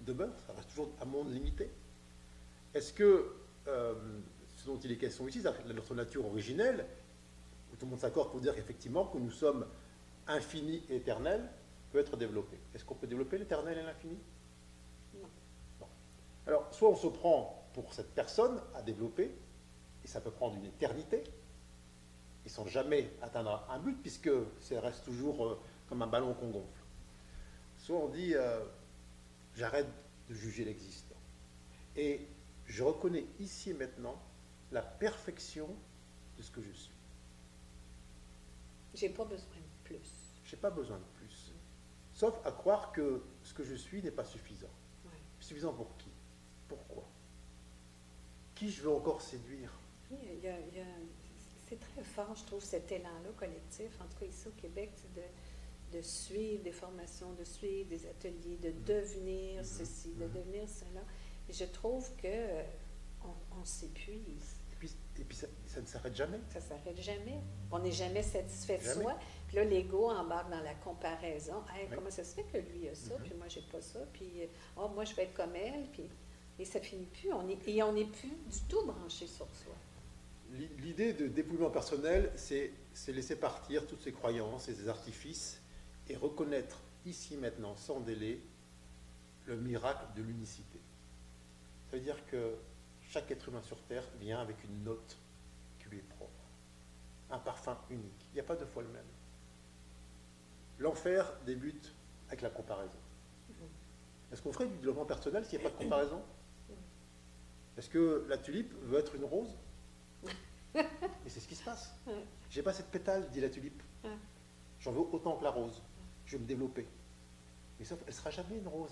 demeurent, 0.00 0.38
ça 0.46 0.52
reste 0.52 0.70
toujours 0.70 0.90
un 1.00 1.04
monde 1.04 1.32
limité. 1.32 1.70
Est-ce 2.72 2.92
que 2.92 3.34
euh, 3.68 3.94
ce 4.56 4.66
dont 4.66 4.78
il 4.78 4.92
est 4.92 4.96
question 4.96 5.26
ici, 5.26 5.42
notre 5.66 5.94
nature 5.94 6.26
originelle, 6.26 6.86
où 7.72 7.76
tout 7.76 7.86
le 7.86 7.90
monde 7.90 8.00
s'accorde 8.00 8.30
pour 8.30 8.40
dire 8.40 8.56
effectivement 8.56 9.06
que 9.06 9.18
nous 9.18 9.30
sommes 9.30 9.66
infinis 10.26 10.82
et 10.88 10.96
éternels, 10.96 11.48
peut 11.92 11.98
être 11.98 12.16
développé 12.16 12.58
Est-ce 12.74 12.84
qu'on 12.84 12.94
peut 12.94 13.06
développer 13.06 13.38
l'éternel 13.38 13.78
et 13.78 13.82
l'infini? 13.82 14.18
Alors, 16.46 16.68
soit 16.72 16.90
on 16.90 16.96
se 16.96 17.06
prend 17.06 17.64
pour 17.72 17.92
cette 17.94 18.14
personne 18.14 18.60
à 18.74 18.82
développer, 18.82 19.34
et 20.04 20.08
ça 20.08 20.20
peut 20.20 20.30
prendre 20.30 20.56
une 20.56 20.66
éternité, 20.66 21.24
ils 22.44 22.50
sans 22.50 22.66
jamais 22.66 23.10
atteindre 23.22 23.66
un 23.70 23.78
but, 23.78 24.00
puisque 24.02 24.30
ça 24.60 24.80
reste 24.80 25.04
toujours 25.04 25.46
euh, 25.46 25.60
comme 25.88 26.02
un 26.02 26.06
ballon 26.06 26.34
qu'on 26.34 26.50
gonfle. 26.50 26.84
Soit 27.78 27.96
on 27.96 28.08
dit, 28.08 28.34
euh, 28.34 28.60
j'arrête 29.56 29.88
de 30.28 30.34
juger 30.34 30.64
l'existant. 30.64 31.16
Et 31.96 32.26
je 32.66 32.82
reconnais 32.82 33.24
ici 33.40 33.70
et 33.70 33.74
maintenant 33.74 34.20
la 34.72 34.82
perfection 34.82 35.68
de 36.36 36.42
ce 36.42 36.50
que 36.50 36.60
je 36.60 36.72
suis. 36.72 36.94
J'ai 38.94 39.08
pas 39.08 39.24
besoin 39.24 39.46
de 39.46 39.84
plus. 39.84 39.98
J'ai 40.44 40.56
pas 40.56 40.70
besoin 40.70 40.98
de 40.98 41.18
plus. 41.18 41.52
Sauf 42.12 42.38
à 42.44 42.52
croire 42.52 42.92
que 42.92 43.22
ce 43.42 43.54
que 43.54 43.64
je 43.64 43.74
suis 43.74 44.02
n'est 44.02 44.10
pas 44.10 44.24
suffisant. 44.24 44.68
Suffisant 45.40 45.72
pour 45.72 45.96
qui? 45.96 46.13
Qui 48.54 48.70
je 48.70 48.82
veux 48.82 48.90
encore 48.90 49.20
séduire? 49.20 49.72
Il 50.10 50.44
y 50.44 50.48
a 50.48 50.54
c'est 51.68 51.80
très 51.80 52.02
fort, 52.02 52.34
je 52.36 52.44
trouve, 52.44 52.62
cet 52.62 52.90
élan-là 52.92 53.30
collectif, 53.36 53.90
en 54.00 54.04
tout 54.04 54.18
cas 54.20 54.26
ici 54.26 54.48
au 54.48 54.60
Québec, 54.60 54.90
de, 55.16 55.96
de 55.96 56.02
suivre 56.02 56.62
des 56.62 56.72
formations, 56.72 57.32
de 57.32 57.44
suivre 57.44 57.88
des 57.88 58.06
ateliers, 58.06 58.58
de 58.62 58.68
mm-hmm. 58.68 58.84
devenir 58.84 59.62
mm-hmm. 59.62 59.64
ceci, 59.64 60.14
de 60.14 60.24
mm-hmm. 60.24 60.32
devenir 60.32 60.68
cela. 60.68 61.00
Et 61.48 61.52
je 61.52 61.64
trouve 61.64 62.08
que 62.16 62.26
euh, 62.26 62.62
on, 63.58 63.64
s'épuise. 63.64 64.56
Et 65.18 65.24
puis, 65.24 65.36
ça, 65.36 65.80
ne 65.80 65.86
s'arrête 65.86 66.14
jamais. 66.14 66.40
Ça 66.50 66.58
ne 66.58 66.64
s'arrête 66.64 67.00
jamais. 67.00 67.40
On 67.70 67.78
n'est 67.78 67.92
jamais 67.92 68.22
satisfait 68.22 68.78
de 68.78 68.84
soi. 68.84 69.16
Puis 69.46 69.56
là, 69.56 69.64
l'ego 69.64 70.10
embarque 70.10 70.50
dans 70.50 70.60
la 70.60 70.74
comparaison. 70.74 71.62
Comment 71.94 72.10
ça 72.10 72.24
se 72.24 72.34
fait 72.34 72.44
que 72.44 72.58
lui 72.58 72.88
a 72.88 72.94
ça, 72.94 73.14
puis 73.22 73.32
moi, 73.34 73.46
j'ai 73.48 73.62
pas 73.62 73.80
ça, 73.80 74.00
puis 74.12 74.42
oh, 74.76 74.88
moi, 74.88 75.04
je 75.04 75.14
vais 75.14 75.24
être 75.24 75.34
comme 75.34 75.54
elle, 75.56 75.86
puis... 75.92 76.10
Et 76.58 76.64
ça 76.64 76.80
finit 76.80 77.06
plus. 77.06 77.32
On 77.32 77.48
est, 77.48 77.68
et 77.68 77.82
on 77.82 77.92
n'est 77.92 78.04
plus 78.04 78.28
du 78.28 78.60
tout 78.68 78.84
branché 78.84 79.26
sur 79.26 79.46
soi. 79.46 79.74
L'idée 80.78 81.12
de 81.12 81.26
dépouillement 81.26 81.70
personnel, 81.70 82.32
c'est 82.36 82.72
laisser 83.08 83.36
partir 83.36 83.86
toutes 83.86 84.02
ces 84.02 84.12
croyances 84.12 84.68
et 84.68 84.74
ces 84.74 84.88
artifices 84.88 85.60
et 86.08 86.16
reconnaître 86.16 86.80
ici 87.06 87.36
maintenant, 87.36 87.76
sans 87.76 88.00
délai, 88.00 88.40
le 89.46 89.56
miracle 89.56 90.04
de 90.16 90.22
l'unicité. 90.22 90.78
Ça 91.90 91.96
veut 91.96 92.02
dire 92.02 92.24
que 92.26 92.54
chaque 93.10 93.30
être 93.30 93.48
humain 93.48 93.62
sur 93.62 93.80
Terre 93.82 94.04
vient 94.20 94.40
avec 94.40 94.62
une 94.64 94.84
note 94.84 95.16
qui 95.78 95.88
lui 95.88 95.98
est 95.98 96.08
propre, 96.16 96.30
un 97.30 97.38
parfum 97.38 97.76
unique. 97.90 98.26
Il 98.32 98.34
n'y 98.34 98.40
a 98.40 98.44
pas 98.44 98.56
deux 98.56 98.66
fois 98.66 98.82
le 98.82 98.88
même. 98.88 99.02
L'enfer 100.78 101.32
débute 101.46 101.92
avec 102.28 102.42
la 102.42 102.50
comparaison. 102.50 102.98
Est-ce 104.32 104.42
qu'on 104.42 104.52
ferait 104.52 104.66
du 104.66 104.76
développement 104.76 105.04
personnel 105.04 105.44
s'il 105.44 105.58
n'y 105.58 105.66
a 105.66 105.68
pas 105.68 105.76
de 105.76 105.82
comparaison? 105.82 106.22
Est-ce 107.76 107.88
que 107.88 108.24
la 108.28 108.38
tulipe 108.38 108.72
veut 108.82 108.98
être 108.98 109.14
une 109.14 109.24
rose 109.24 109.56
et 110.76 111.28
c'est 111.28 111.40
ce 111.40 111.48
qui 111.48 111.54
se 111.54 111.62
passe. 111.62 111.94
J'ai 112.50 112.62
pas 112.62 112.72
cette 112.72 112.88
pétale, 112.88 113.30
dit 113.30 113.40
la 113.40 113.48
tulipe. 113.48 113.82
J'en 114.80 114.92
veux 114.92 115.00
autant 115.00 115.36
que 115.36 115.44
la 115.44 115.50
rose. 115.50 115.82
Je 116.26 116.36
vais 116.36 116.42
me 116.42 116.48
développer. 116.48 116.86
Mais 117.78 117.84
sauf, 117.84 117.98
elle 118.06 118.14
sera 118.14 118.30
jamais 118.30 118.58
une 118.58 118.68
rose. 118.68 118.90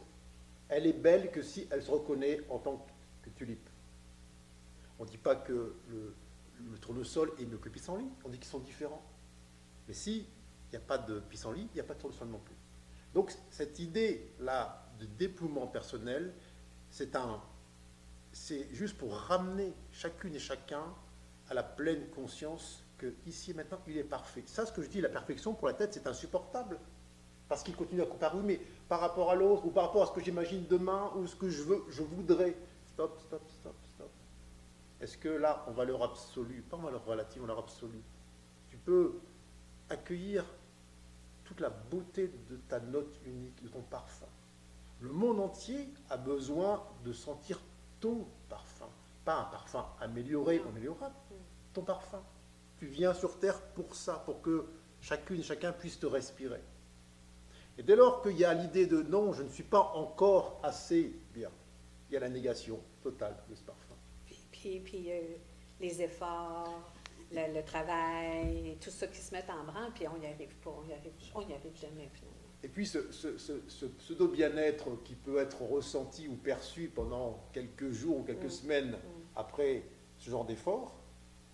Elle 0.69 0.87
est 0.87 0.93
belle 0.93 1.31
que 1.31 1.43
si 1.43 1.67
elle 1.71 1.83
se 1.83 1.91
reconnaît 1.91 2.41
en 2.49 2.59
tant 2.59 2.87
que 3.23 3.31
tulipe. 3.31 3.69
On 4.99 5.05
ne 5.05 5.09
dit 5.09 5.19
pas 5.19 5.37
que 5.37 5.75
le, 5.89 6.15
le 6.71 6.79
tournesol 6.79 7.33
et 7.39 7.45
le 7.45 7.59
pissenlit, 7.59 8.09
on 8.25 8.29
dit 8.29 8.39
qu'ils 8.39 8.51
sont 8.51 8.61
différents. 8.61 9.03
Mais 9.89 9.95
si 9.95 10.27
il 10.69 10.71
n'y 10.71 10.77
a 10.77 10.87
pas 10.87 10.99
de 10.99 11.21
pissenlit, 11.21 11.69
il 11.73 11.75
n'y 11.75 11.81
a 11.81 11.85
pas 11.85 11.95
de 11.95 12.01
tournesol 12.01 12.29
non 12.29 12.39
plus. 12.39 12.55
Donc 13.13 13.33
cette 13.51 13.79
idée-là 13.79 14.87
de 14.99 15.07
déploiement 15.07 15.67
personnel, 15.67 16.33
c'est 16.91 17.17
un, 17.17 17.43
c'est 18.33 18.73
juste 18.73 18.97
pour 18.97 19.15
ramener 19.15 19.73
chacune 19.93 20.35
et 20.35 20.39
chacun 20.39 20.85
à 21.49 21.55
la 21.55 21.63
pleine 21.63 22.09
conscience 22.11 22.83
que 22.99 23.13
ici 23.27 23.51
et 23.51 23.55
maintenant, 23.55 23.79
il 23.87 23.99
est 23.99 24.05
parfait. 24.05 24.43
Ça, 24.47 24.65
ce 24.65 24.73
que 24.73 24.83
je 24.83 24.89
dis, 24.89 25.01
la 25.01 25.09
perfection 25.09 25.55
pour 25.55 25.67
la 25.67 25.75
tête, 25.75 25.93
c'est 25.93 26.07
insupportable. 26.07 26.79
Parce 27.49 27.63
qu'il 27.63 27.77
continue 27.77 28.01
à 28.01 28.07
comparer, 28.07 28.39
oui, 28.39 28.45
mais 28.47 28.61
par 28.89 29.01
rapport 29.01 29.31
à 29.31 29.35
l'autre, 29.35 29.67
ou 29.67 29.71
par 29.71 29.85
rapport 29.85 30.03
à 30.03 30.07
ce 30.07 30.13
que 30.13 30.23
j'imagine 30.23 30.67
demain, 30.69 31.13
ou 31.17 31.27
ce 31.27 31.37
que 31.37 31.51
je 31.51 31.63
veux, 31.63 31.85
je 31.91 32.03
voudrais. 32.03 32.57
Stop, 32.87 33.19
stop, 33.21 33.43
stop, 33.49 33.75
stop. 33.95 34.11
Est-ce 35.01 35.19
que 35.19 35.29
là, 35.29 35.65
en 35.69 35.73
valeur 35.73 36.03
absolue, 36.03 36.63
pas 36.63 36.77
en 36.77 36.83
valeur 36.83 37.05
relative, 37.05 37.43
en 37.43 37.47
valeur 37.47 37.59
absolue, 37.59 38.03
tu 38.71 38.77
peux 38.79 39.19
accueillir 39.91 40.45
toute 41.45 41.61
la 41.61 41.71
beauté 41.71 42.31
de 42.49 42.57
ta 42.69 42.81
note 42.81 43.19
unique, 43.27 43.63
de 43.63 43.69
ton 43.69 43.83
parfum 43.83 44.27
Le 45.01 45.11
monde 45.11 45.41
entier 45.41 45.89
a 46.09 46.17
besoin 46.17 46.83
de 47.05 47.13
sentir 47.13 47.61
ton 48.03 48.27
parfum, 48.49 48.91
pas 49.25 49.37
un 49.37 49.45
parfum 49.45 49.87
amélioré 50.01 50.61
ou 50.61 50.69
améliorable, 50.69 51.15
ton 51.73 51.83
parfum. 51.83 52.23
Tu 52.79 52.87
viens 52.87 53.15
sur 53.15 53.39
Terre 53.39 53.63
pour 53.75 53.95
ça, 53.95 54.23
pour 54.27 54.43
que 54.43 54.67
chacune 55.01 55.43
chacun 55.43 55.73
puisse 55.73 55.99
te 55.99 56.07
respirer. 56.07 56.61
Et 57.79 57.83
dès 57.83 57.97
lors 57.97 58.21
qu'il 58.21 58.37
y 58.37 58.45
a 58.45 58.53
l'idée 58.53 58.87
de 58.87 59.03
non, 59.03 59.33
je 59.33 59.45
ne 59.45 59.49
suis 59.49 59.63
pas 59.63 59.93
encore 59.95 60.61
assez 60.63 61.15
bien, 61.33 61.51
il 62.11 62.15
y 62.15 62.17
a 62.17 62.21
la 62.21 62.29
négation 62.29 62.79
totale 63.03 63.37
de 63.49 63.55
ce 63.55 63.63
parfum. 63.63 63.95
Puis, 64.51 64.81
puis, 64.81 65.11
euh, 65.11 65.21
les 65.81 66.03
efforts, 66.03 66.93
le, 67.33 67.63
travail, 67.63 68.77
tout 68.81 68.91
ça 68.91 69.07
qui 69.07 69.19
se 69.19 69.33
met 69.33 69.45
en 69.49 69.65
branle, 69.65 69.93
puis 69.95 70.07
on 70.09 70.19
n'y 70.19 70.27
arrive 70.27 70.55
pas, 70.57 70.71
on 70.71 70.85
n'y 70.85 70.93
arrive, 70.93 71.13
arrive 71.35 71.77
jamais 71.77 72.11
finalement. 72.13 72.42
Et 72.65 72.69
puis 72.69 72.87
ce, 72.87 73.11
ce- 73.11 73.39
ce- 73.39 73.61
ce 73.67 73.87
pseudo-bien-être 73.87 75.03
qui 75.05 75.15
peut 75.15 75.39
être 75.39 75.63
ressenti 75.63 76.29
ou 76.29 76.37
perçu 76.37 76.89
pendant 76.95 77.41
quelques 77.53 77.91
jours 77.91 78.19
ou 78.19 78.23
quelques 78.23 78.45
Mm. 78.45 78.51
semaines 78.51 78.91
Mm. 78.93 78.97
après 79.37 79.83
ce 80.19 80.31
genre 80.31 80.45
d'effort, 80.45 80.95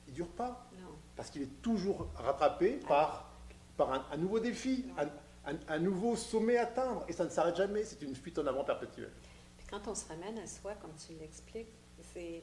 il 0.07 0.11
ne 0.11 0.17
dure 0.17 0.29
pas. 0.29 0.69
Non. 0.79 0.89
Parce 1.17 1.31
qu'il 1.31 1.43
est 1.43 1.63
toujours 1.63 2.09
rattrapé 2.15 2.79
par, 2.87 3.33
par 3.77 3.93
un, 3.93 4.07
un 4.13 4.17
nouveau 4.19 4.39
défi, 4.39 4.85
un, 4.99 5.07
un- 5.51 5.59
un 5.69 5.79
nouveau 5.79 6.15
sommet 6.15 6.59
à 6.59 6.65
atteindre. 6.65 7.05
Et 7.09 7.13
ça 7.13 7.25
ne 7.25 7.31
s'arrête 7.31 7.57
jamais, 7.57 7.85
c'est 7.85 8.03
une 8.03 8.15
fuite 8.15 8.39
en 8.39 8.47
avant 8.47 8.65
perpétuelle. 8.65 9.13
Puis 9.57 9.67
quand 9.71 9.89
on 9.89 9.95
se 9.95 10.07
ramène 10.09 10.39
à 10.39 10.47
soi, 10.47 10.75
comme 10.75 10.93
tu 10.95 11.15
l'expliques, 11.15 11.73
c'est, 12.03 12.43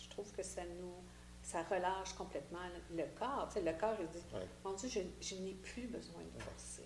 je 0.00 0.08
trouve 0.10 0.30
que 0.32 0.42
ça 0.44 0.62
nous, 0.64 0.94
ça 1.42 1.62
relâche 1.64 2.12
complètement 2.14 2.58
le 2.94 3.04
corps. 3.18 3.48
Tu 3.52 3.54
sais, 3.60 3.72
le 3.72 3.78
corps, 3.78 3.96
il 4.00 4.06
dit, 4.08 4.24
Ouais. 4.32 4.46
mon 4.64 4.72
Dieu, 4.74 4.88
je, 4.88 5.00
je 5.20 5.34
n'ai 5.40 5.54
plus 5.54 5.88
besoin 5.88 6.22
de 6.22 6.42
forcer. 6.42 6.85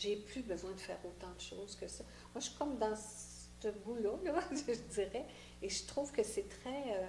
J'ai 0.00 0.16
plus 0.16 0.42
besoin 0.42 0.72
de 0.72 0.80
faire 0.80 0.98
autant 1.04 1.32
de 1.34 1.40
choses 1.40 1.76
que 1.76 1.86
ça. 1.86 2.02
Moi, 2.34 2.40
je 2.40 2.46
suis 2.48 2.54
comme 2.56 2.78
dans 2.78 2.94
ce 2.96 3.68
bout-là, 3.84 4.12
là, 4.24 4.40
je 4.50 4.72
dirais, 4.94 5.26
et 5.62 5.68
je 5.68 5.84
trouve 5.86 6.10
que 6.10 6.22
c'est 6.22 6.48
très, 6.48 6.94
euh, 6.96 7.06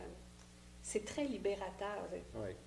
c'est 0.82 1.06
très 1.06 1.24
libérateur. 1.24 2.10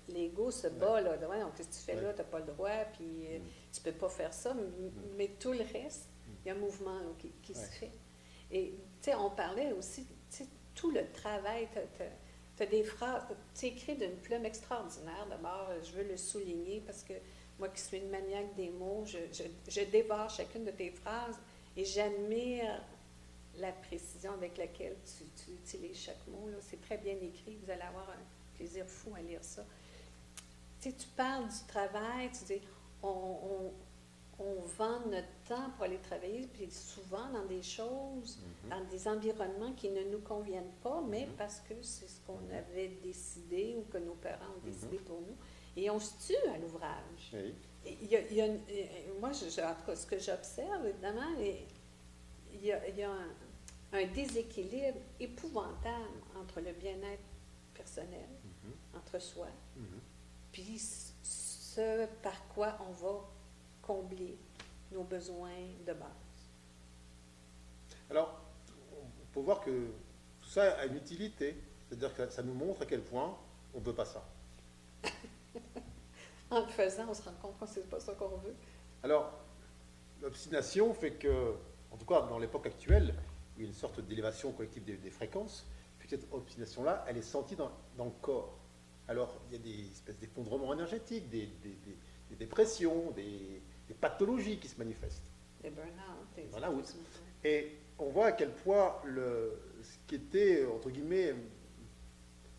L'ego 0.07 0.49
se 0.51 0.67
bat, 0.67 1.01
là, 1.01 1.17
de, 1.17 1.25
ouais, 1.27 1.39
donc, 1.41 1.53
qu'est-ce 1.55 1.69
que 1.69 1.73
tu 1.75 1.79
fais 1.81 2.01
là, 2.01 2.11
tu 2.13 2.17
n'as 2.19 2.23
pas 2.23 2.39
le 2.39 2.45
droit, 2.47 2.85
puis 2.93 3.27
euh, 3.27 3.39
Mm. 3.39 3.43
tu 3.73 3.81
peux 3.81 3.91
pas 3.91 4.09
faire 4.09 4.33
ça, 4.33 4.51
m- 4.51 4.91
mais 5.15 5.27
tout 5.39 5.51
le 5.51 5.63
reste, 5.73 6.09
il 6.43 6.47
y 6.47 6.51
a 6.51 6.55
un 6.55 6.57
mouvement 6.57 6.97
là, 6.99 7.09
qui, 7.43 7.53
se 7.53 7.59
fait. 7.65 7.91
Et, 8.51 8.71
tu 9.01 9.11
sais, 9.11 9.15
on 9.15 9.29
parlait 9.29 9.71
aussi, 9.73 10.05
tu 10.05 10.13
sais, 10.29 10.47
tout 10.73 10.89
le 10.91 11.11
travail, 11.11 11.67
tu 12.57 12.63
as, 12.63 12.65
des 12.67 12.83
phrases, 12.83 13.23
tu 13.53 13.67
écris 13.67 13.95
d'une 13.95 14.15
plume 14.17 14.45
extraordinaire, 14.45 15.27
d'abord, 15.29 15.69
je 15.83 15.91
veux 15.91 16.03
le 16.03 16.17
souligner, 16.17 16.81
parce 16.85 17.03
que 17.03 17.13
moi 17.59 17.69
qui 17.69 17.81
suis 17.81 17.97
une 17.97 18.09
maniaque 18.09 18.53
des 18.55 18.69
mots, 18.69 19.03
je, 19.05 19.17
je, 19.31 19.43
je 19.71 19.81
dévore 19.85 20.29
chacune 20.29 20.65
de 20.65 20.71
tes 20.71 20.91
phrases, 20.91 21.37
et 21.77 21.85
j'admire 21.85 22.81
la 23.57 23.71
précision 23.71 24.33
avec 24.33 24.57
laquelle 24.57 24.95
tu, 25.05 25.23
tu 25.43 25.51
utilises 25.51 25.97
chaque 25.97 26.27
mot. 26.27 26.49
C'est 26.61 26.81
très 26.81 26.97
bien 26.97 27.13
écrit, 27.21 27.57
vous 27.63 27.71
allez 27.71 27.81
avoir 27.81 28.09
un 28.09 28.55
plaisir 28.57 28.85
fou 28.87 29.11
à 29.15 29.21
lire 29.21 29.43
ça. 29.43 29.63
Tu 30.81 30.89
sais, 30.89 30.95
tu 30.97 31.07
parles 31.15 31.47
du 31.47 31.65
travail, 31.67 32.29
tu 32.37 32.43
dis, 32.53 32.61
on, 33.01 33.07
on, 33.07 34.43
on 34.43 34.61
vend 34.77 34.99
notre 35.09 35.27
temps 35.47 35.69
pour 35.75 35.85
aller 35.85 35.99
travailler, 35.99 36.47
puis 36.53 36.69
souvent 36.69 37.29
dans 37.31 37.45
des 37.45 37.63
choses, 37.63 38.39
Mhm. 38.65 38.69
dans 38.71 38.83
des 38.89 39.07
environnements 39.07 39.71
qui 39.73 39.89
ne 39.89 40.03
nous 40.03 40.19
conviennent 40.19 40.71
pas, 40.83 41.01
mais 41.07 41.25
Mhm. 41.25 41.33
parce 41.37 41.59
que 41.61 41.75
c'est 41.81 42.09
ce 42.09 42.19
qu'on 42.27 42.33
Mhm. 42.37 42.53
avait 42.57 42.89
décidé 43.03 43.75
ou 43.77 43.83
que 43.91 43.97
nos 43.99 44.15
parents 44.15 44.51
ont 44.57 44.65
décidé 44.65 44.97
pour 44.97 45.21
nous. 45.21 45.35
Et 45.77 45.89
on 45.89 45.99
se 45.99 46.27
tue 46.27 46.49
à 46.49 46.57
l'ouvrage. 46.57 47.31
Oui. 47.33 47.53
Et 47.85 47.97
il 48.01 48.07
y 48.11 48.15
a- 48.15 48.21
il 48.27 48.33
y 48.35 48.41
a 48.41 48.45
une- 48.47 48.61
moi, 49.19 49.31
je, 49.31 49.49
je- 49.49 49.61
en 49.61 49.73
tout 49.75 49.85
cas, 49.85 49.95
ce 49.95 50.05
que 50.07 50.17
j'observe, 50.17 50.85
évidemment, 50.87 51.35
il 51.39 52.63
y 52.65 52.71
a, 52.71 52.87
il 52.87 52.95
y 52.97 53.03
a 53.03 53.11
un, 53.11 53.27
un 53.93 54.05
déséquilibre 54.07 54.97
épouvantable 55.19 56.19
entre 56.35 56.61
le 56.61 56.71
bien-être 56.73 57.21
personnel, 57.73 58.27
Mhm. 58.43 58.71
entre 58.97 59.19
soi, 59.19 59.47
Mhm. 59.75 59.99
puis 60.51 60.79
ce 61.23 62.05
par 62.23 62.47
quoi 62.49 62.77
on 62.87 62.91
va 62.93 63.29
combler 63.81 64.37
nos 64.91 65.03
besoins 65.03 65.51
de 65.85 65.93
base. 65.93 66.09
Alors, 68.09 68.39
on 68.93 69.33
peut 69.33 69.41
voir 69.41 69.61
que 69.61 69.87
tout 70.41 70.49
ça 70.49 70.71
a 70.79 70.85
une 70.85 70.95
utilité. 70.97 71.55
C'est-à-dire 71.89 72.15
que 72.15 72.29
ça 72.29 72.41
nous 72.41 72.53
montre 72.53 72.81
à 72.81 72.85
quel 72.85 73.01
point 73.01 73.37
on 73.73 73.79
ne 73.79 73.83
veut 73.85 73.93
pas 73.93 74.05
ça. 74.05 74.23
En 76.49 76.61
le 76.61 76.67
faisant, 76.67 77.05
on 77.09 77.13
se 77.13 77.23
rend 77.23 77.33
compte 77.41 77.59
que 77.59 77.65
c'est 77.67 77.89
pas 77.89 77.99
ça 77.99 78.13
qu'on 78.13 78.27
veut. 78.37 78.55
Alors, 79.03 79.31
l'obstination 80.21 80.93
fait 80.93 81.11
que, 81.13 81.53
en 81.91 81.97
tout 81.97 82.05
cas 82.05 82.21
dans 82.23 82.37
l'époque 82.39 82.67
actuelle, 82.67 83.13
où 83.55 83.59
il 83.59 83.63
y 83.63 83.65
a 83.65 83.69
une 83.69 83.75
sorte 83.75 83.99
d'élévation 84.01 84.51
collective 84.51 84.83
des, 84.83 84.97
des 84.97 85.09
fréquences, 85.11 85.65
que 85.99 86.07
cette 86.07 86.27
obstination-là, 86.31 87.03
elle 87.07 87.17
est 87.17 87.21
sentie 87.23 87.55
dans, 87.55 87.71
dans 87.97 88.05
le 88.05 88.11
corps. 88.21 88.57
Alors, 89.07 89.39
il 89.49 89.53
y 89.53 89.55
a 89.55 89.63
des 89.63 89.91
espèces 89.91 90.17
d'effondrements 90.17 90.73
énergétiques, 90.73 91.29
des, 91.29 91.47
des- 91.47 91.69
des- 91.85 91.97
des 92.29 92.35
dépressions, 92.35 93.11
des, 93.11 93.61
pathologies 94.01 94.57
qui 94.59 94.67
se 94.67 94.77
manifestent. 94.79 95.21
Des 95.61 95.69
burn-out. 95.69 96.51
Burn-out. 96.51 96.95
Et 97.43 97.77
on 97.99 98.09
voit 98.09 98.27
à 98.27 98.31
quel 98.31 98.51
point 98.51 98.95
le, 99.05 99.59
ce 99.83 99.97
qui 100.07 100.15
était, 100.15 100.65
entre 100.65 100.89
guillemets, 100.89 101.35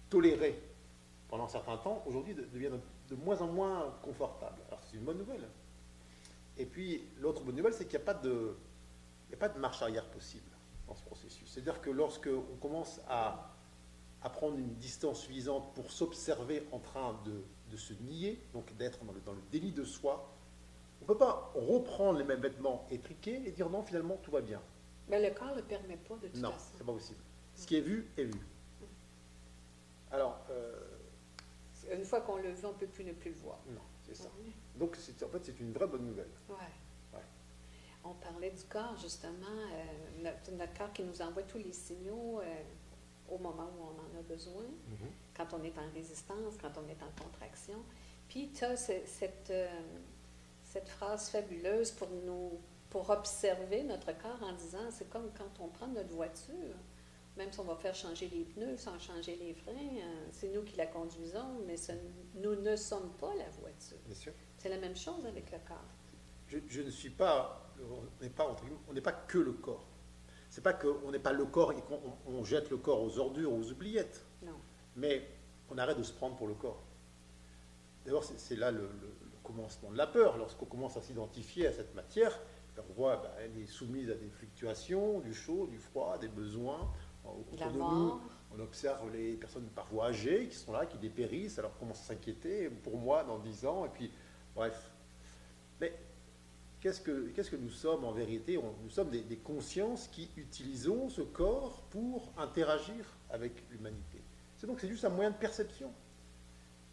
toléré 0.09 0.61
pendant 1.29 1.45
un 1.45 1.49
certain 1.49 1.77
temps, 1.79 2.03
aujourd'hui 2.07 2.35
de- 2.35 2.45
devient 2.45 2.71
de, 3.09 3.15
moins 3.17 3.41
en 3.41 3.47
moins 3.49 3.95
confortable. 4.03 4.57
Alors 4.69 4.81
c'est 4.85 4.97
une 4.97 5.05
bonne 5.05 5.19
nouvelle. 5.19 5.47
Et 6.59 6.67
puis 6.67 7.03
l'autre 7.21 7.43
bonne 7.43 7.57
nouvelle, 7.57 7.75
c'est 7.75 7.85
qu'il 7.87 7.99
n'y 7.99 8.03
a, 8.03 8.07
pas 8.07 8.15
de- 8.15 8.57
il 9.29 9.35
a 9.35 9.39
pas 9.39 9.49
de 9.49 9.59
marche 9.59 9.83
arrière 9.83 10.07
possible 10.11 10.51
dans 10.87 10.95
ce 10.95 11.03
processus. 11.05 11.49
C'est-à-dire 11.51 11.81
que 11.81 11.91
lorsque 11.91 12.29
on 12.29 12.57
commence 12.57 13.01
à, 13.09 13.51
à 14.23 14.31
prendre 14.31 14.57
une 14.59 14.75
distance 14.77 15.21
suffisante 15.21 15.75
pour 15.75 15.91
s'observer 15.91 16.67
en 16.73 16.79
train 16.79 17.19
de, 17.25 17.43
de 17.71 17.77
se 17.77 17.93
nier, 17.95 18.41
donc 18.53 18.75
d'être 18.77 19.05
dans 19.05 19.13
le, 19.13 19.21
dans 19.21 19.33
le 19.33 19.43
déni 19.51 19.73
de 19.73 19.85
soi, 19.85 20.33
on 21.01 21.05
ne 21.05 21.09
peut 21.09 21.19
pas 21.19 21.53
reprendre 21.55 22.19
les 22.19 22.25
mêmes 22.25 22.41
vêtements 22.41 22.87
étriqués 22.91 23.43
et 23.47 23.51
dire 23.53 23.69
non, 23.69 23.83
finalement, 23.83 24.17
tout 24.23 24.31
va 24.31 24.41
bien. 24.41 24.61
Mais 25.09 25.21
le 25.29 25.33
corps 25.35 25.51
ne 25.51 25.57
le 25.57 25.63
permet 25.63 25.97
pas 25.97 26.15
de 26.17 26.29
toute 26.29 26.37
Non, 26.41 26.53
façon. 26.53 26.65
c'est 26.79 26.85
pas 26.87 26.93
possible. 26.93 27.21
Ce 27.55 27.67
qui 27.67 27.77
est 27.77 27.81
vu 27.81 28.09
est 28.17 28.25
vu. 28.25 28.41
Alors, 30.11 30.39
euh, 30.51 30.73
Une 31.97 32.05
fois 32.05 32.21
qu'on 32.21 32.37
le 32.37 32.51
vu, 32.51 32.65
on 32.65 32.73
ne 32.73 32.79
peut 32.79 32.87
plus 32.87 33.05
ne 33.05 33.13
plus 33.13 33.31
le 33.31 33.37
voir. 33.37 33.59
non, 33.69 33.81
c'est 34.03 34.15
ça. 34.15 34.29
Donc, 34.75 34.97
en 34.97 35.29
fait, 35.29 35.45
c'est 35.45 35.61
une 35.61 35.73
vraie 35.73 35.87
bonne 35.87 36.07
nouvelle. 36.07 36.31
Ouais. 36.49 36.55
Ouais. 37.15 37.25
On 38.05 38.15
parlait 38.15 38.51
du 38.51 38.65
corps, 38.65 38.97
justement, 38.97 39.47
euh, 39.73 40.23
notre, 40.23 40.53
notre 40.53 40.75
corps 40.75 40.93
qui 40.93 41.03
nous 41.03 41.23
envoie 41.23 41.43
tous 41.43 41.59
les 41.59 41.73
signaux 41.73 42.41
euh, 42.41 42.63
au 43.31 43.39
moment 43.39 43.71
où 43.79 43.83
on 43.83 44.17
en 44.17 44.21
a 44.21 44.23
besoin, 44.23 44.65
quand 45.37 45.53
on 45.55 45.63
est 45.65 45.77
en 45.79 45.91
résistance, 45.95 46.55
quand 46.61 46.73
on 46.77 46.89
est 46.89 47.03
en 47.03 47.23
contraction. 47.23 47.83
Puis 48.29 48.51
tu 48.53 48.65
as 48.65 48.77
cette, 48.77 49.51
euh, 49.51 49.69
cette 50.63 50.89
phrase 50.89 51.31
fabuleuse 51.31 51.91
pour 51.93 52.09
nous 52.11 52.53
pour 52.91 53.11
observer 53.11 53.83
notre 53.83 54.17
corps 54.17 54.43
en 54.43 54.53
disant 54.53 54.91
c'est 54.91 55.11
comme 55.11 55.31
quand 55.37 55.63
on 55.63 55.69
prend 55.69 55.89
notre 55.89 56.15
voiture, 56.15 56.77
même 57.37 57.53
si 57.53 57.61
on 57.61 57.65
va 57.65 57.77
faire 57.77 57.95
changer 57.95 58.29
les 58.29 58.45
pneus 58.45 58.77
sans 58.77 58.99
changer 58.99 59.37
les 59.37 59.55
freins, 59.55 59.73
euh, 59.75 60.27
c'est 60.33 60.49
nous 60.49 60.63
qui 60.63 60.77
la 60.77 60.87
conduisons, 60.87 61.61
mais 61.67 61.77
ce- 61.77 61.93
nous 62.35 62.55
ne 62.57 62.77
sommes 62.77 63.11
pas 63.21 63.35
la 63.35 63.49
voiture. 63.61 63.99
Bien 64.07 64.15
sûr. 64.15 64.33
C'est 64.59 64.69
la 64.71 64.79
même 64.79 64.97
chose 64.97 65.25
avec 65.27 65.51
le 65.53 65.59
corps. 65.67 65.85
Je, 66.49 66.59
je 66.69 66.81
ne 66.83 66.91
suis 66.91 67.11
pas, 67.11 67.73
on 67.81 68.23
n'est 68.23 68.31
pas, 68.31 68.47
entre 68.47 68.63
guillemets, 68.65 68.79
on 68.89 68.93
n'est 68.93 69.01
pas 69.01 69.13
que 69.13 69.39
le 69.39 69.53
corps. 69.53 69.87
C'est 70.49 70.63
pas 70.63 70.73
qu'on 70.73 71.11
n'est 71.11 71.19
pas 71.19 71.33
le 71.33 71.45
corps 71.45 71.73
et 71.73 71.83
qu'on 71.83 72.01
on 72.27 72.45
jette 72.45 72.71
le 72.71 72.79
corps 72.79 73.03
aux 73.03 73.19
ordures, 73.19 73.53
aux 73.53 73.71
oubliettes, 73.71 74.25
Non. 74.43 74.55
mais 74.95 75.27
on 75.71 75.77
arrête 75.77 75.99
de 75.99 76.03
se 76.05 76.13
prendre 76.13 76.37
pour 76.37 76.47
le 76.47 76.55
corps. 76.55 76.83
D'abord, 78.05 78.25
c'est 78.25 78.57
là 78.57 78.71
le, 78.71 78.81
le- 78.83 78.89
le 78.89 79.37
commencement 79.43 79.91
de 79.91 79.97
la 79.97 80.07
peur. 80.07 80.39
Lorsqu'on 80.39 80.67
commence 80.67 80.97
à 80.97 81.03
s'identifier 81.03 81.67
à 81.67 81.73
cette 81.73 81.95
matière, 81.95 82.39
on 82.79 82.93
voit 82.93 83.17
ben, 83.17 83.31
elle 83.41 83.59
est 83.63 83.67
soumise 83.67 84.11
à 84.11 84.15
des 84.15 84.29
fluctuations, 84.29 85.21
du 85.21 85.35
chaud, 85.35 85.67
du 85.67 85.79
froid, 85.79 86.19
des 86.19 86.29
besoins. 86.29 86.93
La 87.59 87.69
mort. 87.71 87.93
nous, 87.93 88.21
on 88.57 88.61
observe 88.61 89.11
les 89.13 89.35
personnes 89.35 89.69
parfois 89.75 90.07
âgées 90.07 90.49
qui 90.49 90.57
sont 90.57 90.73
là, 90.73 90.87
qui 90.87 90.99
dépérissent, 90.99 91.59
alors 91.59 91.73
à 91.91 91.95
s'inquiéter, 91.95 92.69
pour 92.71 92.97
moi, 92.99 93.25
dans 93.25 93.39
10 93.39 93.67
ans, 93.67 93.85
et 93.85 93.89
puis, 93.89 94.11
bref. 94.55 94.91
Mais 95.81 95.93
qu'est-ce 96.81 97.01
que, 97.01 97.29
qu'est-ce 97.29 97.51
que 97.51 97.57
nous 97.57 97.71
sommes 97.71 98.05
en 98.05 98.13
vérité? 98.13 98.57
On- 98.59 98.75
Nous 98.83 98.91
sommes 98.91 99.11
des, 99.11 99.23
des 99.23 99.37
consciences 99.39 100.09
qui 100.09 100.31
utilisons 100.37 101.09
ce 101.09 101.23
corps 101.23 101.83
pour 101.91 102.33
interagir 102.39 103.05
avec 103.31 103.65
l'humanité. 103.71 104.23
C'est 104.57 104.67
donc 104.67 104.81
c'est 104.81 104.89
juste 104.89 105.05
un 105.05 105.11
moyen 105.11 105.31
de 105.31 105.37
perception. 105.37 105.93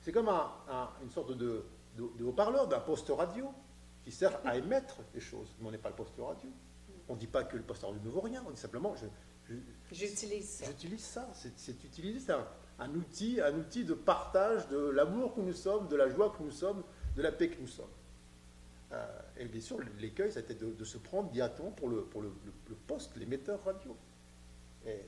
C'est 0.02 0.12
comme 0.12 0.28
un- 0.28 0.52
un- 0.70 0.90
une 1.02 1.10
sorte 1.12 1.32
de, 1.32 1.64
de- 1.96 2.10
de 2.18 2.24
haut-parleur, 2.26 2.68
d'un 2.68 2.80
poste 2.82 3.10
radio, 3.10 3.48
qui 4.04 4.12
sert 4.12 4.38
à 4.46 4.58
émettre 4.58 4.98
des 5.14 5.22
choses. 5.22 5.56
Mais 5.60 5.68
on 5.68 5.72
n'est 5.72 5.78
pas 5.78 5.90
le 5.90 5.96
poste 5.96 6.16
radio. 6.20 6.50
On 7.08 7.14
ne 7.16 7.20
dit 7.20 7.28
pas 7.28 7.44
que 7.46 7.56
le 7.56 7.64
poste 7.64 7.84
radio 7.84 8.00
ne 8.04 8.10
vaut 8.10 8.20
rien, 8.22 8.44
on 8.46 8.52
dit 8.52 8.60
simplement, 8.60 8.96
je, 8.98 9.06
J'utilise 9.92 10.48
ça. 10.50 10.66
J'utilise 10.66 11.04
ça, 11.04 11.30
c'est 11.36 12.32
un, 12.32 12.48
un 12.80 12.90
outil, 12.96 13.40
un 13.42 13.54
outil 13.58 13.84
de 13.86 13.94
partage 13.94 14.68
de 14.70 14.78
l'amour 14.90 15.36
que 15.36 15.42
nous 15.42 15.54
sommes, 15.54 15.88
de 15.88 15.96
la 15.96 16.10
joie 16.10 16.34
que 16.36 16.42
nous 16.44 16.52
sommes, 16.52 16.84
de 17.16 17.22
la 17.22 17.32
paix 17.32 17.50
que 17.50 17.60
nous 17.62 17.68
sommes. 17.68 17.86
Euh, 18.92 19.06
et 19.38 19.46
bien 19.46 19.62
sûr, 19.62 19.80
l'écueil, 20.00 20.32
c'était 20.32 20.54
de, 20.56 20.72
de 20.72 20.84
se 20.86 20.98
prendre 20.98 21.30
directement 21.32 21.72
pour 21.72 21.90
le, 21.90 22.04
pour 22.04 22.22
le, 22.22 22.30
le- 22.46 22.54
le 22.70 22.76
poste, 22.76 23.16
l'émetteur 23.18 23.64
radio. 23.64 23.96
Et 24.86 25.02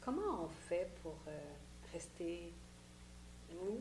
Comment 0.00 0.44
on 0.44 0.48
fait 0.48 0.90
pour 1.02 1.16
euh, 1.28 1.38
rester 1.92 2.52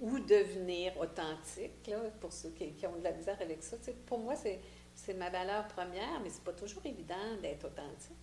ou 0.02 0.20
devenir 0.20 0.98
authentique, 1.00 1.88
là, 1.88 2.00
pour 2.20 2.32
ceux 2.32 2.50
qui, 2.50 2.86
ont 2.88 2.98
de 2.98 3.04
la 3.04 3.12
misère 3.12 3.38
avec 3.42 3.64
ça. 3.64 3.78
pour 4.06 4.20
moi, 4.20 4.36
c'est 4.36 5.14
ma 5.14 5.30
valeur 5.30 5.68
première, 5.68 6.20
mais 6.24 6.30
c'est 6.30 6.44
pas 6.44 6.54
toujours 6.54 6.86
évident 6.86 7.36
d'être 7.42 7.66
authentique. 7.66 8.18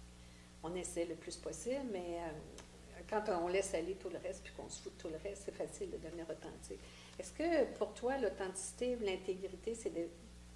On 0.63 0.75
essaie 0.75 1.05
le 1.05 1.15
plus 1.15 1.37
possible, 1.37 1.87
mais 1.93 2.19
euh, 2.19 3.01
quand 3.09 3.23
on 3.43 3.49
laisse 3.49 3.75
aller 3.75 3.95
tout 3.95 4.09
le 4.09 4.19
reste 4.19 4.43
puis 4.43 4.53
qu'on 4.55 4.69
se 4.69 4.83
fout 4.83 4.97
de 4.97 5.03
tout 5.03 5.09
le 5.09 5.19
reste, 5.23 5.43
c'est 5.45 5.55
facile 5.55 5.91
de 5.91 5.99
devenir 5.99 6.25
authentique. 6.29 6.81
Est-ce 7.19 7.33
que 7.33 7.73
pour 7.77 7.93
toi, 7.95 8.17
l'authenticité 8.19 8.97
ou 8.97 9.05
l'intégrité, 9.05 9.75
c'est 9.75 9.93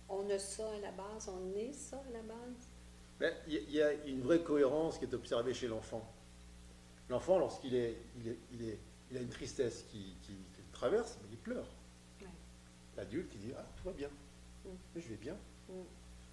on 0.08 0.28
a 0.30 0.38
ça 0.38 0.66
à 0.70 0.80
la 0.80 0.90
base, 0.90 1.28
on 1.28 1.54
est 1.56 1.72
ça 1.74 2.02
à 2.08 2.12
la 2.12 2.22
base? 2.22 2.68
Ben, 3.20 3.34
il 3.46 3.70
y, 3.70 3.82
a 3.82 3.92
une 4.06 4.22
vraie 4.22 4.42
cohérence 4.42 4.96
qui 4.96 5.04
est 5.04 5.14
observée 5.14 5.52
chez 5.52 5.66
l'enfant. 5.66 6.08
L'enfant, 7.08 7.38
lorsqu'il 7.38 7.74
est, 7.74 7.96
il 8.52 8.68
est, 8.68 8.78
il 9.10 9.16
a 9.16 9.20
une 9.20 9.28
tristesse 9.28 9.84
qui, 9.90 10.14
traverse, 10.78 11.18
il 11.30 11.36
pleure. 11.38 11.66
L'adulte, 12.96 13.30
il 13.34 13.40
dit 13.40 13.52
Ah, 13.56 13.64
tout 13.76 13.84
va 13.84 13.92
bien, 13.92 14.08
mm. 14.64 14.70
je 14.96 15.08
vais 15.08 15.16
bien. 15.16 15.36
Mm. 15.68 15.72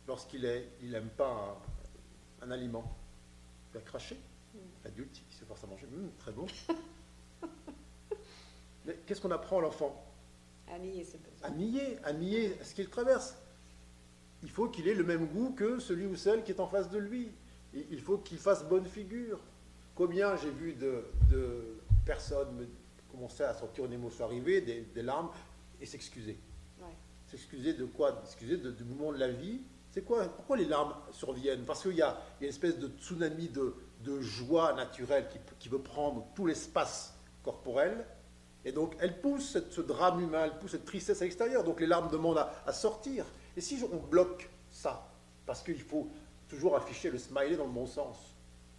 Lorsqu'il 0.07 0.41
n'aime 0.41 0.63
il 0.81 1.01
pas 1.17 1.59
un, 2.41 2.51
aliment, 2.51 2.95
il 3.69 3.79
va 3.79 3.83
cracher. 3.83 4.15
Mm. 4.53 4.57
L'adulte, 4.83 5.21
il 5.29 5.35
se 5.35 5.45
force 5.45 5.63
à 5.63 5.67
manger 5.67 5.87
Très 6.19 6.31
bon. 6.31 6.45
Mais 8.85 8.95
qu'est-ce 9.05 9.21
qu'on 9.21 9.31
apprend 9.31 9.59
à 9.59 9.61
l'enfant? 9.61 10.03
À 10.71 10.77
nier 10.77 11.03
ses 11.03 11.17
besoins. 11.17 11.47
À 11.47 11.49
nier, 11.49 11.97
à 12.03 12.13
nier 12.13 12.55
ce 12.63 12.75
qu'il 12.75 12.89
traverse. 12.89 13.35
Il 14.43 14.51
faut 14.51 14.69
qu'il 14.69 14.87
ait 14.87 14.93
le 14.93 15.03
même 15.03 15.25
goût 15.27 15.53
que 15.53 15.79
celui 15.79 16.05
ou 16.05 16.15
celle 16.15 16.43
qui 16.43 16.51
est 16.51 16.59
en 16.59 16.67
face 16.67 16.89
de 16.89 16.99
lui. 16.99 17.31
Il 17.73 17.99
faut 17.99 18.19
qu'il 18.19 18.37
fasse 18.37 18.63
bonne 18.65 18.85
figure. 18.85 19.39
Combien 19.95 20.35
j'ai 20.35 20.51
vu 20.51 20.73
de, 20.73 21.03
de 21.31 21.79
personnes 22.05 22.55
me 22.55 22.67
commencer 23.15 23.43
à 23.43 23.53
sortir 23.53 23.85
une 23.85 23.93
émotion 23.93 24.25
arrivée, 24.25 24.61
des, 24.61 25.01
larmes, 25.01 25.29
et 25.79 25.85
s'excuser. 25.85 26.37
S'excuser 27.27 27.73
de 27.73 27.85
quoi? 27.85 28.21
S'excuser 28.23 28.57
du 28.57 28.83
moment 28.83 29.11
de 29.11 29.17
la 29.17 29.29
vie. 29.29 29.61
C'est 29.89 30.03
quoi 30.03 30.25
Pourquoi 30.25 30.57
les 30.57 30.65
larmes 30.65 30.93
surviennent? 31.11 31.65
Parce 31.65 31.81
qu'il 31.81 31.95
y, 31.95 32.01
a 32.01 32.17
une 32.41 32.47
espèce 32.47 32.77
de 32.77 32.87
tsunami 32.99 33.49
de, 33.49 34.21
joie 34.21 34.73
naturelle 34.73 35.27
qui, 35.59 35.69
veut 35.69 35.81
prendre 35.81 36.27
tout 36.35 36.45
l'espace 36.45 37.15
corporel. 37.41 38.05
Et 38.63 38.71
donc, 38.71 38.95
elle 38.99 39.19
pousse 39.21 39.57
ce 39.69 39.81
drame 39.81 40.21
humain, 40.21 40.45
elle 40.45 40.59
pousse 40.59 40.71
cette 40.71 40.85
tristesse 40.85 41.21
à 41.21 41.25
l'extérieur. 41.25 41.63
Donc, 41.63 41.79
les 41.79 41.87
larmes 41.87 42.11
demandent 42.11 42.45
à, 42.65 42.73
sortir. 42.73 43.25
Et 43.57 43.61
si 43.61 43.81
on 43.91 43.97
bloque 43.97 44.49
ça, 44.69 45.09
parce 45.45 45.63
qu'il 45.63 45.81
faut 45.81 46.09
toujours 46.47 46.75
afficher 46.75 47.09
le 47.09 47.17
smiley 47.17 47.55
dans 47.55 47.65
le 47.65 47.71
bon 47.71 47.87
sens, 47.87 48.34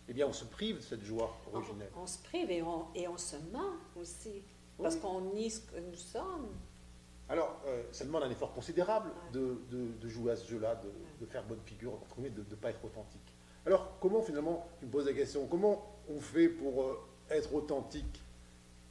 eh 0.09 0.13
bien, 0.13 0.27
on 0.27 0.33
se 0.33 0.45
prive 0.45 0.77
de 0.77 0.83
cette 0.83 1.03
joie 1.03 1.37
originelle. 1.53 1.91
On, 1.97 2.07
se 2.07 2.19
prive 2.19 2.51
et 2.51 2.63
on, 2.63 2.87
et 2.95 3.09
on 3.09 3.17
se 3.17 3.37
ment 3.53 3.75
aussi, 4.01 4.43
parce 4.81 4.97
qu'on 4.97 5.21
nie 5.35 5.51
ce 5.51 5.61
que 5.61 5.81
nous 5.81 5.97
sommes. 5.97 6.49
Alors, 7.29 7.61
euh, 7.67 7.83
ça 7.91 8.05
demande 8.05 8.23
un 8.23 8.31
effort 8.31 8.53
considérable 8.53 9.11
de, 9.33 9.59
de, 9.71 10.09
jouer 10.09 10.33
à 10.33 10.37
ce 10.37 10.49
jeu-là, 10.49 10.77
de, 10.77 10.89
de, 11.21 11.27
faire 11.27 11.45
bonne 11.45 11.61
figure, 11.65 11.99
de 12.19 12.29
ne 12.29 12.55
pas 12.55 12.71
être 12.71 12.85
authentique. 12.85 13.35
Alors, 13.65 13.99
comment 14.01 14.23
finalement, 14.23 14.69
tu 14.79 14.87
me 14.87 14.91
poses 14.93 15.07
la 15.07 15.13
question, 15.13 15.47
comment 15.47 15.97
on 16.09 16.21
fait 16.21 16.49
pour 16.49 16.83
euh, 16.83 17.01
être 17.31 17.53
authentique? 17.53 18.23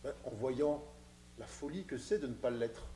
Ben, 0.04 0.14
En 0.26 0.32
voyant 0.32 0.84
la 1.40 1.46
folie 1.46 1.86
que 1.86 1.98
c'est 1.98 2.20
de 2.20 2.28
ne 2.28 2.34
pas 2.34 2.50
l'être, 2.50 2.88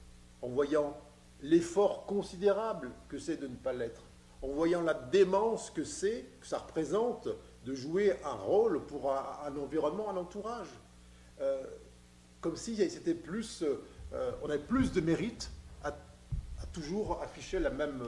en 0.41 0.49
voyant 0.49 0.97
l'effort 1.41 2.05
considérable 2.05 2.91
que 3.07 3.17
c'est 3.17 3.37
de 3.37 3.47
ne 3.47 3.55
pas 3.55 3.71
l'être, 3.71 4.03
en 4.41 4.49
voyant 4.49 4.81
la 4.81 4.93
démence 4.93 5.69
que 5.69 5.85
c'est, 5.85 6.25
que 6.41 6.47
ça 6.47 6.59
représente 6.59 7.29
de 7.69 7.75
jouer 7.75 8.15
un 8.23 8.33
rôle 8.33 8.83
pour 8.85 9.13
un, 9.13 9.55
environnement, 9.55 10.09
un 10.09 10.17
entourage. 10.17 10.69
Euh, 11.39 11.63
comme 12.41 12.55
si 12.55 12.75
c'était 12.89 13.13
plus, 13.13 13.63
euh, 13.63 14.31
on 14.41 14.49
avait 14.49 14.57
plus 14.57 14.91
de 14.91 15.01
mérite 15.01 15.51
à, 15.83 15.93
toujours 16.73 17.21
afficher 17.21 17.59
la 17.59 17.69
même, 17.69 18.01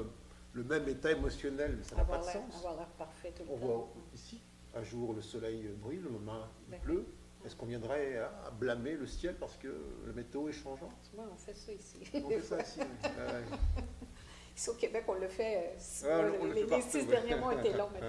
le 0.53 0.63
même 0.63 0.87
état 0.89 1.11
émotionnel, 1.11 1.75
mais 1.77 1.83
ça 1.83 1.95
n'a 1.95 2.05
pas 2.05 2.17
de 2.17 2.23
sens. 2.23 2.55
Avoir 2.57 2.75
l'air 2.77 2.87
parfait 2.97 3.33
tout 3.35 3.43
le 3.43 3.51
on 3.51 3.55
voit 3.55 3.87
ici, 4.15 4.41
un 4.75 4.83
jour 4.83 5.13
le 5.13 5.21
soleil 5.21 5.69
brille, 5.79 5.99
le 5.99 6.09
lendemain 6.09 6.47
il 6.71 6.79
pleut. 6.79 7.05
Est-ce 7.45 7.55
qu'on 7.55 7.65
viendrait 7.65 8.17
à 8.17 8.51
blâmer 8.51 8.93
le 8.93 9.07
ciel 9.07 9.35
parce 9.39 9.57
que 9.57 9.67
le 10.05 10.13
météo 10.13 10.47
est 10.47 10.53
changeant? 10.53 10.89
Oui, 11.15 11.25
on 11.31 11.37
fait 11.37 11.55
ça 11.55 11.71
ici. 11.71 11.97
On 12.13 12.29
fait 12.29 12.41
ça 12.41 12.61
ici, 12.61 12.79
Ici 14.55 14.69
au 14.69 14.73
Québec, 14.73 15.05
on 15.07 15.13
le 15.13 15.27
fait. 15.27 15.75
Euh, 16.03 16.53
les, 16.53 16.81
six 16.81 17.07
derniers 17.07 17.35
mois 17.35 17.55
étaient 17.55 17.75
longs, 17.75 17.89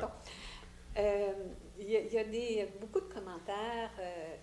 mettons. 0.94 1.08
Euh, 1.08 1.32
il 1.78 1.90
y, 1.90 2.18
a 2.18 2.24
des, 2.24 2.68
beaucoup 2.80 3.00
de 3.00 3.12
commentaires 3.12 3.90
euh, 3.98 4.36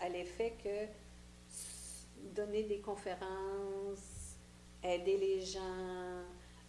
à 0.00 0.08
l'effet 0.08 0.54
que 0.62 0.86
donner 2.34 2.62
des 2.62 2.78
conférences, 2.78 4.36
aider 4.82 5.16
les 5.16 5.40
gens, 5.40 6.22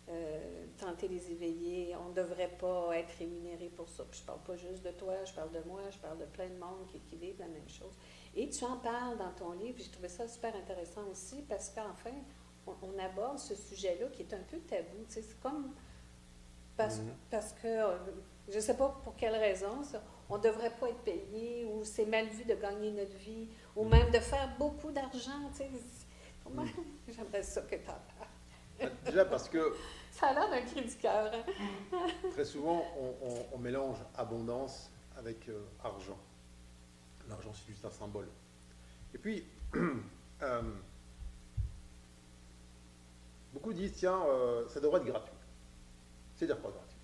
euh, 0.09 0.65
tenter 0.77 1.07
les 1.07 1.31
éveiller, 1.31 1.95
on 1.95 2.09
ne 2.09 2.13
devrait 2.15 2.55
pas 2.59 2.97
être 2.97 3.13
rémunéré 3.19 3.69
pour 3.75 3.87
ça. 3.87 4.03
je 4.11 4.21
ne 4.21 4.25
parle 4.25 4.41
pas 4.41 4.55
juste 4.55 4.83
de 4.83 4.91
toi, 4.91 5.23
je 5.25 5.33
parle 5.33 5.51
de 5.51 5.61
moi, 5.67 5.81
je 5.91 5.97
parle 5.99 6.17
de 6.17 6.25
plein 6.25 6.47
de 6.47 6.57
monde 6.57 6.87
qui, 6.87 6.99
qui 6.99 7.17
vivent 7.17 7.39
la 7.39 7.47
même 7.47 7.69
chose. 7.69 7.93
Et 8.35 8.49
tu 8.49 8.63
en 8.65 8.77
parles 8.77 9.17
dans 9.17 9.31
ton 9.31 9.51
livre, 9.51 9.77
j'ai 9.77 9.91
trouvé 9.91 10.09
ça 10.09 10.27
super 10.27 10.55
intéressant 10.55 11.05
aussi 11.11 11.43
parce 11.47 11.69
qu'enfin, 11.69 12.15
on, 12.67 12.97
aborde 12.99 13.37
ce 13.37 13.55
sujet-là 13.55 14.07
qui 14.07 14.23
est 14.23 14.33
un 14.33 14.43
peu 14.49 14.57
tabou. 14.59 15.05
C'est 15.07 15.39
comme 15.39 15.71
parce, 16.75 16.97
mm-hmm. 16.97 17.29
parce 17.29 17.53
que 17.53 17.67
je 18.49 18.55
ne 18.55 18.61
sais 18.61 18.75
pas 18.75 18.89
pour 19.03 19.15
quelle 19.15 19.35
raison, 19.35 19.81
on 20.29 20.37
ne 20.37 20.43
devrait 20.43 20.71
pas 20.79 20.89
être 20.89 20.99
payé, 20.99 21.65
ou 21.65 21.83
c'est 21.83 22.05
mal 22.05 22.27
vu 22.27 22.45
de 22.45 22.55
gagner 22.55 22.91
notre 22.91 23.15
vie, 23.17 23.47
ou 23.75 23.85
même 23.85 24.11
de 24.11 24.19
faire 24.19 24.55
beaucoup 24.57 24.91
d'argent. 24.91 25.51
Sais. 25.53 25.69
Mm. 26.49 26.65
J'aimerais 27.07 27.43
ça 27.43 27.61
que 27.61 27.75
tu 27.75 27.89
en 27.89 27.93
parles. 27.93 28.91
Déjà 29.05 29.25
parce 29.25 29.49
que... 29.49 29.73
Ça 30.11 30.27
a 30.27 30.33
l'air 30.33 30.49
d'un 30.49 30.61
cri 30.61 30.81
du 30.81 30.95
cœur. 30.95 31.29
Hein? 31.33 32.07
très 32.31 32.45
souvent, 32.45 32.85
on, 33.53 33.57
mélange 33.57 33.97
abondance 34.15 34.89
avec 35.17 35.49
euh, 35.49 35.65
argent. 35.83 36.17
L'argent, 37.27 37.51
c'est 37.53 37.67
juste 37.67 37.83
un 37.83 37.91
symbole. 37.91 38.29
Et 39.13 39.17
puis, 39.17 39.45
euh, 40.41 40.61
beaucoup 43.53 43.73
disent, 43.73 43.93
tiens, 43.97 44.21
euh, 44.25 44.65
ça 44.69 44.79
devrait 44.79 45.01
être 45.01 45.07
gratuit. 45.07 45.35
C'est-à-dire 46.35 46.61
quoi 46.61 46.71
gratuit? 46.71 46.94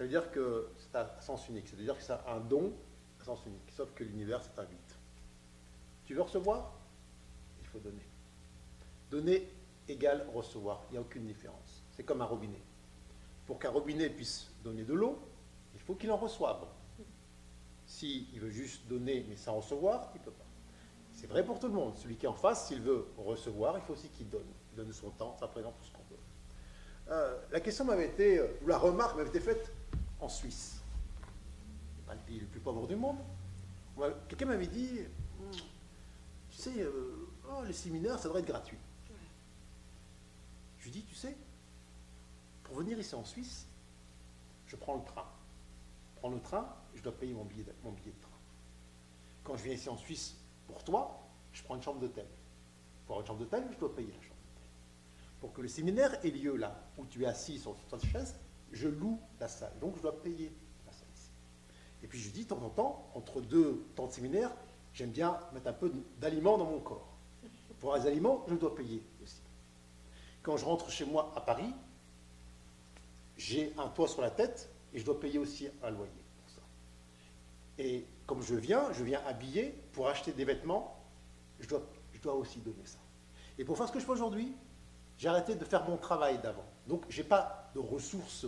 Ça 0.00 0.04
veut 0.04 0.10
dire 0.10 0.30
que 0.30 0.70
c'est 0.78 0.96
à 0.96 1.20
sens 1.20 1.46
unique, 1.50 1.68
c'est-à-dire 1.68 1.94
que 1.94 2.02
c'est 2.02 2.14
un 2.26 2.40
don 2.40 2.72
à 3.20 3.24
sens 3.24 3.44
unique, 3.44 3.70
sauf 3.70 3.92
que 3.92 4.02
l'univers 4.02 4.42
s'invite. 4.42 4.98
Tu 6.06 6.14
veux 6.14 6.22
recevoir? 6.22 6.72
Il 7.60 7.66
faut 7.66 7.80
donner. 7.80 8.08
Donner 9.10 9.46
égale 9.88 10.26
recevoir, 10.34 10.84
il 10.88 10.92
n'y 10.92 10.96
a 10.96 11.02
aucune 11.02 11.26
différence. 11.26 11.84
C'est 11.90 12.02
comme 12.02 12.22
un 12.22 12.24
robinet. 12.24 12.62
Pour 13.44 13.58
qu'un 13.58 13.68
robinet 13.68 14.08
puisse 14.08 14.50
donner 14.64 14.84
de 14.84 14.94
l'eau, 14.94 15.18
il 15.74 15.80
faut 15.80 15.94
qu'il 15.96 16.10
en 16.10 16.16
reçoive. 16.16 16.64
S'il 17.84 18.40
veut 18.40 18.48
juste 18.48 18.88
donner 18.88 19.26
mais 19.28 19.36
sans 19.36 19.56
recevoir, 19.56 20.12
il 20.14 20.20
ne 20.20 20.24
peut 20.24 20.30
pas. 20.30 20.46
C'est 21.12 21.26
vrai 21.26 21.44
pour 21.44 21.58
tout 21.58 21.68
le 21.68 21.74
monde. 21.74 21.94
Celui 21.98 22.16
qui 22.16 22.24
est 22.24 22.30
en 22.30 22.32
face, 22.32 22.68
s'il 22.68 22.80
veut 22.80 23.06
recevoir, 23.18 23.76
il 23.76 23.82
faut 23.82 23.92
aussi 23.92 24.08
qu'il 24.08 24.30
donne. 24.30 24.48
Il 24.72 24.76
donne 24.76 24.94
son 24.94 25.10
temps, 25.10 25.36
sa 25.38 25.46
présence, 25.46 25.74
tout 25.76 25.84
ce 25.84 25.92
qu'on 25.92 26.04
veut. 26.08 26.20
Euh, 27.10 27.38
la 27.50 27.60
question 27.60 27.84
m'avait 27.84 28.06
été, 28.06 28.38
euh, 28.38 28.46
ou 28.62 28.68
la 28.68 28.78
remarque 28.78 29.18
m'avait 29.18 29.28
été 29.28 29.40
faite 29.40 29.70
en 30.20 30.28
Suisse. 30.28 30.80
pas 32.06 32.14
le 32.14 32.20
pays 32.20 32.40
le 32.40 32.46
plus 32.46 32.60
pauvre 32.60 32.86
du 32.86 32.96
monde. 32.96 33.18
Quelqu'un 34.28 34.46
m'avait 34.46 34.66
dit, 34.66 35.00
hmm, 35.38 35.50
tu 36.50 36.56
sais, 36.56 36.80
euh, 36.80 37.28
oh, 37.50 37.62
les 37.66 37.72
séminaires, 37.72 38.18
ça 38.18 38.24
devrait 38.24 38.40
être 38.40 38.46
gratuit. 38.46 38.78
Je 40.78 40.84
lui 40.84 40.90
dis, 40.90 41.02
tu 41.02 41.14
sais, 41.14 41.36
pour 42.64 42.76
venir 42.76 42.98
ici 42.98 43.14
en 43.14 43.24
Suisse, 43.24 43.66
je 44.66 44.76
prends 44.76 44.96
le 44.96 45.04
train. 45.04 45.26
Je 46.14 46.20
prends 46.20 46.30
le 46.30 46.40
train, 46.40 46.66
je 46.94 47.02
dois 47.02 47.12
payer 47.12 47.34
mon 47.34 47.44
billet, 47.44 47.64
de, 47.64 47.72
mon 47.84 47.92
billet 47.92 48.12
de 48.12 48.20
train. 48.22 48.30
Quand 49.44 49.56
je 49.56 49.64
viens 49.64 49.74
ici 49.74 49.88
en 49.88 49.96
Suisse 49.96 50.36
pour 50.66 50.82
toi, 50.84 51.20
je 51.52 51.62
prends 51.62 51.76
une 51.76 51.82
chambre 51.82 52.00
d'hôtel. 52.00 52.26
Pour 53.06 53.20
une 53.20 53.26
chambre 53.26 53.40
d'hôtel, 53.40 53.66
je 53.72 53.78
dois 53.78 53.94
payer 53.94 54.12
la 54.12 54.22
chambre. 54.22 54.36
Pour 55.40 55.52
que 55.52 55.60
le 55.60 55.68
séminaire 55.68 56.24
ait 56.24 56.30
lieu 56.30 56.56
là, 56.56 56.80
où 56.96 57.04
tu 57.06 57.24
es 57.24 57.26
assis 57.26 57.58
sur 57.58 57.76
ta 57.88 57.98
chaise, 57.98 58.38
je 58.72 58.88
loue 58.88 59.20
la 59.38 59.48
salle. 59.48 59.72
Donc 59.80 59.96
je 59.96 60.02
dois 60.02 60.22
payer 60.22 60.52
la 60.86 60.92
salle 60.92 61.08
ici. 61.14 61.30
Et 62.02 62.06
puis 62.06 62.18
je 62.18 62.30
dis 62.30 62.44
de 62.44 62.48
temps 62.48 62.62
en 62.62 62.70
temps, 62.70 63.10
entre 63.14 63.40
deux 63.40 63.86
temps 63.94 64.06
de 64.06 64.12
séminaire, 64.12 64.50
j'aime 64.92 65.10
bien 65.10 65.38
mettre 65.52 65.68
un 65.68 65.72
peu 65.72 65.92
d'aliments 66.18 66.58
dans 66.58 66.66
mon 66.66 66.80
corps. 66.80 67.08
Pour 67.78 67.94
les 67.96 68.06
aliments, 68.06 68.44
je 68.48 68.54
dois 68.54 68.74
payer 68.74 69.02
aussi. 69.22 69.40
Quand 70.42 70.56
je 70.56 70.64
rentre 70.64 70.90
chez 70.90 71.04
moi 71.04 71.32
à 71.34 71.40
Paris, 71.40 71.72
j'ai 73.36 73.72
un 73.78 73.88
toit 73.88 74.08
sur 74.08 74.20
la 74.20 74.30
tête 74.30 74.70
et 74.92 74.98
je 74.98 75.04
dois 75.04 75.18
payer 75.18 75.38
aussi 75.38 75.68
un 75.82 75.90
loyer 75.90 76.12
pour 76.38 76.50
ça. 76.50 76.60
Et 77.78 78.04
comme 78.26 78.42
je 78.42 78.54
viens, 78.54 78.92
je 78.92 79.02
viens 79.02 79.20
habiller 79.26 79.74
pour 79.92 80.08
acheter 80.08 80.32
des 80.32 80.44
vêtements, 80.44 81.02
je 81.58 81.68
dois, 81.68 81.82
je 82.12 82.20
dois 82.20 82.34
aussi 82.34 82.58
donner 82.60 82.84
ça. 82.84 82.98
Et 83.58 83.64
pour 83.64 83.76
faire 83.76 83.88
ce 83.88 83.92
que 83.92 84.00
je 84.00 84.04
fais 84.04 84.12
aujourd'hui, 84.12 84.54
j'ai 85.16 85.28
arrêté 85.28 85.54
de 85.54 85.64
faire 85.64 85.88
mon 85.88 85.96
travail 85.96 86.38
d'avant. 86.38 86.64
Donc, 86.86 87.04
je 87.08 87.20
n'ai 87.20 87.28
pas 87.28 87.59
de 87.74 87.78
ressources 87.78 88.46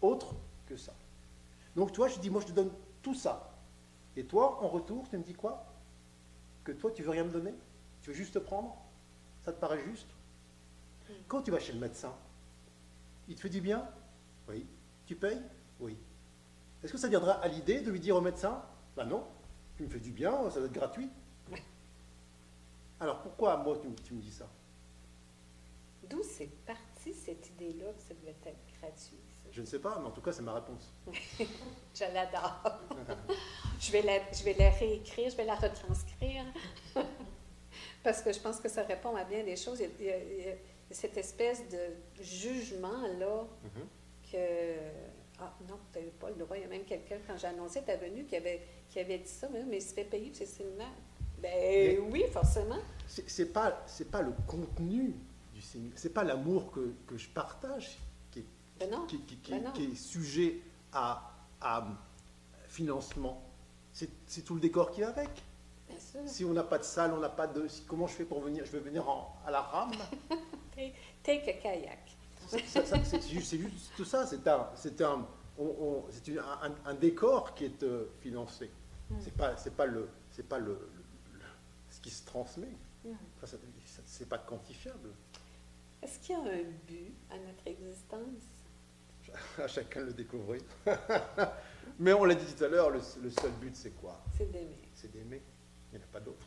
autres 0.00 0.34
que 0.66 0.76
ça. 0.76 0.94
Donc, 1.76 1.92
toi, 1.92 2.08
je 2.08 2.18
dis, 2.18 2.30
moi, 2.30 2.40
je 2.40 2.46
te 2.46 2.52
donne 2.52 2.70
tout 3.02 3.14
ça. 3.14 3.52
Et 4.16 4.24
toi, 4.24 4.62
en 4.62 4.68
retour, 4.68 5.08
tu 5.08 5.18
me 5.18 5.22
dis 5.22 5.34
quoi? 5.34 5.66
Que 6.62 6.72
toi, 6.72 6.90
tu 6.90 7.02
veux 7.02 7.10
rien 7.10 7.24
me 7.24 7.30
donner? 7.30 7.54
Tu 8.02 8.10
veux 8.10 8.16
juste 8.16 8.34
te 8.34 8.38
prendre? 8.38 8.76
Ça 9.42 9.52
te 9.52 9.60
paraît 9.60 9.82
juste? 9.84 10.08
Quand 11.28 11.42
tu 11.42 11.50
vas 11.50 11.58
chez 11.58 11.72
le 11.72 11.80
médecin, 11.80 12.14
il 13.28 13.34
te 13.34 13.40
fait 13.40 13.48
du 13.48 13.60
bien? 13.60 13.86
Oui. 14.48 14.66
Tu 15.06 15.14
payes? 15.14 15.42
Oui. 15.80 15.96
Est-ce 16.82 16.92
que 16.92 16.98
ça 16.98 17.08
viendra 17.08 17.32
à 17.32 17.48
l'idée 17.48 17.80
de 17.80 17.90
lui 17.90 18.00
dire 18.00 18.16
au 18.16 18.20
médecin 18.20 18.62
Ben 18.96 19.04
non, 19.04 19.26
tu 19.76 19.82
me 19.82 19.88
fais 19.88 20.00
du 20.00 20.12
bien, 20.12 20.50
ça 20.50 20.58
doit 20.58 20.66
être 20.66 20.72
gratuit. 20.72 21.10
Alors 23.00 23.20
pourquoi 23.22 23.56
moi 23.56 23.76
tu, 23.82 23.92
tu 24.02 24.14
me 24.14 24.20
dis 24.20 24.30
ça? 24.30 24.48
D'où 26.08 26.22
c'est 26.22 26.50
parti? 26.64 26.93
Cette 27.12 27.48
idée-là 27.50 27.92
que 27.92 28.02
ça 28.02 28.14
devait 28.14 28.36
être 28.46 28.58
gratuit 28.80 29.18
ça? 29.42 29.48
Je 29.52 29.60
ne 29.60 29.66
sais 29.66 29.78
pas, 29.78 29.98
mais 30.00 30.06
en 30.06 30.10
tout 30.10 30.20
cas 30.20 30.32
c'est 30.32 30.42
ma 30.42 30.54
réponse. 30.54 30.92
Je 31.94 32.04
l'adore. 32.12 32.62
je, 33.80 33.92
vais 33.92 34.02
la, 34.02 34.18
je 34.32 34.42
vais 34.44 34.54
la 34.58 34.70
réécrire, 34.70 35.30
je 35.30 35.36
vais 35.36 35.44
la 35.44 35.54
retranscrire. 35.54 36.44
Parce 38.02 38.20
que 38.22 38.32
je 38.32 38.40
pense 38.40 38.60
que 38.60 38.68
ça 38.68 38.82
répond 38.82 39.14
à 39.16 39.24
bien 39.24 39.44
des 39.44 39.56
choses. 39.56 39.80
Il 39.80 40.04
y 40.06 40.10
a, 40.10 40.18
il 40.18 40.40
y 40.40 40.94
cette 40.94 41.16
espèce 41.16 41.68
de 41.68 42.22
jugement-là 42.22 43.46
Mhm. 43.62 43.88
que. 44.30 44.74
Ah 45.40 45.52
non, 45.68 45.78
tu 45.92 45.98
n'avais 45.98 46.10
pas 46.12 46.28
le 46.30 46.36
droit. 46.36 46.56
Il 46.56 46.62
y 46.62 46.64
a 46.64 46.68
même 46.68 46.84
quelqu'un, 46.84 47.16
quand 47.26 47.36
j'ai 47.36 47.48
annoncé 47.48 47.82
ta 47.82 47.96
venue, 47.96 48.24
qui 48.24 48.36
avait, 48.36 48.60
qui 48.88 49.00
avait 49.00 49.18
dit 49.18 49.28
ça. 49.28 49.48
Mais, 49.52 49.64
mais 49.64 49.78
il 49.78 49.82
se 49.82 49.92
fait 49.94 50.04
payer, 50.04 50.30
c'est 50.32 50.46
séminaire. 50.46 50.92
Ben 51.38 51.50
Mais- 51.52 51.98
oui, 51.98 52.24
forcément. 52.32 52.78
C'est 53.06 53.52
pas, 53.52 53.84
pas 54.12 54.22
le 54.22 54.32
contenu 54.46 55.14
c'est 55.96 56.12
pas 56.12 56.24
l'amour 56.24 56.70
que, 56.72 56.92
que 57.06 57.16
je 57.16 57.28
partage 57.28 57.98
qui 58.30 58.40
est, 58.40 58.44
Ben 58.80 58.90
non. 58.90 59.06
qui, 59.06 59.20
qui- 59.22 59.36
qui- 59.36 59.50
Ben 59.52 59.64
non. 59.64 59.72
qui 59.72 59.84
est 59.84 59.94
sujet 59.94 60.60
à, 60.92 61.32
à 61.60 61.86
financement. 62.68 63.42
C'est 63.92 64.42
tout 64.44 64.54
le 64.54 64.60
décor 64.60 64.90
qui 64.90 65.00
va 65.02 65.08
avec. 65.08 65.30
Si 66.26 66.44
on 66.44 66.52
n'a 66.52 66.64
pas 66.64 66.78
de 66.78 66.82
salle, 66.84 67.12
on 67.12 67.18
n'a 67.20 67.28
pas 67.28 67.46
de. 67.46 67.66
comment 67.86 68.06
je 68.06 68.14
fais 68.14 68.24
pour 68.24 68.40
venir 68.40 68.64
Je 68.64 68.72
vais 68.72 68.80
venir 68.80 69.08
en- 69.08 69.36
à 69.46 69.50
la 69.50 69.60
rame? 69.60 69.92
Take 71.22 71.50
a 71.50 71.52
kayak. 71.62 72.10
C'est 72.46 72.58
juste, 73.30 73.56
juste 73.56 73.92
tout 73.96 74.04
ça. 74.04 74.26
C'est 74.26 74.46
un, 74.48 74.68
c'est 74.74 75.00
décor 76.94 77.54
qui 77.54 77.64
est 77.66 77.82
euh, 77.84 78.06
financé. 78.20 78.70
Mm. 79.10 79.14
C'est 79.20 79.34
pas, 79.34 79.56
c'est 79.56 79.74
pas 79.74 79.86
le, 79.86 80.08
c'est 80.32 80.46
pas 80.48 80.58
le, 80.58 80.72
le- 80.72 81.38
le- 81.38 81.40
ce 81.90 82.00
qui 82.00 82.10
se 82.10 82.24
transmet. 82.26 82.72
Mm. 83.04 83.10
Ça- 83.44 83.56
c'est 84.04 84.28
pas 84.28 84.38
quantifiable. 84.38 85.10
Est-ce 86.04 86.18
qu'il 86.18 86.34
y 86.34 86.38
a 86.38 86.42
un 86.42 86.62
but 86.86 87.14
à 87.30 87.38
notre 87.38 87.66
existence? 87.66 88.44
À 89.58 89.66
chacun 89.66 90.02
de 90.02 90.06
le 90.06 90.12
découvrir. 90.12 90.60
Mais 91.98 92.12
on 92.12 92.24
l'a 92.24 92.34
dit 92.34 92.54
tout 92.54 92.62
à 92.62 92.68
l'heure, 92.68 92.90
le, 92.90 93.00
le 93.22 93.30
seul 93.30 93.52
but 93.52 93.74
c'est 93.74 93.92
quoi? 93.92 94.22
C'est 94.36 94.50
d'aimer. 94.52 94.76
C'est 94.94 95.10
d'aimer. 95.10 95.40
Il 95.90 95.96
n'y 95.98 96.04
en 96.04 96.06
a 96.06 96.12
pas 96.12 96.20
d'autre. 96.20 96.46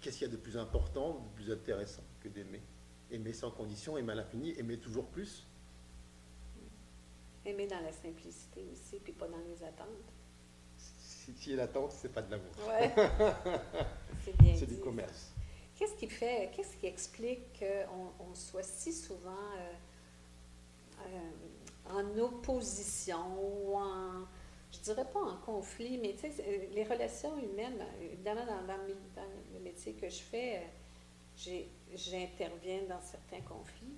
Qu'est-ce 0.00 0.18
qu'il 0.18 0.26
y 0.26 0.30
a 0.30 0.32
de 0.32 0.40
plus 0.40 0.56
important, 0.56 1.20
de 1.20 1.34
plus 1.36 1.52
intéressant 1.52 2.02
que 2.20 2.28
d'aimer? 2.28 2.60
Aimer 3.10 3.32
sans 3.32 3.52
condition, 3.52 3.96
aimer 3.96 4.12
à 4.12 4.16
l'infini, 4.16 4.58
aimer 4.58 4.78
toujours 4.78 5.06
plus? 5.06 5.46
Aimer 7.44 7.68
dans 7.68 7.80
la 7.80 7.92
simplicité 7.92 8.66
aussi, 8.72 8.98
puis 8.98 9.12
pas 9.12 9.28
dans 9.28 9.38
les 9.46 9.62
attentes. 9.62 9.88
Si 10.76 11.32
tu 11.34 11.52
es 11.52 11.56
l'attente, 11.56 11.92
c'est 11.92 12.12
pas 12.12 12.22
de 12.22 12.32
l'amour. 12.32 12.50
Ouais. 12.68 12.92
c'est 14.24 14.36
bien 14.38 14.56
C'est 14.56 14.66
du 14.66 14.80
commerce. 14.80 15.32
Qu'est-ce 15.80 15.94
qui 15.94 16.08
fait, 16.10 16.50
qu'est-ce 16.54 16.76
qui 16.76 16.86
explique 16.86 17.58
qu'on 17.58 18.12
on 18.30 18.34
soit 18.34 18.62
si 18.62 18.92
souvent 18.92 19.30
euh, 19.56 19.72
euh, 21.06 21.30
en 21.90 22.18
opposition 22.18 23.18
ou 23.42 23.74
en, 23.78 24.26
je 24.70 24.78
dirais 24.80 25.06
pas 25.10 25.20
en 25.20 25.38
conflit, 25.38 25.96
mais 25.96 26.12
tu 26.12 26.18
sais, 26.20 26.30
c'est- 26.32 26.68
les 26.74 26.84
relations 26.84 27.34
humaines, 27.38 27.80
euh, 27.80 28.04
évidemment, 28.12 28.44
dans, 28.44 28.76
le, 28.86 29.60
métier 29.60 29.94
que 29.94 30.06
je 30.10 30.20
fais, 30.20 30.58
euh, 30.58 31.62
j'interviens 31.94 32.82
dans 32.82 33.00
certains 33.00 33.40
conflits. 33.40 33.96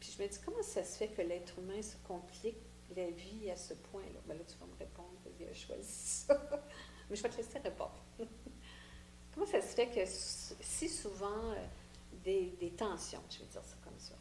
Puis 0.00 0.14
je 0.18 0.22
me 0.22 0.28
dis, 0.28 0.38
comment 0.44 0.62
ça 0.62 0.84
se 0.84 0.98
fait 0.98 1.08
que 1.08 1.22
l'être 1.22 1.58
humain 1.60 1.80
se 1.80 1.96
complique 2.06 2.58
la 2.94 3.08
vie 3.10 3.50
à 3.50 3.56
ce 3.56 3.72
point-là? 3.72 4.20
Ben 4.26 4.36
là, 4.36 4.44
tu 4.46 4.58
vas 4.58 4.66
me 4.66 4.78
répondre, 4.78 5.16
il 5.40 5.46
a 5.48 5.54
choisi 5.54 5.90
ça. 5.92 6.38
Mais 7.08 7.16
je 7.16 7.22
vais 7.22 7.30
te 7.30 7.38
laisser 7.38 7.58
répondre. 7.58 8.04
Comment 9.34 9.46
ça 9.46 9.60
se 9.60 9.74
fait 9.74 9.86
que 9.86 10.00
si 10.06 10.88
souvent 10.88 11.52
euh, 11.52 11.66
des, 12.24 12.72
tensions, 12.76 13.22
je 13.30 13.38
vais 13.38 13.46
dire 13.46 13.64
ça 13.64 13.76
comme 13.82 13.98
ça? 13.98 14.14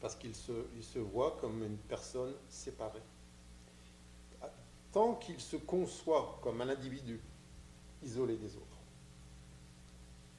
Parce 0.00 0.14
qu'il 0.14 0.34
se, 0.34 0.98
voit 0.98 1.36
comme 1.40 1.62
une 1.62 1.76
personne 1.76 2.34
séparée. 2.48 3.02
Tant 4.92 5.14
qu'il 5.16 5.38
se 5.40 5.56
conçoit 5.56 6.38
comme 6.42 6.60
un 6.60 6.68
individu 6.68 7.20
isolé 8.02 8.36
des 8.36 8.56
autres, 8.56 8.66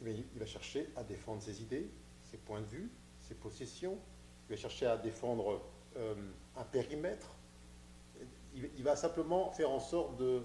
eh 0.06 0.26
il 0.34 0.40
va 0.40 0.46
chercher 0.46 0.90
à 0.96 1.04
défendre 1.04 1.42
ses 1.42 1.62
idées, 1.62 1.90
ses 2.24 2.38
points 2.38 2.62
de 2.62 2.66
vue, 2.66 2.92
ses 3.22 3.36
possessions, 3.36 3.98
il 4.50 4.56
va 4.56 4.62
chercher 4.62 4.88
à 4.88 4.98
défendre 4.98 5.62
euh, 5.96 6.16
un 6.58 6.64
périmètre, 6.64 7.30
il 8.54 8.84
va 8.84 8.98
simplement 8.98 9.52
faire 9.52 9.70
en 9.70 9.80
sorte 9.80 10.18
de, 10.18 10.44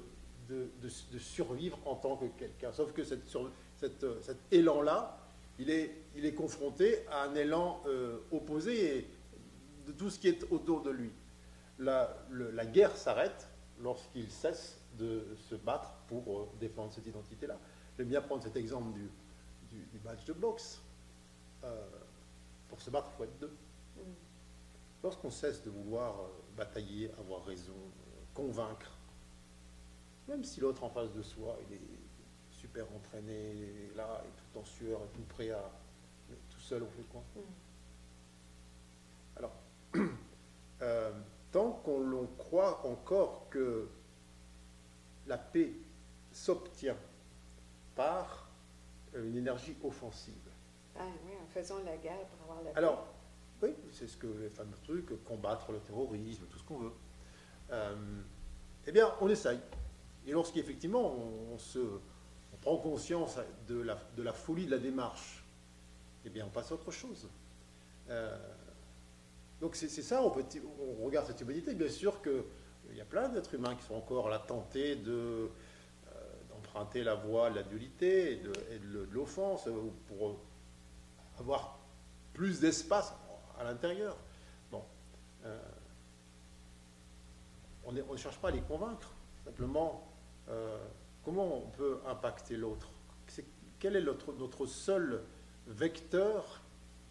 de, 0.49 0.71
de- 0.81 1.13
de 1.13 1.19
survivre 1.19 1.79
en 1.85 1.97
tant 1.97 2.17
que 2.17 2.27
quelqu'un. 2.39 2.73
Sauf 2.73 2.93
que 2.93 3.05
cette 3.05 3.27
sur- 3.27 3.51
cette, 3.77 4.05
euh, 4.05 4.21
cet 4.23 4.39
élan-là, 4.53 5.19
il 5.59 5.71
est, 5.71 5.95
il 6.15 6.25
est 6.25 6.35
confronté 6.35 7.07
à 7.09 7.25
un 7.25 7.35
élan 7.35 7.83
euh, 7.87 8.19
opposé 8.31 8.99
et 8.99 9.11
de 9.87 9.93
tout 9.93 10.11
ce 10.11 10.19
qui 10.19 10.29
est 10.29 10.51
autour 10.51 10.83
de 10.83 10.91
lui. 10.91 11.11
La, 11.79 12.17
le- 12.31 12.51
la 12.51 12.67
guerre 12.67 12.97
s'arrête 12.97 13.49
lorsqu'il 13.81 14.31
cesse 14.31 14.81
de 14.99 15.27
se 15.49 15.55
battre 15.55 15.93
pour 16.09 16.39
euh, 16.41 16.49
défendre 16.61 16.93
cette 16.93 17.07
identité-là. 17.07 17.59
J'aime 17.97 18.09
bien 18.09 18.21
prendre 18.23 18.43
cet 18.43 18.57
exemple 18.57 18.93
du, 18.95 19.11
du, 19.71 19.85
du 19.87 19.99
match 20.05 20.25
de 20.25 20.33
boxe. 20.33 20.81
Euh, 21.65 21.87
pour 22.69 22.81
se 22.81 22.91
battre, 22.91 23.09
il 23.13 23.17
faut 23.17 23.25
être 23.25 23.39
deux. 23.39 23.55
Mm. 23.97 24.01
Lorsqu'on 25.03 25.31
cesse 25.31 25.63
de 25.63 25.71
vouloir 25.71 26.17
batailler, 26.57 27.11
avoir 27.19 27.45
raison, 27.45 27.75
convaincre, 28.35 28.96
même 30.29 30.45
si 30.45 30.61
l'autre 30.61 30.85
en 30.85 30.91
face 30.91 31.13
de 31.13 31.23
soi, 31.23 31.57
il 31.69 31.77
est 31.77 31.81
super 32.51 32.87
entraîné, 32.95 33.53
il 33.55 33.63
est 33.63 33.97
là, 33.97 34.23
et 34.25 34.31
tout 34.37 34.59
en 34.59 34.65
sueur, 34.65 35.01
et 35.03 35.17
tout 35.17 35.23
prêt 35.29 35.51
à... 35.51 35.71
mais 36.29 36.37
tout 36.51 36.61
seul, 36.61 36.83
on 36.83 36.91
fait 36.91 37.09
quoi 37.11 37.23
Mm. 37.35 37.41
Alors, 39.37 39.53
euh, 40.83 41.13
tant 41.53 41.71
qu'on 41.85 42.01
l'on 42.01 42.27
croit 42.39 42.87
encore 42.87 43.49
que 43.51 43.89
la 45.27 45.39
paix 45.39 45.73
s'obtient 46.33 46.97
par 47.95 48.49
euh, 49.15 49.29
une 49.29 49.37
énergie 49.37 49.77
offensive, 49.85 50.35
Ah 50.99 51.05
oui, 51.27 51.33
en 51.43 51.47
faisant 51.47 51.79
la 51.85 51.97
guerre 51.97 52.27
pour 52.27 52.43
avoir 52.43 52.65
la 52.65 52.71
paix. 52.71 52.79
Alors, 52.79 53.07
oui, 53.63 53.75
c'est 53.91 54.07
ce 54.07 54.17
que 54.17 54.27
les 54.27 54.51
fameux 54.51 54.77
trucs, 54.85 55.25
combattre 55.25 55.73
le 55.73 55.79
terrorisme, 55.81 56.45
tout 56.51 56.59
ce 56.59 56.65
qu'on 56.65 56.79
veut. 56.79 56.93
Euh, 57.71 58.23
eh 58.87 58.93
bien, 58.93 59.13
on 59.21 59.29
essaye. 59.29 59.59
Et 60.27 60.33
lorsqu'effectivement 60.33 61.15
on, 61.15 61.57
prend 62.63 62.79
conscience 62.79 63.39
de 63.69 63.81
la, 63.81 63.97
la 64.17 64.33
folie 64.33 64.67
de 64.67 64.73
la 64.73 64.79
démarche, 64.79 65.45
eh 66.25 66.31
bien, 66.31 66.45
on 66.47 66.51
passe 66.51 66.73
à 66.73 66.75
autre 66.75 66.91
chose. 66.91 67.29
Euh, 68.11 68.37
donc 69.61 69.75
c'est 69.75 69.89
ça, 69.89 70.23
on, 70.23 71.05
regarde 71.05 71.27
cette 71.27 71.41
humanité, 71.41 71.75
bien 71.75 71.89
sûr 71.89 72.21
qu'il 72.21 72.97
y 72.97 73.01
a 73.01 73.05
plein 73.05 73.29
d'êtres 73.29 73.55
humains 73.55 73.75
qui 73.75 73.85
sont 73.85 73.95
encore 73.95 74.29
là 74.29 74.39
tentés 74.39 74.97
de, 74.97 75.13
euh, 75.13 75.51
d'emprunter 76.51 77.03
la 77.03 77.15
voie 77.15 77.51
de 77.51 77.57
la 77.57 77.63
dualité 77.63 78.33
et 78.33 78.37
de, 78.37 79.09
l'offense 79.13 79.67
euh, 79.67 79.91
pour 80.09 80.37
avoir 81.39 81.79
plus 82.35 82.61
d'espace 82.61 83.15
à 83.59 83.65
l'intérieur. 83.65 84.17
Bon, 84.71 84.83
euh, 85.47 85.59
on 87.85 87.93
ne 87.93 88.17
cherche 88.17 88.39
pas 88.39 88.49
à 88.49 88.51
les 88.51 88.61
convaincre, 88.61 89.15
simplement 89.45 90.07
euh, 90.49 90.79
comment 91.25 91.59
on 91.59 91.69
peut 91.71 91.99
impacter 92.07 92.57
l'autre? 92.57 92.89
Quel 93.79 93.97
est 93.97 94.03
notre, 94.03 94.67
seul 94.67 95.23
vecteur 95.67 96.63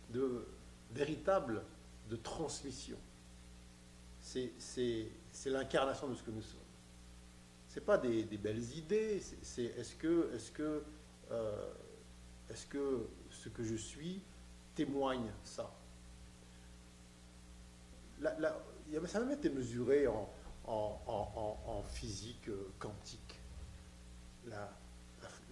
de 0.09 0.45
véritable 0.91 1.61
de 2.09 2.15
transmission? 2.15 2.97
C'est 4.19 5.09
l'incarnation 5.45 6.07
de 6.07 6.15
ce 6.15 6.23
que 6.23 6.31
nous 6.31 6.41
sommes. 6.41 6.59
C'est 7.67 7.85
pas 7.85 7.97
des, 7.97 8.23
belles 8.37 8.63
idées. 8.77 9.21
c'est- 9.41 9.63
est-ce 9.63 9.95
que 9.95 10.31
est-ce 10.33 10.51
que 10.51 10.83
euh, 11.31 11.73
est-ce 12.49 12.65
que 12.67 13.07
ce 13.29 13.49
que 13.49 13.63
je 13.63 13.75
suis 13.75 14.21
témoigne 14.75 15.29
ça? 15.43 15.71
Ça 18.21 19.17
a 19.17 19.19
même 19.21 19.31
été 19.31 19.49
mesuré 19.49 20.07
en 20.07 21.83
physique 21.89 22.47
euh, 22.49 22.71
quantique. 22.79 23.24
La- 24.47 24.71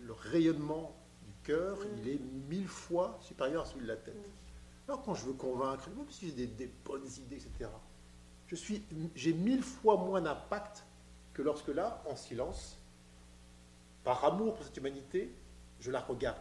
le 0.01 0.11
rayonnement 0.13 0.93
du 1.25 1.31
cœur, 1.43 1.77
Mm. 1.77 1.87
il 1.99 2.09
est 2.09 2.19
mille 2.49 2.67
fois 2.67 3.17
supérieur 3.21 3.63
à 3.63 3.65
celui 3.65 3.83
de 3.83 3.87
la 3.87 3.95
tête. 3.95 4.15
Mm. 4.15 4.89
Alors 4.89 5.01
quand 5.03 5.15
je 5.15 5.25
veux 5.25 5.33
convaincre, 5.33 5.89
même 5.91 6.09
si 6.09 6.27
j'ai 6.27 6.33
des, 6.33 6.47
des 6.47 6.67
bonnes 6.85 7.05
idées, 7.17 7.37
etc., 7.37 7.69
je 8.47 8.55
suis, 8.55 8.83
j'ai 9.15 9.33
mille 9.33 9.63
fois 9.63 9.95
moins 9.97 10.21
d'impact 10.21 10.83
que 11.33 11.41
lorsque 11.41 11.69
là, 11.69 12.03
en 12.07 12.15
silence, 12.15 12.77
par 14.03 14.23
amour 14.25 14.53
pour 14.55 14.65
cette 14.65 14.75
humanité, 14.77 15.33
je 15.79 15.89
la 15.89 16.01
regarde. 16.01 16.37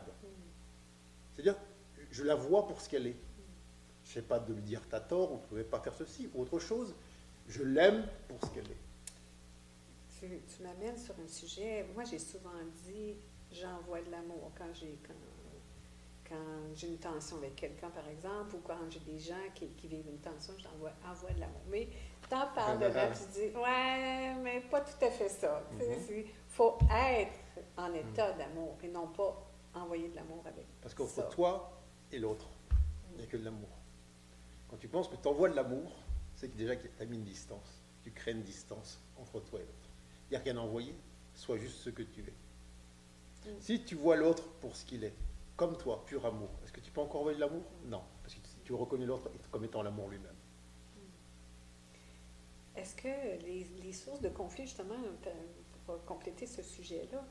C'est-à-dire, 1.32 1.56
je 2.10 2.24
la 2.24 2.34
vois 2.34 2.66
pour 2.66 2.80
ce 2.80 2.88
qu'elle 2.88 3.06
est. 3.06 3.16
Je 4.04 4.10
ne 4.10 4.14
sais 4.14 4.22
pas 4.22 4.40
de 4.40 4.52
lui 4.52 4.62
dire 4.62 4.82
t'as 4.90 5.00
tort, 5.00 5.32
on 5.32 5.36
ne 5.36 5.40
pouvait 5.42 5.64
pas 5.64 5.80
faire 5.80 5.94
ceci, 5.94 6.28
ou 6.34 6.42
autre 6.42 6.58
chose. 6.58 6.94
Je 7.48 7.62
l'aime 7.62 8.04
pour 8.28 8.40
ce 8.44 8.50
qu'elle 8.52 8.66
est. 8.70 8.76
Tu, 10.22 10.28
tu 10.46 10.62
m'amènes 10.62 10.96
sur 10.96 11.14
un 11.18 11.26
sujet. 11.26 11.84
Moi, 11.94 12.04
j'ai 12.04 12.20
souvent 12.20 12.50
dit 12.86 13.16
j'envoie 13.50 14.00
de 14.02 14.10
l'amour 14.12 14.52
quand 14.56 14.72
j'ai 14.72 14.96
quand, 15.04 15.14
quand 16.28 16.74
j'ai 16.76 16.86
une 16.86 16.98
tension 16.98 17.38
avec 17.38 17.56
quelqu'un, 17.56 17.90
par 17.90 18.06
exemple, 18.06 18.54
ou 18.54 18.60
quand 18.64 18.88
j'ai 18.88 19.00
des 19.00 19.18
gens 19.18 19.34
qui, 19.52 19.66
qui 19.70 19.88
vivent 19.88 20.06
une 20.08 20.20
tension, 20.20 20.54
j'envoie 20.58 20.92
envoie 21.04 21.32
de 21.32 21.40
l'amour. 21.40 21.60
Mais 21.68 21.88
t'en 22.30 22.46
parles 22.54 22.78
de 22.78 22.86
là, 22.86 23.10
tu 23.10 23.24
dis 23.32 23.56
ouais, 23.56 24.34
mais 24.44 24.60
pas 24.60 24.80
tout 24.82 25.04
à 25.04 25.10
fait 25.10 25.28
ça. 25.28 25.60
Il 25.80 26.24
faut 26.46 26.78
être 26.88 27.40
en 27.76 27.92
état 27.92 28.30
d'amour 28.34 28.78
et 28.80 28.88
non 28.88 29.08
pas 29.08 29.44
envoyer 29.74 30.08
de 30.08 30.14
l'amour 30.14 30.44
avec. 30.46 30.66
Parce 30.80 30.94
qu'entre 30.94 31.28
toi 31.30 31.82
et 32.12 32.20
l'autre, 32.20 32.48
il 33.10 33.16
n'y 33.16 33.22
a 33.24 33.26
que 33.26 33.36
de 33.36 33.44
l'amour. 33.44 33.68
Quand 34.68 34.76
tu 34.76 34.86
penses 34.86 35.08
que 35.08 35.16
tu 35.16 35.26
envoies 35.26 35.48
de 35.48 35.56
l'amour, 35.56 35.90
c'est 36.36 36.48
que 36.48 36.56
déjà 36.56 36.76
tu 36.76 36.88
as 37.00 37.04
mis 37.06 37.16
une 37.16 37.24
distance. 37.24 37.82
Tu 38.04 38.12
crées 38.12 38.30
une 38.32 38.42
distance 38.42 39.00
entre 39.16 39.40
toi 39.40 39.58
et 39.58 39.64
l'autre. 39.64 39.81
N'y 40.32 40.38
a 40.38 40.40
rien 40.40 40.56
à 40.56 40.60
envoyer, 40.60 40.94
sois 41.34 41.58
juste 41.58 41.76
ce 41.76 41.90
que 41.90 42.02
tu 42.02 42.22
es. 42.22 42.32
Mm. 43.50 43.60
Si 43.60 43.84
tu 43.84 43.96
vois 43.96 44.16
l'autre 44.16 44.48
pour 44.62 44.74
ce 44.74 44.86
qu'il 44.86 45.04
est, 45.04 45.12
comme 45.56 45.76
toi, 45.76 46.06
pur 46.06 46.24
amour, 46.24 46.48
est-ce 46.64 46.72
que 46.72 46.80
tu 46.80 46.90
peux 46.90 47.02
encore 47.02 47.20
envoyer 47.20 47.36
de 47.36 47.42
l'amour? 47.42 47.62
Non, 47.84 48.00
parce 48.22 48.36
que 48.36 48.40
tu 48.64 48.72
reconnais 48.72 49.04
l'autre 49.04 49.30
comme 49.50 49.62
étant 49.66 49.82
l'amour 49.82 50.08
lui-même. 50.08 50.32
Mm. 50.96 51.00
Est-ce 52.78 52.96
que 52.96 53.44
les, 53.44 53.66
les, 53.82 53.92
sources 53.92 54.22
de 54.22 54.30
conflit, 54.30 54.62
justement, 54.62 54.96
pour 55.84 56.02
compléter 56.06 56.46
ce 56.46 56.62
sujet-là, 56.62 57.22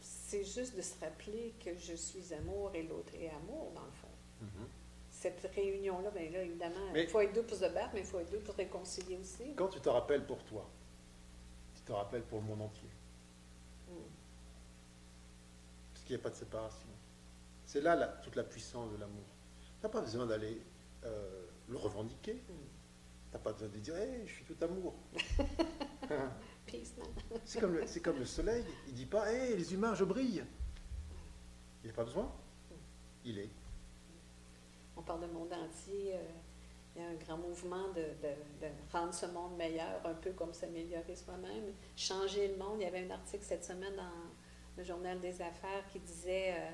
c'est 0.00 0.42
juste 0.42 0.74
de 0.76 0.80
se 0.80 0.98
rappeler 1.00 1.52
que 1.62 1.76
je 1.76 1.92
suis 1.92 2.32
amour 2.32 2.70
et 2.74 2.84
l'autre 2.84 3.12
est 3.14 3.28
amour, 3.28 3.72
dans 3.74 3.84
le 3.84 3.92
fond. 3.92 4.08
Mm-hmm. 4.42 4.66
Cette 5.10 5.50
réunion-là, 5.54 6.10
bien 6.12 6.30
là, 6.30 6.44
évidemment, 6.44 6.94
il 6.94 7.08
faut 7.08 7.20
être 7.20 7.34
deux 7.34 7.42
pour 7.42 7.58
se 7.58 7.66
battre, 7.66 7.90
mais 7.92 8.00
il 8.00 8.06
faut 8.06 8.20
être 8.20 8.30
deux 8.30 8.40
pour 8.40 8.54
réconcilier 8.54 9.18
aussi. 9.18 9.54
Quand 9.54 9.68
tu 9.68 9.80
te 9.80 9.90
rappelles 9.90 10.24
pour 10.24 10.42
toi, 10.44 10.66
te 11.84 11.92
rappelles 11.92 12.22
pour 12.22 12.40
le 12.40 12.46
monde 12.46 12.62
entier. 12.62 12.88
Mm. 13.88 13.92
Parce 15.92 16.04
qu'il 16.04 16.16
n'y 16.16 16.20
a 16.20 16.22
pas 16.22 16.30
de 16.30 16.36
séparation. 16.36 16.88
C'est 17.66 17.80
là 17.80 17.96
toute 18.22 18.36
la 18.36 18.44
puissance 18.44 18.92
de 18.92 18.96
l'amour. 18.96 19.24
Tu 19.80 19.86
n'as 19.86 19.88
pas 19.88 20.00
besoin 20.00 20.26
d'aller 20.26 20.60
euh, 21.04 21.46
le 21.68 21.76
revendiquer. 21.76 22.34
Mm. 22.34 22.52
Tu 23.30 23.32
n'as 23.34 23.38
pas 23.38 23.52
besoin 23.52 23.68
de 23.68 23.78
dire 23.78 23.96
hey, 23.96 24.26
je 24.26 24.32
suis 24.32 24.44
tout 24.44 24.56
amour. 24.62 24.94
C'est 27.44 27.60
comme, 27.60 27.74
le, 27.74 28.00
comme 28.00 28.18
le 28.18 28.24
soleil, 28.24 28.64
il 28.86 28.92
ne 28.92 28.96
dit 28.96 29.06
pas 29.06 29.32
Hé, 29.32 29.56
les 29.56 29.72
humains, 29.74 29.94
je 29.94 30.04
brille. 30.04 30.44
Il 31.82 31.90
a 31.90 31.92
pas 31.92 32.04
besoin. 32.04 32.32
Il 33.24 33.38
est. 33.38 33.50
On 34.96 35.02
parle 35.02 35.22
de 35.22 35.26
monde 35.26 35.52
entier. 35.52 36.14
Euh, 36.14 36.30
il 36.94 37.02
y 37.02 37.04
a 37.04 37.08
un 37.08 37.14
grand 37.14 37.36
mouvement 37.36 37.88
de, 37.94 38.04
rendre 38.92 39.12
ce 39.12 39.26
monde 39.26 39.56
meilleur, 39.56 40.00
un 40.04 40.14
peu 40.14 40.30
comme 40.32 40.52
s'améliorer 40.52 41.16
soi-même, 41.16 41.72
changer 41.96 42.48
le 42.48 42.56
monde. 42.56 42.76
Il 42.78 42.84
y 42.84 42.86
avait 42.86 43.04
un 43.04 43.10
article 43.10 43.44
cette 43.44 43.64
semaine 43.64 43.96
dans 43.96 44.76
le 44.76 44.84
Journal 44.84 45.18
des 45.20 45.42
Affaires 45.42 45.84
qui 45.92 45.98
disait 45.98 46.52
euh, 46.52 46.70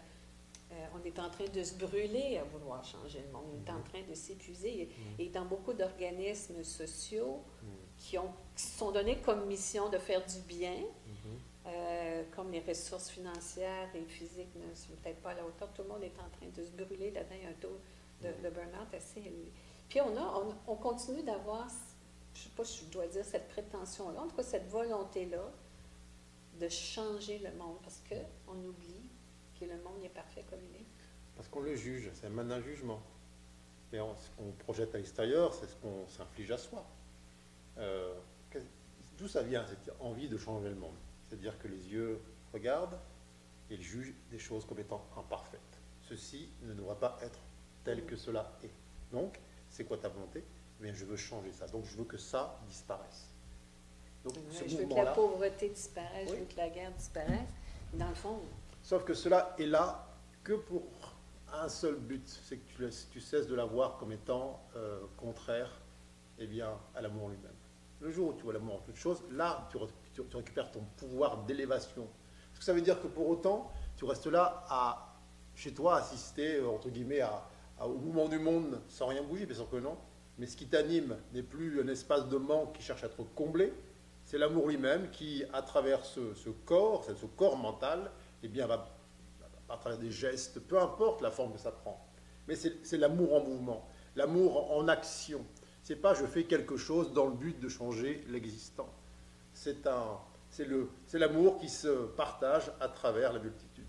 euh, 0.73 0.87
on 0.95 1.05
est 1.05 1.19
en 1.19 1.31
train 1.31 1.47
de 1.47 1.63
se 1.63 1.75
brûler 1.75 2.39
à 2.39 2.45
vouloir 2.45 2.85
changer 2.85 3.23
le 3.27 3.33
monde. 3.33 3.47
On 3.55 3.67
est 3.67 3.73
en 3.73 3.83
train 3.83 4.03
de 4.09 4.15
s'épuiser. 4.15 4.89
Et 5.19 5.29
dans 5.29 5.45
beaucoup 5.45 5.73
d'organismes 5.73 6.63
sociaux, 6.63 7.43
qui, 8.01 8.19
ont, 8.19 8.33
se 8.57 8.79
sont 8.79 8.91
donnés 8.91 9.19
comme 9.19 9.47
mission 9.47 9.89
de 9.89 9.99
faire 9.99 10.25
du 10.25 10.41
bien, 10.41 10.77
euh, 11.67 12.23
comme 12.35 12.51
les 12.51 12.61
ressources 12.61 13.11
financières 13.11 13.95
et 13.95 14.05
physiques 14.07 14.55
ne 14.57 14.75
sont 14.75 14.93
peut-être 15.03 15.21
pas 15.21 15.31
à 15.31 15.35
la 15.35 15.45
hauteur. 15.45 15.69
Tout 15.75 15.83
le 15.83 15.89
monde 15.89 16.03
est 16.03 16.19
en 16.19 16.29
train 16.31 16.47
de 16.55 16.65
se 16.65 16.71
brûler 16.71 17.13
a 17.17 17.21
un 17.21 17.53
taux 17.61 17.79
de, 18.23 18.29
mhm. 18.29 18.55
burn-out 18.55 18.95
assez 18.95 19.21
élevé. 19.21 19.53
Puis 19.91 20.01
on, 20.01 20.17
a, 20.17 20.45
on, 20.69 20.77
continue 20.77 21.25
d'avoir, 21.25 21.69
je 22.33 22.39
ne 22.39 22.45
sais 22.45 22.51
pas 22.57 22.65
si 22.65 22.85
je 22.87 22.91
dois 22.93 23.09
dire 23.09 23.25
cette 23.25 23.49
prétention-là, 23.49 24.21
en 24.21 24.29
tout 24.29 24.37
cas 24.37 24.45
cette 24.45 24.69
volonté-là 24.69 25.51
de 26.61 26.69
changer 26.69 27.39
le 27.41 27.51
monde, 27.59 27.77
parce 27.83 28.01
qu'on 28.09 28.57
oublie 28.65 29.03
que 29.59 29.65
le 29.65 29.77
monde 29.83 30.03
est 30.05 30.11
parfait 30.11 30.45
comme 30.49 30.61
il 30.71 30.77
est. 30.77 30.87
Parce 31.35 31.49
qu'on 31.49 31.61
le 31.61 31.75
juge, 31.75 32.09
c'est 32.15 32.29
un 32.29 32.51
un 32.51 32.63
jugement. 32.63 33.03
Mais 33.93 33.99
ce 33.99 34.31
qu'on 34.37 34.53
projette 34.53 34.95
à 34.95 34.99
l'extérieur, 34.99 35.53
c'est 35.53 35.67
ce 35.67 35.75
qu'on 35.77 36.07
s'inflige 36.07 36.53
à 36.53 36.59
soi. 36.59 36.87
Euh, 37.79 38.15
d'où 39.19 39.27
ça 39.27 39.43
vient, 39.43 39.67
cette 39.67 39.93
envie 39.99 40.29
de 40.29 40.39
changer 40.39 40.69
le 40.69 40.77
monde? 40.77 40.95
C'est-à-dire 41.27 41.59
que 41.59 41.67
les 41.67 41.89
yeux 41.89 42.21
regardent 42.53 42.99
et 43.71 43.75
ils 43.75 43.83
jugent 43.83 44.15
des 44.31 44.39
choses 44.39 44.65
comme 44.65 44.79
étant 44.79 45.05
imparfaites. 45.17 45.61
Ceci 46.03 46.49
ne 46.63 46.75
doit 46.75 47.01
pas 47.01 47.19
être 47.23 47.41
tel 47.83 48.05
que 48.07 48.15
cela 48.15 48.57
est. 48.63 48.71
Donc, 49.13 49.41
c'est 49.71 49.85
quoi 49.85 49.97
ta 49.97 50.09
volonté 50.09 50.45
eh 50.81 50.83
bien, 50.83 50.95
je 50.95 51.05
veux 51.05 51.17
changer 51.17 51.53
ça. 51.53 51.67
Donc, 51.67 51.85
je 51.85 51.97
veux 51.97 52.05
que 52.05 52.17
ça 52.17 52.59
disparaisse. 52.67 53.29
Donc, 54.25 54.35
je 54.67 54.77
veux 54.77 54.87
que 54.87 54.95
la 54.95 55.13
pauvreté 55.13 55.69
disparaisse, 55.69 56.31
je 56.31 56.37
veux 56.37 56.45
que 56.47 56.57
la 56.57 56.71
guerre 56.71 56.93
disparaisse. 56.93 57.49
Dans 57.93 58.09
le 58.09 58.15
fond. 58.15 58.41
Sauf 58.83 59.05
que 59.05 59.15
cela 59.15 59.55
est 59.59 59.67
là 59.67 60.07
que 60.43 60.55
pour 60.55 60.83
un 61.53 61.69
seul 61.69 61.97
but, 61.97 62.27
c'est 62.27 62.57
que 62.57 62.67
tu, 62.67 62.91
tu, 63.11 63.21
cesses 63.21 63.47
de 63.47 63.55
la 63.55 63.65
voir 63.65 63.99
comme 63.99 64.13
étant 64.13 64.63
euh, 64.77 65.01
contraire 65.17 65.71
eh 66.39 66.47
bien, 66.47 66.71
à 66.95 67.03
l'amour 67.03 67.29
lui-même. 67.29 67.51
Le 68.01 68.11
jour 68.11 68.31
où 68.31 68.33
tu 68.33 68.45
vois 68.45 68.55
l'amour 68.55 68.77
en 68.77 68.79
toute 68.79 68.97
chose, 68.97 69.23
là, 69.33 69.69
tu, 69.71 69.79
récupères 70.35 70.71
ton 70.71 70.83
pouvoir 70.97 71.43
d'élévation. 71.45 72.05
Est-ce 72.05 72.61
que 72.61 72.65
ça 72.65 72.73
veut 72.73 72.81
dire 72.81 73.01
que 73.03 73.09
pour 73.09 73.29
autant, 73.29 73.71
tu 73.97 74.07
restes 74.07 74.27
là 74.27 74.65
à, 74.69 75.19
chez 75.55 75.75
toi, 75.75 75.97
assister, 75.97 76.57
euh, 76.57 76.71
entre 76.71 76.89
guillemets, 76.89 77.21
à, 77.21 77.43
au 77.87 77.95
mouvement 77.95 78.29
du 78.29 78.39
monde 78.39 78.81
sans 78.89 79.07
rien 79.07 79.23
bouger 79.23 79.47
Bien 79.47 79.57
sûr 79.57 79.69
que 79.69 79.77
non. 79.77 79.97
Mais 80.39 80.47
ce 80.47 80.57
qui 80.57 80.67
t'anime 80.67 81.17
n'est 81.33 81.43
plus 81.43 81.81
un 81.83 81.89
espace 81.89 82.29
de 82.29 82.37
manque 82.37 82.75
qui 82.75 82.83
cherche 82.83 83.03
à 83.05 83.07
être 83.07 83.23
comblé, 83.35 83.73
c'est 84.25 84.39
l'amour 84.39 84.69
lui-même 84.69 85.11
qui, 85.11 85.45
à 85.53 85.61
travers 85.63 86.05
ce, 86.05 86.21
corps, 86.65 87.05
ce 87.05 87.27
corps 87.27 87.57
mental, 87.57 88.11
eh 88.43 88.49
bien, 88.49 88.67
va, 88.67 88.89
à 89.69 89.77
travers 89.77 89.99
des 89.99 90.11
gestes, 90.11 90.61
peu 90.61 90.81
importe 90.81 91.21
la 91.21 91.31
forme 91.31 91.53
que 91.53 91.59
ça 91.59 91.73
prend. 91.73 92.07
Mais 92.49 92.57
c'est 92.57 92.97
l'amour 92.97 93.35
en 93.35 93.41
mouvement, 93.45 93.87
l'amour 94.17 94.73
en 94.73 94.89
action, 94.89 95.45
c'est 95.83 95.97
pas 95.97 96.15
je 96.15 96.25
fais 96.25 96.45
quelque 96.45 96.77
chose 96.77 97.13
dans 97.13 97.27
le 97.27 97.35
but 97.35 97.59
de 97.61 97.69
changer 97.69 98.25
l'existant. 98.29 98.89
C'est 99.53 99.85
l'amour 101.15 101.59
qui 101.59 101.69
se 101.69 102.07
partage 102.07 102.71
à 102.81 102.89
travers 102.89 103.33
la 103.33 103.41
multitude. 103.41 103.87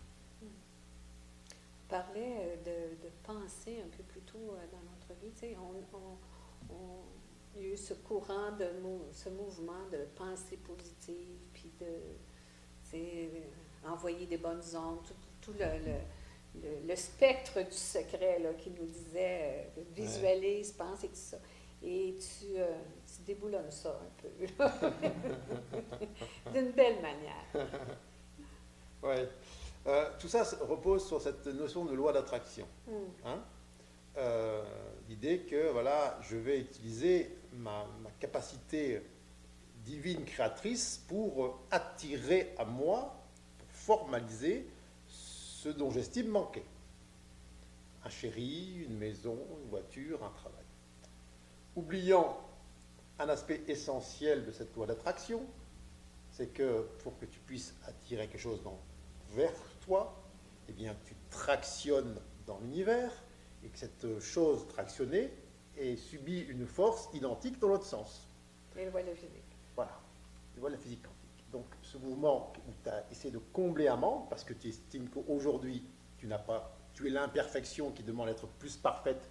On 1.91 1.97
parlait 1.97 2.57
de, 2.63 3.05
de 3.05 3.11
penser 3.21 3.81
un 3.81 3.89
peu 3.97 4.03
plus 4.03 4.21
tôt 4.21 4.37
euh, 4.37 4.65
dans 4.71 4.81
notre 4.91 5.19
vie. 5.21 5.31
Tu 5.33 5.39
sais, 5.39 5.57
on, 5.57 6.17
il 7.55 7.61
y 7.61 7.65
a 7.65 7.73
eu 7.73 7.77
ce 7.77 7.93
courant 7.93 8.53
de 8.57 8.65
ce 9.11 9.27
mouvement 9.27 9.85
de 9.91 10.07
pensée 10.15 10.55
positive, 10.55 11.37
puis 11.51 11.69
de 11.81 11.87
envoyer 13.85 14.25
des 14.25 14.37
bonnes 14.37 14.63
ondes, 14.75 14.99
tout, 15.41 15.53
le, 15.53 15.65
le, 16.61 16.87
le, 16.87 16.95
spectre 16.95 17.61
du 17.61 17.75
secret 17.75 18.39
là, 18.39 18.53
qui 18.53 18.69
nous 18.69 18.85
disait 18.85 19.69
euh, 19.77 19.81
visualise, 19.93 20.71
pense 20.73 21.03
et 21.03 21.09
tout 21.09 21.15
ça 21.15 21.37
et 21.83 22.15
tu, 22.19 22.59
euh, 22.59 22.77
tu 23.07 23.23
déboulonnes 23.23 23.71
ça 23.71 23.99
un 23.99 24.11
peu, 24.21 24.29
d'une 26.53 26.71
belle 26.71 27.01
manière. 27.01 27.67
oui. 29.01 29.27
Euh, 29.87 30.09
tout 30.19 30.27
ça 30.27 30.43
repose 30.61 31.07
sur 31.07 31.21
cette 31.21 31.47
notion 31.47 31.85
de 31.85 31.93
loi 31.93 32.13
d'attraction. 32.13 32.67
Hmm. 32.87 32.91
Hein? 33.25 33.39
Euh, 34.17 34.63
l'idée 35.09 35.39
que 35.39 35.71
voilà, 35.71 36.19
je 36.21 36.37
vais 36.37 36.59
utiliser 36.59 37.35
ma, 37.53 37.85
ma, 38.03 38.11
capacité 38.19 39.01
divine 39.85 40.23
créatrice 40.25 41.03
pour 41.07 41.61
attirer 41.71 42.53
à 42.57 42.65
moi, 42.65 43.15
pour 43.57 43.67
formaliser 43.71 44.67
ce 45.07 45.69
dont 45.69 45.89
j'estime 45.89 46.27
manquer. 46.27 46.63
Un 48.03 48.09
chéri, 48.09 48.85
une 48.87 48.97
maison, 48.97 49.37
une 49.63 49.69
voiture, 49.69 50.23
un 50.23 50.29
travail 50.29 50.61
oubliant 51.75 52.37
un 53.19 53.29
aspect 53.29 53.61
essentiel 53.67 54.45
de 54.45 54.51
cette 54.51 54.75
loi 54.75 54.87
d'attraction, 54.87 55.41
c'est 56.31 56.47
que 56.47 56.87
pour 57.03 57.17
que 57.19 57.25
tu 57.25 57.39
puisses 57.39 57.75
attirer 57.85 58.27
quelque 58.27 58.41
chose 58.41 58.61
vers 59.35 59.53
toi, 59.81 60.21
eh 60.69 60.73
bien, 60.73 60.95
tu 61.05 61.15
tractionnes 61.29 62.19
dans 62.45 62.59
l'univers 62.59 63.11
et 63.63 63.69
que 63.69 63.77
cette 63.77 64.19
chose 64.19 64.67
tractionnée 64.67 65.31
ait 65.77 65.95
subi 65.95 66.39
une 66.41 66.65
force 66.65 67.09
identique 67.13 67.59
dans 67.59 67.67
l'autre 67.67 67.85
sens. 67.85 68.27
Et 68.77 68.85
le 68.85 68.91
voit 68.91 69.01
la 69.01 69.13
physique. 69.13 69.57
Voilà, 69.75 69.99
le 70.55 70.61
voit 70.61 70.69
la 70.69 70.77
physique 70.77 71.01
quantique. 71.01 71.51
Donc, 71.51 71.65
ce 71.81 71.97
mouvement 71.97 72.53
où 72.67 72.71
tu 72.83 72.89
as 72.89 73.05
essayé 73.11 73.31
de 73.31 73.39
combler 73.51 73.87
un 73.87 73.97
manque, 73.97 74.29
parce 74.29 74.43
que 74.43 74.53
tu 74.53 74.69
estimes 74.69 75.09
qu'aujourd'hui, 75.09 75.83
tu 76.17 76.27
n'as 76.27 76.39
pas, 76.39 76.77
tu 76.93 77.07
es 77.07 77.09
l'imperfection 77.09 77.91
qui 77.91 78.03
demande 78.03 78.27
d'être 78.27 78.47
plus 78.47 78.77
parfaite 78.77 79.29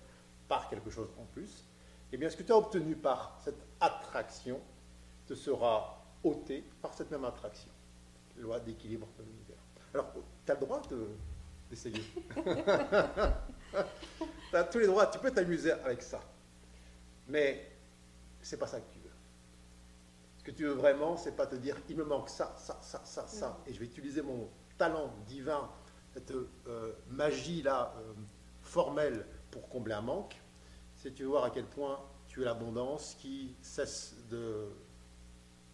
par 0.49 0.69
quelque 0.69 0.91
chose 0.91 1.09
en 1.19 1.25
plus, 1.27 1.65
eh 2.13 2.17
bien, 2.17 2.29
ce 2.29 2.37
que 2.37 2.43
tu 2.43 2.53
as 2.53 2.57
obtenu 2.57 2.97
par 2.97 3.39
cette 3.45 3.63
attraction 3.81 4.61
te 5.27 5.35
sera 5.35 6.05
ôté 6.25 6.65
par 6.83 6.93
cette 6.93 7.11
même 7.11 7.25
attraction. 7.25 7.71
Loi 8.37 8.59
d'équilibre 8.61 9.07
de 9.19 9.23
l'univers. 9.23 9.50
Alors, 9.95 10.13
tu 10.45 10.53
as 10.53 10.55
le 10.55 10.61
droit 10.61 10.83
d'essayer. 11.69 12.03
tu 14.51 14.57
as 14.57 14.65
tous 14.65 14.79
les 14.79 14.87
droits, 14.87 15.07
tu 15.07 15.19
peux 15.19 15.31
t'amuser 15.31 15.73
avec 15.73 16.03
ça. 16.03 16.21
Mais 17.29 17.71
c'est 18.43 18.57
pas 18.57 18.67
ça 18.67 18.81
que 18.81 18.93
tu 18.93 18.99
veux. 18.99 19.11
Ce 20.39 20.45
que 20.45 20.51
tu 20.53 20.65
veux 20.65 20.73
vraiment, 20.73 21.17
c'est 21.17 21.37
pas 21.37 21.47
te 21.47 21.57
dire 21.57 21.77
il 21.89 21.97
me 21.97 22.05
manque 22.05 22.29
ça, 22.29 22.55
ça, 22.57 22.79
ça, 22.83 23.03
ça, 23.05 23.27
ça, 23.27 23.59
et 23.67 23.75
je 23.75 23.79
vais 23.79 23.87
utiliser 23.87 24.23
mon 24.23 24.49
talent 24.79 25.13
divin, 25.27 25.71
cette 26.15 26.33
euh, 26.33 26.93
magie 27.09 27.63
là 27.63 27.95
euh, 27.99 28.15
formelle 28.63 29.27
pour 29.51 29.69
combler 29.69 29.95
un 29.95 30.01
manque. 30.01 30.41
C'est 30.97 31.13
tu 31.13 31.23
veux 31.25 31.29
voir 31.29 31.45
à 31.45 31.51
quel 31.51 31.67
point 31.67 32.01
tu 32.29 32.43
es 32.43 32.45
l'abondance 32.45 33.17
qui 33.21 33.55
cesse 33.61 34.15
de 34.31 34.69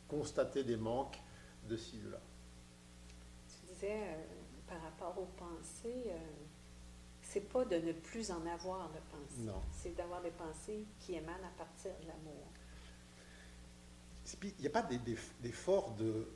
constater 0.09 0.65
des 0.65 0.77
manques 0.77 1.21
de 1.69 1.77
ci, 1.77 1.99
de 1.99 2.11
là. 2.11 2.21
Disais 3.77 3.93
euh, 3.93 4.25
par 4.67 4.83
rapport 4.83 5.17
aux 5.19 5.29
pensées, 5.37 6.11
c'est 7.23 7.41
pas 7.41 7.65
de 7.65 7.77
ne 7.77 7.93
plus 7.93 8.31
en 8.31 8.45
avoir 8.47 8.89
de 8.89 8.99
pensées. 9.11 9.43
Non. 9.43 9.61
C'est 9.71 9.95
d'avoir 9.95 10.23
des 10.23 10.31
pensées 10.31 10.87
qui 11.01 11.15
émanent 11.15 11.45
à 11.45 11.59
partir 11.59 11.93
de 12.01 12.07
l'amour. 12.07 12.47
Il 14.43 14.61
n'y 14.61 14.67
a 14.67 14.71
pas 14.71 14.83
d'effort 15.41 15.95
de, 15.95 16.27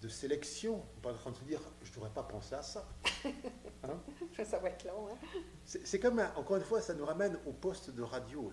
de 0.00 0.08
sélection. 0.08 0.82
On 0.96 1.00
pas 1.00 1.12
en 1.12 1.16
train 1.16 1.30
de 1.30 1.36
se 1.36 1.44
dire, 1.44 1.60
je 1.82 1.90
ne 1.90 1.94
devrais 1.94 2.10
pas 2.10 2.22
penser 2.22 2.54
à 2.54 2.62
ça. 2.62 2.88
Hein? 3.82 3.98
ça 4.44 4.58
va 4.58 4.68
être 4.68 4.84
long. 4.84 5.08
Hein? 5.08 5.16
C'est 5.64 5.98
comme, 5.98 6.20
encore 6.36 6.58
une 6.58 6.62
fois, 6.64 6.82
ça 6.82 6.92
nous 6.92 7.06
ramène 7.06 7.38
au 7.46 7.52
poste 7.52 7.88
de 7.88 8.02
radio. 8.02 8.52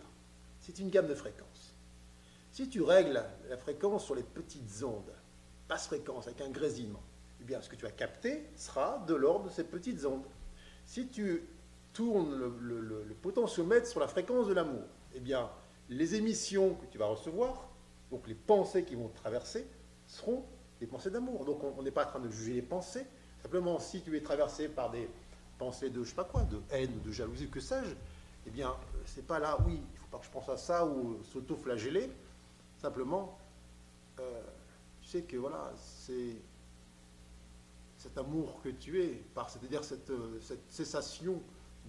C'est 0.61 0.80
une 0.80 0.89
gamme 0.89 1.07
de 1.07 1.15
fréquences. 1.15 1.75
Si 2.53 2.69
tu 2.69 2.82
règles 2.82 3.21
la 3.49 3.57
fréquence 3.57 4.05
sur 4.05 4.15
les 4.15 4.23
petites 4.23 4.84
ondes, 4.84 5.13
basse 5.67 5.88
fréquence 5.88 6.28
avec 6.28 6.39
un 6.39 6.49
grésillement, 6.49 7.03
eh 7.42 7.44
bien, 7.44 7.62
ce 7.62 7.70
que 7.70 7.76
tu 7.76 7.86
as 7.86 7.92
capté 7.92 8.44
sera 8.56 9.04
de 9.08 9.14
l'ordre 9.14 9.46
de 9.46 9.50
ces 9.50 9.64
petites 9.64 10.06
ondes. 10.06 10.26
Si 10.86 11.08
tu 11.08 11.44
tournes 11.94 12.36
le, 12.60 13.16
potentiomètre 13.22 13.88
sur 13.88 14.00
la 14.00 14.08
fréquence 14.08 14.48
de 14.48 14.54
l'amour, 14.54 14.84
eh 15.14 15.20
bien, 15.20 15.50
les 15.90 16.16
émissions 16.16 16.76
que 16.76 16.86
tu 16.86 16.98
vas 16.98 17.08
recevoir, 17.08 17.70
donc 18.12 18.28
les 18.28 18.36
pensées 18.36 18.84
qui 18.84 18.96
vont 18.96 19.10
traverser, 19.10 19.68
seront 20.06 20.46
des 20.80 20.88
pensées 20.88 21.10
d'amour. 21.10 21.46
Donc 21.46 21.64
on 21.64 21.82
n'est 21.82 21.92
pas 21.92 22.06
en 22.06 22.10
train 22.10 22.20
de 22.20 22.30
juger 22.30 22.54
les 22.54 22.62
pensées. 22.62 23.06
Simplement, 23.42 23.80
si 23.80 24.02
tu 24.02 24.16
es 24.16 24.22
traversé 24.22 24.68
par 24.68 24.92
des 24.92 25.10
pensées 25.58 25.90
de 25.90 26.04
je 26.04 26.10
sais 26.10 26.16
pas 26.16 26.24
quoi, 26.24 26.44
de 26.44 26.62
haine, 26.72 27.02
de 27.04 27.12
jalousie, 27.12 27.50
que 27.50 27.60
sais-je, 27.60 27.96
eh 28.46 28.50
bien, 28.50 28.74
c'est 29.06 29.26
pas 29.26 29.40
là, 29.40 29.58
oui, 29.66 29.82
il 29.94 30.00
faut 30.00 30.08
pas 30.08 30.20
que 30.20 30.26
je 30.26 30.32
pense 30.32 30.48
à 30.50 30.58
ça 30.58 30.86
ou 30.86 31.22
s'auto-flageller. 31.24 32.10
Simplement, 32.78 33.38
euh, 34.20 34.42
tu 35.02 35.10
sais 35.10 35.22
que 35.24 35.36
voilà, 35.38 35.72
c'est 35.76 36.36
cet 37.98 38.18
amour 38.18 38.62
que 38.62 38.70
tu 38.70 39.02
es, 39.02 39.24
par 39.34 39.50
c'est-à-dire 39.50 39.84
cette, 39.84 40.12
cette, 40.41 40.72
cessation 40.72 41.41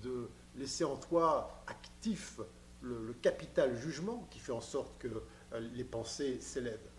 de 0.03 0.29
laisser 0.57 0.85
en 0.85 0.97
toi 0.97 1.63
actif 1.67 2.41
le, 2.81 3.13
capital 3.21 3.77
jugement 3.77 4.27
qui 4.31 4.39
fait 4.39 4.53
en 4.53 4.61
sorte 4.61 4.97
que 4.99 5.09
euh, 5.53 5.61
les 5.75 5.85
pensées 5.85 6.41
s'élèvent. 6.41 6.91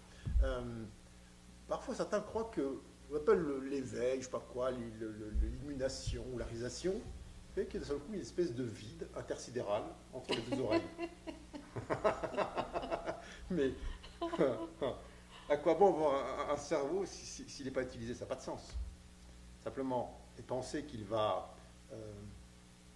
Euh, 0.44 0.86
Parfois, 1.70 1.94
certains 1.94 2.20
croient 2.22 2.50
que, 2.52 2.80
on 3.12 3.16
appelle 3.16 3.46
l'éveil, 3.70 4.20
je 4.20 4.26
sais 4.26 4.32
pas 4.32 4.44
quoi, 4.52 4.72
l'illumination 4.72 6.26
la 6.38 6.46
réalisation, 6.46 7.00
fait 7.54 7.68
qu'il 7.68 7.76
y 7.76 7.78
a 7.78 7.86
d'un 7.86 7.92
seul 7.92 8.00
coup 8.00 8.14
une 8.14 8.22
espèce 8.22 8.56
de 8.56 8.64
vide 8.64 9.08
intersidéral 9.16 9.84
entre 10.12 10.32
les 10.32 10.42
deux 10.42 10.64
oreilles. 10.64 10.82
Mais 13.52 13.72
à 15.50 15.58
quoi 15.58 15.76
bon 15.76 15.90
avoir 15.90 16.50
un, 16.52 16.58
cerveau 16.58 17.06
s'il 17.06 17.66
n'est 17.66 17.72
pas 17.72 17.84
utilisé? 17.84 18.16
Ça 18.16 18.22
n'a 18.22 18.30
pas 18.30 18.36
de 18.36 18.42
sens. 18.42 18.76
Simplement, 19.64 20.20
les 20.38 20.44
pensées 20.44 20.86
qu'il 20.86 21.04
va 21.04 21.54
euh, 21.92 22.14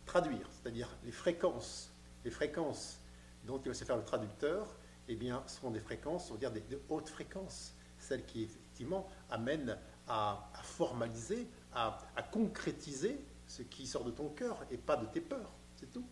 traduire, 0.05 0.47
c'est-à-dire 0.51 0.89
les 1.03 1.11
fréquences, 1.11 1.91
les 2.23 2.31
fréquences 2.31 2.99
dont 3.45 3.59
il 3.59 3.67
va 3.69 3.73
se 3.73 3.83
faire 3.83 3.97
le 3.97 4.03
traducteur, 4.05 4.67
eh 5.07 5.15
bien, 5.15 5.43
seront 5.47 5.71
des 5.71 5.79
fréquences, 5.79 6.29
on 6.29 6.35
va 6.35 6.39
dire 6.39 6.51
des, 6.51 6.61
de 6.61 6.81
hautes 6.89 7.09
fréquences, 7.09 7.73
celles 7.99 8.25
qui 8.25 8.43
effectivement 8.43 9.07
amène 9.29 9.77
à, 10.07 10.49
formaliser, 10.63 11.47
à, 11.73 11.97
concrétiser 12.31 13.19
ce 13.47 13.61
qui 13.61 13.87
sort 13.87 14.03
de 14.03 14.11
ton 14.11 14.29
cœur 14.29 14.65
et 14.71 14.77
pas 14.77 14.97
de 14.97 15.05
tes 15.05 15.21
peurs. 15.21 15.51
C'est 15.75 15.91
tout. 15.91 16.05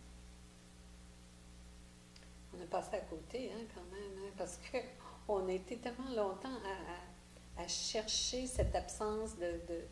On 2.54 2.60
est 2.60 2.66
passé 2.66 2.96
à 2.96 3.00
côté 3.00 3.50
hein, 3.52 3.64
quand 3.74 3.84
même, 3.90 4.18
hein, 4.18 4.30
parce 4.36 4.58
qu'on 5.26 5.48
a 5.48 5.52
été 5.52 5.78
tellement 5.78 6.10
longtemps 6.14 6.58
à, 7.56 7.68
chercher 7.68 8.46
cette 8.46 8.74
absence 8.74 9.36
de, 9.38 9.84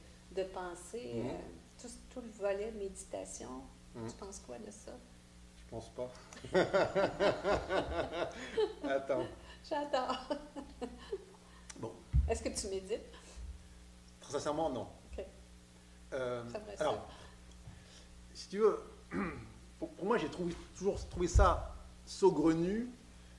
pensée, 0.45 1.13
mhm. 1.15 1.31
euh, 1.31 1.89
tout, 2.13 2.21
le 2.21 2.31
volet 2.31 2.71
méditation. 2.73 3.63
Mhm. 3.95 4.09
Tu 4.09 4.17
penses 4.17 4.41
quoi 4.41 4.59
de 4.59 4.71
ça? 4.71 4.93
Je 5.57 5.63
pense 5.71 5.89
pas. 5.91 6.11
Attends. 8.89 9.27
J'adore. 9.69 10.29
Est-ce 12.29 12.43
que 12.43 12.49
tu 12.49 12.69
médites? 12.69 13.13
Très 14.21 14.33
sincèrement, 14.33 14.71
non. 14.71 14.89
OK. 15.13 15.25
Euh, 16.13 16.45
alors, 16.79 17.09
si 18.33 18.49
tu 18.49 18.59
veux, 18.59 18.79
pour, 19.79 20.05
moi, 20.05 20.17
j'ai 20.17 20.31
toujours 20.77 21.09
trouvé 21.09 21.27
ça 21.27 21.75
saugrenu, 22.05 22.89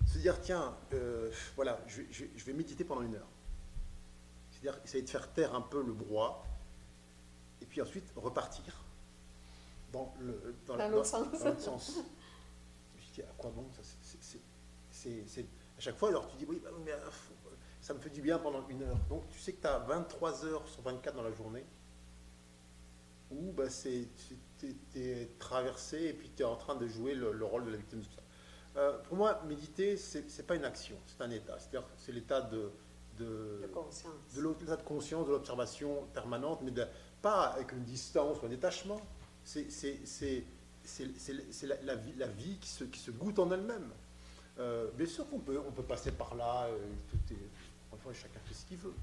se 0.06 0.18
dire, 0.18 0.42
tiens, 0.42 0.76
euh, 0.94 1.32
voilà, 1.56 1.80
je, 1.88 2.26
vais 2.46 2.54
méditer 2.54 2.84
pendant 2.84 3.02
une 3.02 3.16
heure. 3.16 3.28
C'est-à-dire 4.52 4.80
essayer 4.84 5.04
de 5.04 5.10
faire 5.10 5.32
taire 5.32 5.56
un 5.56 5.62
peu 5.62 5.82
le 5.82 5.94
brouhaha, 5.94 6.44
puis 7.72 7.82
ensuite 7.82 8.12
repartir 8.18 8.84
dans 9.94 10.14
le 10.20 10.56
dans, 10.68 10.76
l'autre 10.90 11.06
sens. 11.06 11.28
sens. 11.58 12.00
Je 12.98 13.14
dis, 13.14 13.22
à 13.22 13.34
quoi 13.38 13.50
bon 13.50 13.66
ça, 13.72 13.82
c'est, 14.92 15.42
À 15.42 15.80
chaque 15.80 15.98
fois, 15.98 16.10
alors 16.10 16.28
tu 16.28 16.36
dis, 16.36 16.46
oui, 16.46 16.62
bah, 16.62 16.70
mais 16.84 16.92
euh, 16.92 16.98
ça 17.80 17.94
me 17.94 18.00
fait 18.00 18.10
du 18.10 18.22
bien 18.22 18.38
pendant 18.40 18.68
une 18.68 18.84
heure. 18.84 18.98
Donc 19.10 19.28
tu 19.30 19.40
sais 19.40 19.54
que 19.54 19.62
tu 19.62 19.68
as 19.68 19.80
23 19.80 20.46
heures 20.46 20.68
sur 20.68 20.82
24 20.82 21.16
dans 21.16 21.24
la 21.24 21.32
journée 21.32 21.66
où 23.32 23.54
bah, 23.54 23.64
tu 23.70 24.76
es, 24.96 25.30
traversé 25.40 26.04
et 26.08 26.14
puis 26.14 26.30
tu 26.36 26.44
es 26.44 26.46
en 26.46 26.58
train 26.58 26.76
de 26.76 26.88
jouer 26.88 27.16
le, 27.16 27.46
rôle 27.46 27.66
de 27.66 27.72
la 27.72 27.78
victime. 27.78 28.04
Euh, 28.76 28.98
pour 29.04 29.16
moi, 29.16 29.42
méditer, 29.48 29.96
ce 29.96 30.18
n'est 30.18 30.44
pas 30.46 30.56
une 30.56 30.66
action, 30.66 30.98
c'est 31.08 31.24
un 31.24 31.32
état. 31.32 31.58
C'est-à-dire 31.58 31.88
c'est 31.98 32.12
l'état 32.12 32.42
de, 32.42 32.70
de, 33.18 33.70
conscience. 33.74 34.14
De 34.36 34.42
l'état 34.42 34.76
de 34.76 34.84
conscience, 34.84 35.26
de 35.26 35.32
l'observation 35.32 36.06
permanente, 36.14 36.60
mais 36.64 36.72
pas 37.22 37.48
avec 37.48 37.72
une 37.72 37.84
distance 37.84 38.42
ou 38.42 38.46
un 38.46 38.50
détachement. 38.50 39.02
C'est 39.44 39.68
la, 41.64 41.76
la, 41.84 41.96
vie, 41.96 42.14
la 42.18 42.28
vie 42.28 42.58
qui 42.60 42.70
se, 42.70 42.84
qui 42.84 43.00
se 43.00 43.12
goûte 43.12 43.40
en 43.40 43.52
elle-même. 43.52 43.90
Euh, 44.60 44.90
bien 44.96 45.08
sûr 45.08 45.28
qu'on 45.30 45.40
peut, 45.40 45.60
on 45.66 45.72
peut 45.72 45.84
passer 45.84 46.12
par 46.12 46.36
là, 46.36 46.66
euh, 46.66 46.78
tout 47.10 47.34
est, 47.34 47.38
Enfin, 47.94 48.14
chacun 48.14 48.40
fait 48.46 48.54
ce 48.54 48.66
qu'il 48.66 48.78
veut. 48.78 48.94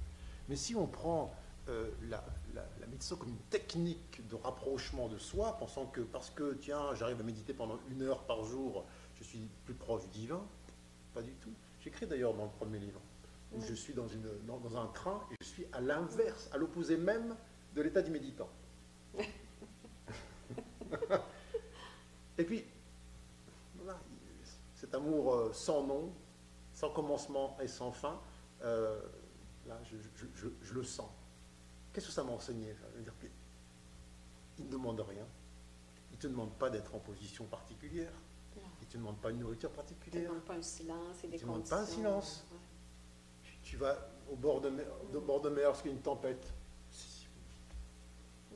Mais 0.49 0.57
si 0.57 0.75
on 0.75 0.87
prend 0.87 1.35
euh, 1.69 1.91
la, 2.09 2.25
la, 2.55 2.87
méditation 2.87 3.17
comme 3.17 3.29
une 3.29 3.45
technique 3.51 4.27
de 4.29 4.35
rapprochement 4.35 5.09
de 5.09 5.19
soi, 5.19 5.57
pensant 5.59 5.87
que 5.87 6.01
parce 6.01 6.31
que, 6.31 6.55
tiens, 6.55 6.95
j'arrive 6.95 7.21
à 7.21 7.23
méditer 7.23 7.53
pendant 7.53 7.79
une 7.91 8.03
heure 8.03 8.23
par 8.25 8.45
jour, 8.45 8.85
je 9.17 9.25
suis 9.25 9.49
plus 9.67 9.75
proche 9.75 10.03
du 10.05 10.21
divin, 10.21 10.41
pas 11.13 11.23
du 11.23 11.33
tout. 11.33 11.53
J'écris 11.81 12.07
d'ailleurs 12.07 12.35
dans 12.35 12.45
le 12.45 12.51
premier 12.51 12.79
livre, 12.79 13.01
où 13.53 13.61
je 13.61 13.75
suis 13.75 13.93
dans, 13.93 14.09
une, 14.09 14.27
dans, 14.47 14.77
un 14.77 14.87
train 14.87 15.21
et 15.31 15.35
je 15.41 15.47
suis 15.47 15.67
à 15.73 15.81
l'inverse, 15.81 16.49
à 16.53 16.57
l'opposé 16.57 16.97
même 16.97 17.37
de 17.79 17.83
l'état 17.85 18.03
du 18.03 18.11
méditant. 18.11 18.49
et 22.39 22.45
puis, 22.45 22.65
voilà, 23.77 24.01
cet 24.75 24.93
amour 24.97 25.33
euh, 25.33 25.53
sans 25.53 25.87
nom, 25.87 26.13
sans 26.75 26.91
commencement 26.91 27.57
et 27.63 27.69
sans 27.69 27.93
fin, 27.93 28.21
euh, 28.63 29.01
là, 29.69 29.79
je, 29.85 30.75
le 30.75 30.83
sens. 30.83 31.09
Qu'est-ce 31.93 32.07
que 32.07 32.13
ça 32.13 32.25
m'a 32.25 32.33
enseigné 32.33 32.75
Il 34.59 34.65
ne 34.65 34.71
demande 34.71 34.99
rien. 35.01 35.27
Il 36.11 36.17
ne 36.17 36.21
te 36.21 36.27
demande 36.27 36.53
pas 36.59 36.71
d'être 36.71 36.93
en 36.97 36.99
position 36.99 37.45
particulière. 37.45 38.11
Il 38.57 38.87
ne 38.87 38.91
te 38.91 38.97
demande 38.97 39.21
pas 39.21 39.31
une 39.31 39.39
nourriture 39.39 39.71
particulière. 39.71 40.21
Il 40.21 40.25
ne 40.25 40.27
te 40.27 40.31
demande 40.31 40.45
pas 40.45 40.55
un 40.55 40.63
silence 40.63 41.23
et 41.23 41.29
des 41.29 41.37
Il 41.37 41.37
ne 41.37 41.39
te 41.39 41.45
demande 41.45 41.69
pas 41.69 41.81
un 41.81 41.87
silence. 41.87 42.45
Tu, 43.63 43.77
vas 43.77 43.97
au 44.29 44.35
bord 44.35 44.61
de 44.61 44.71
mer, 44.71 44.87
de 45.13 45.19
bord 45.21 45.41
de 45.41 45.51
mer 45.51 45.67
lorsqu'il 45.67 45.93
y 45.93 45.95
a 45.95 45.97
une 45.97 46.03
tempête. 46.03 46.53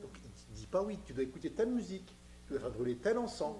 Donc, 0.01 0.11
il 0.23 0.51
ne 0.51 0.55
dit 0.55 0.67
pas 0.67 0.81
oui, 0.81 0.99
tu 1.05 1.13
dois 1.13 1.23
écouter 1.23 1.51
telle 1.51 1.69
musique, 1.69 2.15
tu 2.45 2.53
dois 2.53 2.61
faire 2.61 2.71
brûler 2.71 2.97
tel 2.97 3.17
encens, 3.17 3.57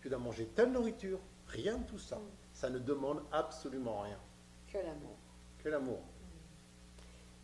tu 0.00 0.08
dois 0.08 0.18
manger 0.18 0.46
telle 0.46 0.72
nourriture. 0.72 1.20
Rien 1.48 1.78
de 1.78 1.84
tout 1.84 1.98
ça. 1.98 2.20
Ça 2.52 2.70
ne 2.70 2.78
demande 2.78 3.22
absolument 3.30 4.00
rien. 4.00 4.18
Que 4.66 4.78
l'amour 4.78 5.16
l'amour. 5.68 6.00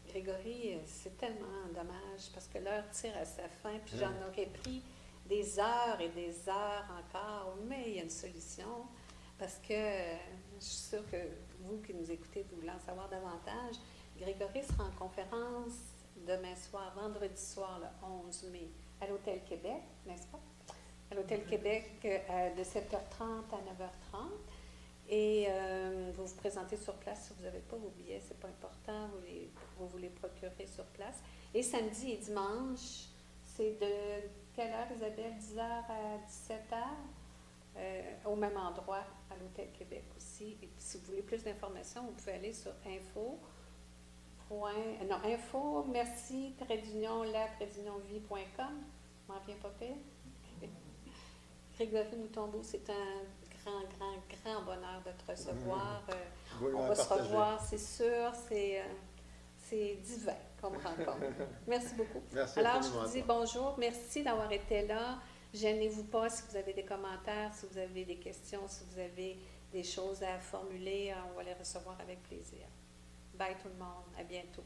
Grégory, 0.08 0.78
c'est 0.84 1.16
tellement 1.16 1.66
dommage 1.74 2.30
parce 2.34 2.46
que 2.48 2.58
l'heure 2.58 2.88
tire 2.90 3.16
à 3.16 3.24
sa 3.24 3.48
fin, 3.48 3.78
puis 3.84 3.96
j'en 3.98 4.12
aurais 4.28 4.46
pris 4.46 4.82
des 5.26 5.58
heures 5.58 6.00
et 6.00 6.10
des 6.10 6.48
heures 6.48 6.86
encore, 6.90 7.56
mais 7.66 7.84
il 7.86 7.96
y 7.96 8.00
a 8.00 8.02
une 8.02 8.10
solution 8.10 8.86
parce 9.38 9.58
que 9.58 9.74
je 10.60 10.64
suis 10.64 10.88
sûre 10.90 11.10
que 11.10 11.16
vous 11.60 11.78
qui 11.78 11.94
nous 11.94 12.10
écoutez, 12.10 12.44
vous 12.50 12.56
voulez 12.56 12.70
en 12.70 12.78
savoir 12.78 13.08
davantage. 13.08 13.76
Grégory 14.18 14.62
sera 14.62 14.84
en 14.84 14.90
conférence 14.90 15.91
demain 16.26 16.54
soir, 16.54 16.92
vendredi 16.94 17.40
soir, 17.40 17.80
le 17.80 18.06
11 18.28 18.44
mai, 18.52 18.68
à 19.00 19.06
l'Hôtel 19.06 19.42
Québec, 19.44 19.82
n'est-ce 20.06 20.26
pas? 20.26 20.40
À 21.10 21.14
l'Hôtel 21.14 21.44
Québec 21.44 21.90
euh, 22.04 22.54
de 22.54 22.62
7h30 22.62 23.22
à 23.52 23.58
9h30. 23.58 24.28
Et 25.08 25.46
euh, 25.48 26.10
vous 26.16 26.26
vous 26.26 26.36
présentez 26.36 26.76
sur 26.76 26.94
place 26.94 27.26
si 27.26 27.34
vous 27.34 27.42
n'avez 27.42 27.58
pas 27.58 27.76
vos 27.76 27.90
billets, 27.90 28.22
c'est 28.26 28.38
pas 28.38 28.48
important, 28.48 29.08
vous, 29.08 29.20
les, 29.26 29.50
vous 29.76 29.88
vous 29.88 29.98
les 29.98 30.08
procurez 30.08 30.66
sur 30.66 30.84
place. 30.86 31.22
Et 31.52 31.62
samedi 31.62 32.12
et 32.12 32.16
dimanche, 32.16 33.08
c'est 33.44 33.78
de 33.78 34.26
quelle 34.54 34.70
heure, 34.70 34.86
Isabelle? 34.94 35.34
10h 35.38 35.60
à 35.60 36.18
17h, 36.26 36.82
euh, 37.76 38.02
au 38.26 38.36
même 38.36 38.56
endroit, 38.56 39.04
à 39.30 39.36
l'Hôtel 39.40 39.70
Québec 39.72 40.04
aussi. 40.16 40.56
Et 40.62 40.70
si 40.78 40.98
vous 40.98 41.06
voulez 41.06 41.22
plus 41.22 41.42
d'informations, 41.42 42.02
vous 42.04 42.12
pouvez 42.12 42.32
aller 42.32 42.52
sur 42.52 42.72
info. 42.86 43.38
Point, 44.53 45.07
non, 45.09 45.16
info, 45.24 45.82
merci, 45.90 46.53
trait 46.59 46.76
d'union, 46.76 47.22
la, 47.22 47.46
trait 47.57 47.68
d'union, 47.74 47.96
vie.com. 48.07 48.82
M'en 49.26 49.40
viens 49.46 49.57
pas 49.57 49.70
pire. 49.70 49.96
Grégory 51.74 52.16
Moutombeau, 52.18 52.61
c'est 52.62 52.90
un 52.90 53.22
grand, 53.48 53.80
grand, 53.96 54.14
grand 54.28 54.62
bonheur 54.62 55.03
de 55.07 55.12
te 55.12 55.30
recevoir. 55.30 56.03
Euh, 56.11 56.70
on 56.74 56.86
va 56.86 56.94
se 56.94 57.11
revoir, 57.14 57.64
c'est 57.64 57.78
sûr. 57.78 58.30
C'est 58.46 58.80
euh, 58.80 58.84
c'est 59.57 59.94
divin 60.03 60.36
comme 60.61 60.74
rencontre. 60.74 61.16
Merci 61.66 61.94
beaucoup. 61.94 62.22
Merci 62.32 62.59
Alors, 62.59 62.82
je 62.82 62.88
vous 62.88 63.11
dis 63.11 63.22
bonjour. 63.22 63.74
Merci 63.78 64.22
d'avoir 64.22 64.53
été 64.53 64.86
là. 64.86 65.18
Gênez-vous 65.55 66.05
pas 66.05 66.28
si 66.28 66.42
vous 66.50 66.57
avez 66.57 66.74
des 66.74 66.84
commentaires, 66.84 67.55
si 67.55 67.64
vous 67.70 67.78
avez 67.78 68.05
des 68.05 68.16
questions, 68.16 68.68
si 68.68 68.84
vous 68.90 68.98
avez 68.98 69.38
des 69.72 69.82
choses 69.82 70.22
à 70.22 70.38
formuler. 70.38 71.14
On 71.30 71.36
va 71.38 71.42
les 71.42 71.55
recevoir 71.55 71.98
avec 72.03 72.22
plaisir. 72.24 72.66
Bye 73.35 73.57
tout 73.62 73.68
le 73.68 73.74
monde. 73.74 74.05
À 74.18 74.24
bientôt. 74.24 74.64